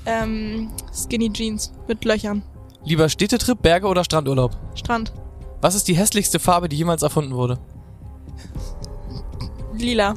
[0.05, 2.43] Ähm, Skinny Jeans mit Löchern.
[2.85, 4.55] Lieber Städtetrip, Berge oder Strandurlaub?
[4.75, 5.11] Strand.
[5.59, 7.59] Was ist die hässlichste Farbe, die jemals erfunden wurde?
[9.81, 10.15] Lila.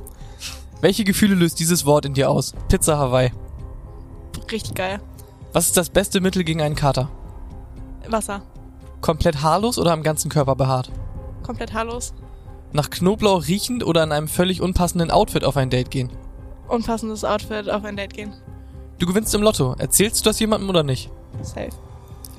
[0.80, 2.54] Welche Gefühle löst dieses Wort in dir aus?
[2.68, 3.32] Pizza Hawaii.
[4.50, 5.00] Richtig geil.
[5.52, 7.11] Was ist das beste Mittel gegen einen Kater?
[8.08, 8.42] Wasser.
[9.00, 10.90] Komplett haarlos oder am ganzen Körper behaart?
[11.42, 12.14] Komplett haarlos.
[12.72, 16.11] Nach Knoblauch riechend oder in einem völlig unpassenden Outfit auf ein Date gehen?
[16.68, 18.32] Unpassendes Outfit auf ein Date gehen.
[18.98, 19.74] Du gewinnst im Lotto.
[19.78, 21.11] Erzählst du das jemandem oder nicht?
[21.42, 21.70] Safe.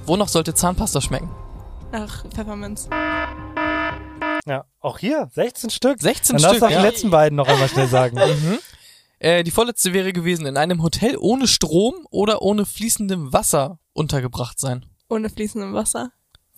[0.05, 1.29] Wonach sollte Zahnpasta schmecken?
[1.91, 2.87] Nach Pfefferminz.
[4.45, 6.01] Ja, auch hier 16 Stück.
[6.01, 6.81] 16 Dann darfst du Stück, auch ja.
[6.81, 8.17] die letzten beiden noch einmal schnell sagen.
[9.23, 14.59] Äh, die vorletzte wäre gewesen, in einem Hotel ohne Strom oder ohne fließendem Wasser untergebracht
[14.59, 14.87] sein.
[15.09, 16.11] Ohne fließendem Wasser.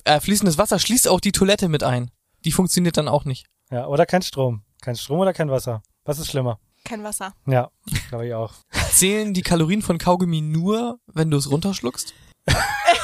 [0.06, 2.10] Äh, fließendes Wasser schließt auch die Toilette mit ein.
[2.46, 3.48] Die funktioniert dann auch nicht.
[3.70, 4.64] Ja, oder kein Strom.
[4.82, 5.84] Kein Strom oder kein Wasser.
[6.06, 6.58] Was ist schlimmer?
[6.86, 7.34] Kein Wasser.
[7.48, 7.70] Ja,
[8.10, 8.54] glaube ich auch.
[8.92, 12.14] Zählen die Kalorien von Kaugummi nur, wenn du es runterschluckst?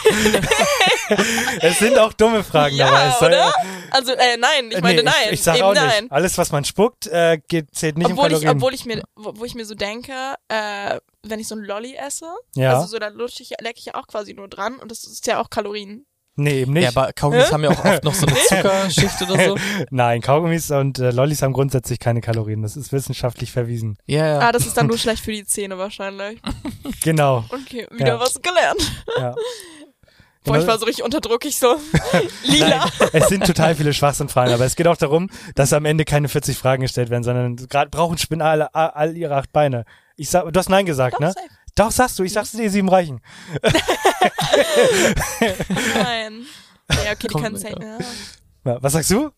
[1.62, 3.08] Es sind auch dumme Fragen Ja, dabei.
[3.16, 3.54] Es oder?
[3.92, 4.68] Also, äh, nein.
[4.70, 5.14] Ich Nee, meine, nein.
[5.28, 6.04] Ich, ich sag Eben auch nein.
[6.04, 6.12] nicht.
[6.12, 8.58] Alles, was man spuckt, äh, geht, zählt nicht obwohl im ich, Kalorien.
[8.58, 10.14] obwohl ich mir, wo, wo ich mir so denke,
[10.48, 12.76] äh, wenn ich so ein Lolli esse, ja.
[12.76, 15.26] also so da lutsche ich, lecke ich ja auch quasi nur dran und das ist
[15.28, 16.06] ja auch Kalorien.
[16.36, 16.84] nee, eben nicht.
[16.84, 19.58] Ja, aber Kaugummis haben ja auch oft noch so eine Zuckerschicht oder so.
[19.90, 22.62] Nein, Kaugummis und äh, Lollis haben grundsätzlich keine Kalorien.
[22.62, 23.98] Das ist wissenschaftlich verwiesen.
[24.06, 24.40] Ja, ja.
[24.40, 26.40] Ah, das ist dann nur schlecht für die Zähne wahrscheinlich.
[27.04, 27.44] Genau.
[27.50, 28.20] Okay, wieder Ja.
[28.20, 28.92] was gelernt.
[29.18, 29.34] Ja.
[30.46, 31.76] Boah, ich war so richtig unter Druck, ich so
[32.44, 32.86] lila.
[33.00, 36.30] Nein, es sind total viele Schwachsinnfragen, aber es geht auch darum, dass am Ende keine
[36.30, 39.84] 40 Fragen gestellt werden, sondern gerade brauchen Spinnen alle, all, all ihre acht Beine.
[40.16, 41.34] Ich sag, du hast Nein gesagt, Doch, ne?
[41.34, 41.48] safe.
[41.76, 43.22] Doch, sagst du, ich sag's dir, sieben reichen.
[45.96, 46.46] Nein.
[47.06, 47.60] Ja, okay, die kann ja.
[47.60, 47.76] safe.
[47.82, 47.98] Ja.
[48.74, 49.32] Ja, was sagst du?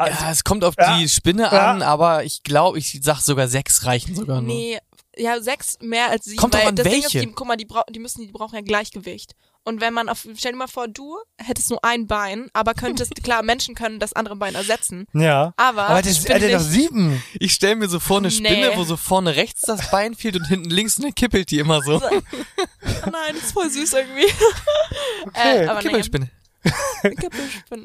[0.00, 0.98] Ja, es kommt auf Ja.
[0.98, 1.70] die Spinne Ja.
[1.72, 4.52] an, aber ich glaube, ich sag sogar sechs reichen sogar nur.
[4.54, 4.78] Nee,
[5.16, 6.38] ja, sechs mehr als sieben.
[6.38, 7.18] Kommt weil an, das Ding welche.
[7.18, 9.34] ist, die, guck mal, die, brau die müssen, die brauchen ja Gleichgewicht.
[9.64, 13.14] Und wenn man auf, stell dir mal vor, du hättest nur ein Bein, aber könntest,
[13.22, 15.06] klar, Menschen können das andere Bein ersetzen.
[15.14, 15.54] Ja.
[15.56, 17.22] Aber, Aber das hat er doch sieben.
[17.38, 18.76] Ich stelle mir so vor eine Spinne, Nee.
[18.76, 21.80] wo so vorne rechts das Bein fehlt und hinten links und dann kippelt die immer
[21.82, 22.02] so.
[22.02, 22.10] Oh
[23.10, 24.26] nein, das ist voll süß irgendwie.
[25.24, 25.64] Okay.
[25.64, 26.30] Äh, aber nee, Kippelspinne.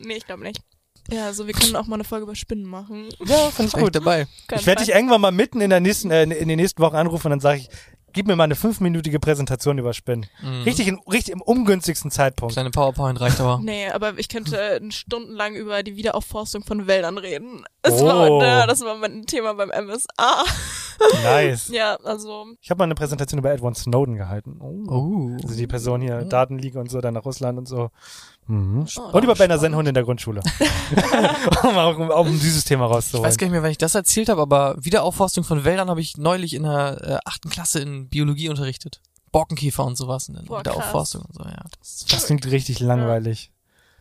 [0.01, 0.61] Nee, ich glaube nicht.
[1.09, 3.09] Ja, so wir können auch mal eine Folge über Spinnen machen.
[3.25, 3.95] Ja, finde ich gut.
[3.95, 4.27] dabei.
[4.47, 6.95] Kein Ich werde dich irgendwann mal mitten in der nächsten, äh, in den nächsten Wochen
[6.95, 7.69] anrufen und dann sage ich,
[8.17, 10.25] gib mir mal eine fünfminütige Präsentation über Spinnen.
[10.41, 10.63] Mhm.
[10.63, 12.53] Richtig, in, richtig im ungünstigsten Zeitpunkt.
[12.55, 13.59] Kleine PowerPoint reicht aber.
[13.63, 17.63] Nee, aber ich könnte äh, stundenlang über die Wiederaufforstung von Wäldern reden.
[17.81, 18.05] Das, Oh.
[18.05, 20.43] war, äh, das war mein Thema beim MSA.
[21.23, 21.67] Nice.
[21.69, 24.57] Ja, also Ich habe mal eine Präsentation über Edward Snowden gehalten.
[24.59, 24.83] Oh.
[24.91, 25.37] Oh.
[25.43, 27.91] Also die Person hier, Datenliege und so, dann nach Russland und so.
[28.47, 28.87] Mhm.
[28.97, 29.61] Oh, und über Berner spannend.
[29.61, 30.41] Sennhund in der Grundschule.
[31.63, 33.27] um, auch, um, um dieses Thema Ich rauszuholen.
[33.27, 36.17] weiß gar nicht mehr, wann ich das erzählt habe, aber Wiederaufforstung von Wäldern habe ich
[36.17, 39.01] neulich in der äh, achten Klasse in Biologie unterrichtet.
[39.31, 41.63] Borkenkäfer und sowas in der Boah, Wiederaufforstung und so, ja.
[41.79, 43.51] Das das klingt richtig langweilig.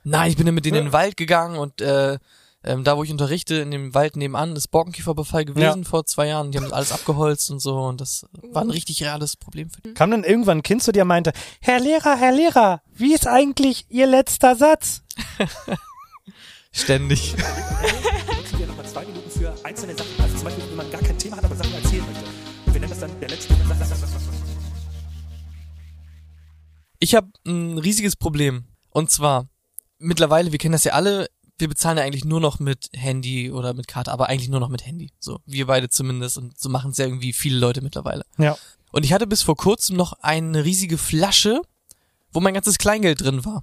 [0.04, 2.18] Nein, ich bin dann mit denen in den Wald gegangen und äh,
[2.66, 6.50] ähm, da, wo ich unterrichte, in dem Wald nebenan, ist Borkenkäferbefall gewesen vor zwei Jahren.
[6.50, 9.80] Die haben das alles abgeholzt und so und das war ein richtig reales Problem für
[9.80, 9.94] die.
[9.94, 13.26] Kam dann irgendwann ein Kind zu dir und meinte, Herr Lehrer, Herr Lehrer, wie ist
[13.26, 15.02] eigentlich Ihr letzter Satz?
[16.72, 17.34] Ständig.
[18.58, 20.10] wir nochmal zwei Minuten für einzelne Sachen.
[20.18, 22.24] Also zum Beispiel, wenn man gar kein Thema hat, aber Sachen erzählen möchte.
[22.66, 23.54] Und wir nennen das dann der letzte.
[26.98, 28.64] Ich habe ein riesiges Problem.
[28.90, 29.48] Und zwar,
[29.98, 31.28] mittlerweile, wir kennen das ja alle,
[31.58, 34.68] wir bezahlen ja eigentlich nur noch mit Handy oder mit Karte, aber eigentlich nur noch
[34.68, 35.10] mit Handy.
[35.18, 36.36] So, wir beide zumindest.
[36.38, 38.24] Und so machen es ja irgendwie viele Leute mittlerweile.
[38.36, 38.56] Ja.
[38.92, 41.62] Und ich hatte bis vor kurzem noch eine riesige Flasche,
[42.32, 43.62] wo mein ganzes Kleingeld drin war.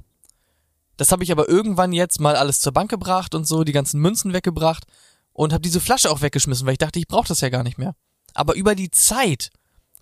[0.98, 4.00] Das habe ich aber irgendwann jetzt mal alles zur Bank gebracht und so, die ganzen
[4.00, 4.86] Münzen weggebracht
[5.32, 7.78] und habe diese Flasche auch weggeschmissen, weil ich dachte, ich brauche das ja gar nicht
[7.78, 7.96] mehr.
[8.34, 9.52] Aber über die Zeit,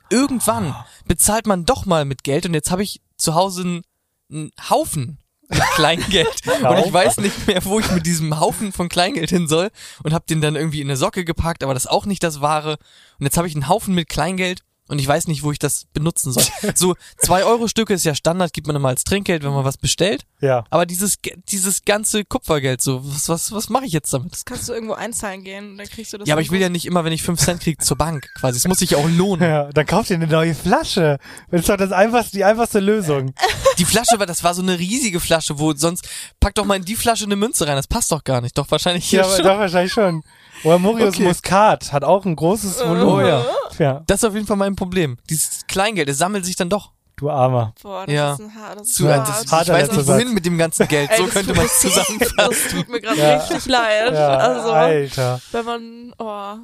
[0.09, 0.75] irgendwann
[1.05, 3.81] bezahlt man doch mal mit Geld und jetzt habe ich zu Hause einen,
[4.29, 5.19] einen Haufen
[5.51, 6.41] mit Kleingeld.
[6.47, 9.69] Und ich weiß nicht mehr, wo ich mit diesem Haufen von Kleingeld hin soll
[10.03, 12.41] und habe den dann irgendwie in eine Socke gepackt, aber das ist auch nicht das
[12.41, 12.77] Wahre.
[13.19, 15.85] Und jetzt habe ich einen Haufen mit Kleingeld und ich weiß nicht, wo ich das
[15.93, 16.43] benutzen soll.
[16.75, 19.77] So zwei Euro Stücke ist ja Standard, gibt man immer als Trinkgeld, wenn man was
[19.77, 20.25] bestellt.
[20.41, 20.63] Ja.
[20.69, 21.17] Aber dieses
[21.49, 24.33] dieses ganze Kupfergeld, so was was was mache ich jetzt damit?
[24.33, 26.27] das kannst du irgendwo einzahlen gehen, dann kriegst du das.
[26.27, 28.57] Ja, aber ich will ja nicht immer, wenn ich fünf Cent krieg, zur Bank quasi.
[28.57, 29.49] Es muss sich ja auch lohnen.
[29.49, 31.17] Ja, dann kauft ihr eine neue Flasche.
[31.49, 33.33] Das ist doch das einfachste, die einfachste Lösung.
[33.77, 36.07] Die Flasche war, das war so eine riesige Flasche, wo sonst
[36.39, 37.77] pack doch mal in die Flasche eine Münze rein.
[37.77, 38.55] Das passt doch gar nicht.
[38.57, 39.45] Doch wahrscheinlich hier Ja, schon.
[39.45, 40.23] doch wahrscheinlich schon.
[40.64, 41.24] Oder Morius Okay.
[41.24, 43.07] Muskat hat auch ein großes Volumen.
[43.14, 43.45] Oh ja.
[43.80, 45.18] Ja, Das ist auf jeden Fall mein Problem.
[45.30, 46.91] Dieses Kleingeld, es sammelt sich dann doch.
[47.18, 47.74] du Armer.
[47.82, 48.34] Boah, das Ja.
[48.34, 51.09] ist ein ist Zu, ich weiß nicht, wohin mit dem ganzen Geld.
[51.12, 52.34] Ey, so könnte man es zusammenfassen.
[52.38, 53.38] Das tut mir gerade Ja.
[53.38, 54.14] richtig leid.
[54.14, 55.39] Ja, also, Alter.
[55.51, 56.55] wenn man, oh,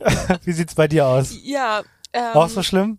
[0.44, 1.34] Wie sieht's bei dir aus?
[1.42, 1.82] ja,
[2.12, 2.98] ähm, Auch so schlimm?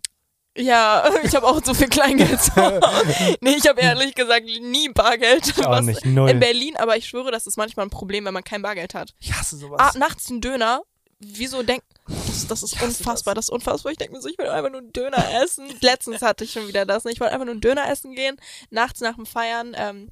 [0.56, 2.40] Ja, ich habe auch so viel Kleingeld.
[3.40, 5.54] Nee, ich habe ehrlich gesagt nie Bargeld.
[5.64, 6.30] auch Was- nicht, null.
[6.30, 9.14] In Berlin, aber ich schwöre, das ist manchmal ein Problem, wenn man kein Bargeld hat.
[9.20, 9.78] Ich hasse sowas.
[9.80, 10.82] Ah, nachts ein Döner.
[11.24, 13.44] Wieso denk das, das ist unfassbar, das.
[13.46, 13.92] ist unfassbar.
[13.92, 15.68] Ich denke mir so, ich will einfach nur einen Döner essen.
[15.80, 17.04] Letztens hatte ich schon wieder das.
[17.04, 17.12] ne?
[17.12, 18.36] Ich wollte einfach nur einen Döner essen gehen,
[18.70, 19.72] nachts nach dem Feiern.
[19.76, 20.10] Ähm,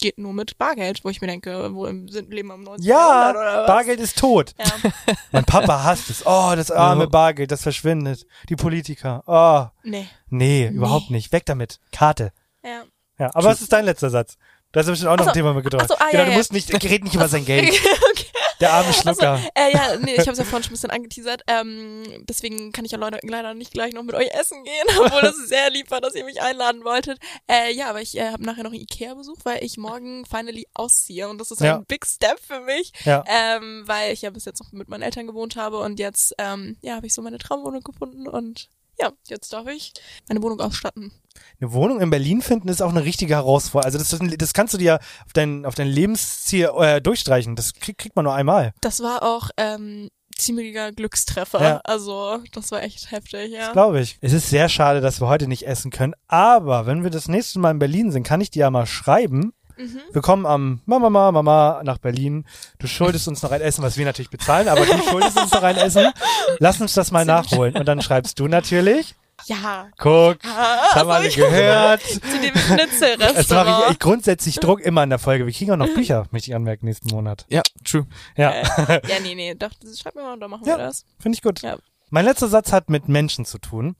[0.00, 2.86] geht nur mit Bargeld, wo ich mir denke, wo im sind leben wir im 19.
[2.86, 3.66] Jahrhundert oder ja, was?
[3.66, 4.54] Bargeld ist tot.
[4.58, 4.90] Ja.
[5.32, 6.26] Mein Papa hasst es.
[6.26, 7.08] Oh, das arme Ja.
[7.08, 8.26] Bargeld, das verschwindet.
[8.48, 9.22] Die Politiker.
[9.26, 10.06] Oh, Nee.
[10.28, 11.32] nee, überhaupt nicht.
[11.32, 11.78] Weg damit.
[11.92, 12.32] Karte.
[12.64, 12.82] Ja.
[13.18, 14.36] Ja, aber was ist dein letzter Satz?
[14.72, 15.82] Du hast bestimmt auch noch so, ein Thema mitgebracht.
[15.84, 16.36] ach so, ah, genau, ja, du ja.
[16.38, 17.68] musst nicht, red nicht über sein Geld.
[17.68, 18.26] okay.
[18.60, 19.40] Der arme Schlucker.
[19.54, 21.42] Äh, ja, nee, ich habe es ja vorhin schon ein bisschen angeteasert.
[21.46, 25.22] Ähm, deswegen kann ich ja leider, leider nicht gleich noch mit euch essen gehen, obwohl
[25.22, 27.18] das sehr lieb war, dass ihr mich einladen wolltet.
[27.50, 31.28] Äh, ja, aber ich äh, habe nachher noch einen Ikea-Besuch, weil ich morgen finally ausziehe
[31.28, 31.76] und das ist Ja.
[31.76, 33.24] ein Big Step für mich, Ja.
[33.26, 36.76] ähm, weil ich ja bis jetzt noch mit meinen Eltern gewohnt habe und jetzt ähm,
[36.82, 38.68] ja habe ich so meine Traumwohnung gefunden und
[39.00, 39.92] ja, jetzt darf ich
[40.28, 41.12] meine Wohnung ausstatten.
[41.60, 43.86] Eine Wohnung in Berlin finden ist auch eine richtige Herausforderung.
[43.86, 44.96] Also das, ist- das kannst du dir
[45.26, 47.56] auf dein, auf dein Lebensziel äh, durchstreichen.
[47.56, 48.72] Das krieg, kriegt man nur einmal.
[48.80, 51.60] Das war auch ähm, ziemlicher Glückstreffer.
[51.62, 51.80] Ja.
[51.84, 53.66] Also das war echt heftig, ja.
[53.66, 54.18] Das glaube ich.
[54.20, 56.14] Es ist sehr schade, dass wir heute nicht essen können.
[56.28, 59.52] Aber wenn wir das nächste Mal in Berlin sind, kann ich dir ja mal schreiben.
[59.80, 60.00] Mhm.
[60.12, 62.44] Wir kommen am Mama, Mama, Mama nach Berlin.
[62.78, 65.62] Du schuldest uns noch ein Essen, was wir natürlich bezahlen, aber du schuldest uns noch
[65.62, 66.12] ein Essen.
[66.58, 67.76] Lass uns das mal nachholen.
[67.76, 69.14] Und dann schreibst du natürlich.
[69.46, 69.88] Ja.
[69.96, 72.02] Guck, Ah, das haben alle ich- gehört.
[72.02, 73.90] Zu dem Es mache ich Schnitzelrestaurant.
[73.90, 75.46] echt grundsätzlich Druck immer in der Folge.
[75.46, 77.46] Wir kriegen auch noch Bücher, möchte ich anmerken, nächsten Monat.
[77.48, 78.06] Ja, true.
[78.36, 80.76] Ja, Äh, ja, nee, nee, doch, das- schreib mir mal, und dann machen Ja.
[80.76, 81.06] wir das.
[81.18, 81.62] finde ich gut.
[81.62, 81.76] Ja.
[82.10, 83.96] Mein letzter Satz hat mit Menschen zu tun.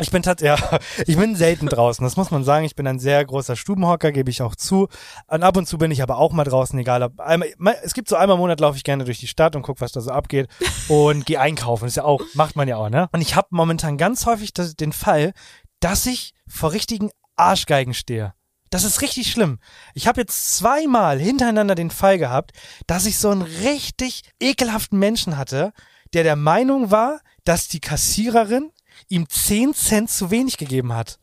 [0.00, 2.64] Ich bin tatsächlich, ja, ich bin selten draußen, das muss man sagen.
[2.64, 4.88] Ich bin ein sehr großer Stubenhocker, gebe ich auch zu.
[5.28, 7.94] Und ab und zu bin ich aber auch mal draußen, egal ob einmal, mal- es
[7.94, 10.00] gibt so einmal im Monat laufe ich gerne durch die Stadt und guck, was da
[10.00, 10.48] so abgeht
[10.88, 11.86] und gehe einkaufen.
[11.86, 13.08] ist ja auch, macht man ja auch, ne?
[13.12, 15.32] Und ich habe momentan ganz häufig das, den Fall,
[15.80, 18.34] dass ich vor richtigen Arschgeigen stehe.
[18.70, 19.58] Das ist richtig schlimm.
[19.92, 22.52] Ich habe jetzt zweimal hintereinander den Fall gehabt,
[22.86, 25.72] dass ich so einen richtig ekelhaften Menschen hatte,
[26.14, 28.70] der der Meinung war, dass die Kassiererin
[29.12, 31.18] ihm 10 Cent zu wenig gegeben hat.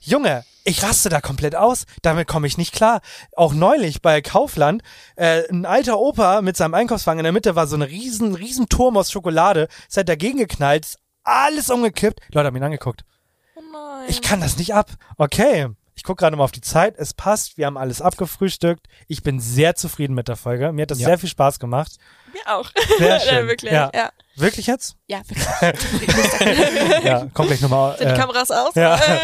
[0.00, 1.84] Junge, ich raste da komplett aus.
[2.02, 3.00] Damit komme ich nicht klar.
[3.36, 4.82] Auch neulich bei Kaufland,
[5.16, 8.68] äh, ein alter Opa mit seinem Einkaufswagen in der Mitte war so ein riesen, riesen
[8.68, 9.68] Turm aus Schokolade.
[9.88, 12.20] Ist halt dagegen geknallt, ist alles umgekippt.
[12.30, 13.04] Die Leute haben ihn angeguckt.
[13.54, 14.06] Oh nein.
[14.08, 14.90] Ich kann das nicht ab.
[15.16, 15.68] Okay.
[15.94, 16.96] Ich gucke gerade mal auf die Zeit.
[16.98, 17.56] Es passt.
[17.58, 18.86] Wir haben alles abgefrühstückt.
[19.08, 20.72] Ich bin sehr zufrieden mit der Folge.
[20.72, 21.06] Mir hat das Ja.
[21.08, 21.92] sehr viel Spaß gemacht.
[22.46, 22.70] Mir auch.
[22.98, 23.48] Sehr schön.
[23.48, 23.72] wirklich.
[23.72, 23.90] Ja.
[23.94, 24.10] Ja.
[24.34, 24.96] Wirklich jetzt?
[25.08, 27.04] Ja, wirklich.
[27.04, 27.98] Ja, komm gleich nochmal.
[27.98, 28.74] Sind die Kameras aus?
[28.74, 28.96] ja.
[28.96, 29.20] Äh,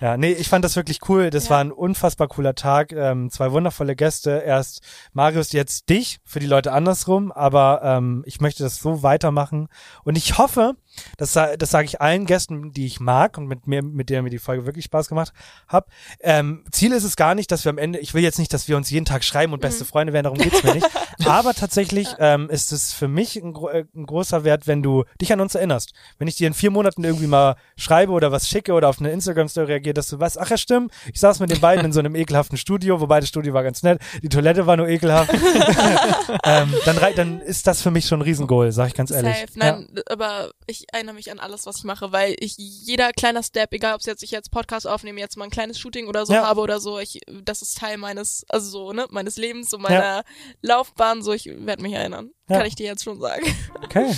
[0.00, 1.30] Ja, nee, ich fand das wirklich cool.
[1.30, 1.50] Das Ja.
[1.50, 2.90] war ein unfassbar cooler Tag.
[2.92, 4.42] Ähm, zwei wundervolle Gäste.
[4.44, 4.80] Erst
[5.12, 7.30] Marius, jetzt dich, für die Leute andersrum.
[7.30, 9.68] Aber ähm, ich möchte das so weitermachen.
[10.02, 10.74] Und ich hoffe,
[11.18, 14.30] das, das sage ich allen Gästen, die ich mag und mit mir, mit denen mir
[14.30, 15.32] die Folge wirklich Spaß gemacht
[15.68, 15.86] hat.
[16.18, 18.66] Ähm, Ziel ist es gar nicht, dass wir am Ende, ich will jetzt nicht, dass
[18.66, 20.88] wir uns jeden Tag schreiben und beste Freunde werden, darum geht's mir nicht.
[21.26, 25.32] Aber tatsächlich ähm, ist es für mich ein, äh, ein großer Wert, wenn du dich
[25.32, 25.92] an uns erinnerst.
[26.18, 29.10] Wenn ich dir in vier Monaten irgendwie mal schreibe oder was schicke oder auf eine
[29.10, 32.00] Instagram-Story reagiere, dass du weißt, ach ja stimmt, ich saß mit den beiden in so
[32.00, 35.32] einem ekelhaften Studio, wobei das Studio war ganz nett, die Toilette war nur ekelhaft.
[36.44, 39.36] ähm, dann, dann ist das für mich schon ein Riesengoal, sag ich ganz ehrlich.
[39.36, 39.52] Safe.
[39.54, 43.72] Nein, aber ich erinnere mich an alles, was ich mache, weil ich jeder kleiner Step,
[43.72, 46.32] egal ob es jetzt ich jetzt Podcast aufnehme, jetzt mal ein kleines Shooting oder so
[46.32, 46.46] Ja.
[46.46, 50.24] habe oder so, ich das ist Teil meines, also so, ne, meines Lebens und meiner
[50.62, 52.30] Laufbahn, so ich werde mich erinnern.
[52.48, 52.58] Ja.
[52.58, 53.42] Kann ich dir jetzt schon sagen.
[53.84, 54.12] Okay.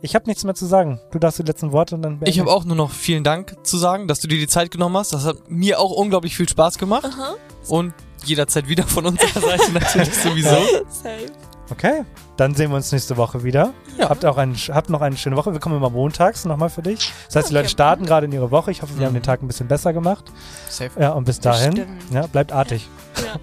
[0.00, 1.00] Ich habe nichts mehr zu sagen.
[1.10, 3.78] Du darfst die letzten Worte und dann Ich habe auch nur noch vielen Dank zu
[3.78, 5.12] sagen, dass du dir die Zeit genommen hast.
[5.12, 7.04] Das hat mir auch unglaublich viel Spaß gemacht.
[7.04, 7.34] Aha.
[7.68, 7.94] Und
[8.24, 10.56] jederzeit wieder von unserer Seite natürlich sowieso.
[10.88, 11.26] Safe.
[11.70, 12.04] Okay,
[12.38, 13.74] dann sehen wir uns nächste Woche wieder.
[13.98, 14.08] Ja.
[14.08, 15.52] Habt auch einen, habt noch eine schöne Woche.
[15.52, 17.12] Wir kommen immer montags nochmal für dich.
[17.26, 17.62] Das heißt, die Okay.
[17.62, 18.70] Leute starten gerade in ihre Woche.
[18.70, 19.18] Ich hoffe, wir haben Mhm.
[19.18, 20.24] den Tag ein bisschen besser gemacht.
[20.70, 20.90] Safe.
[20.98, 22.88] Ja, und bis dahin, ja, bleibt artig.
[23.22, 23.34] Ja.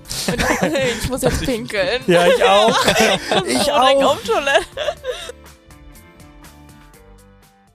[0.65, 0.73] Und
[1.03, 2.01] ich muss jetzt pinkeln.
[2.07, 2.86] Ja, ich auch.
[3.45, 3.80] ich ich auch.
[3.80, 4.03] auch.
[4.13, 4.65] Auf Toilette.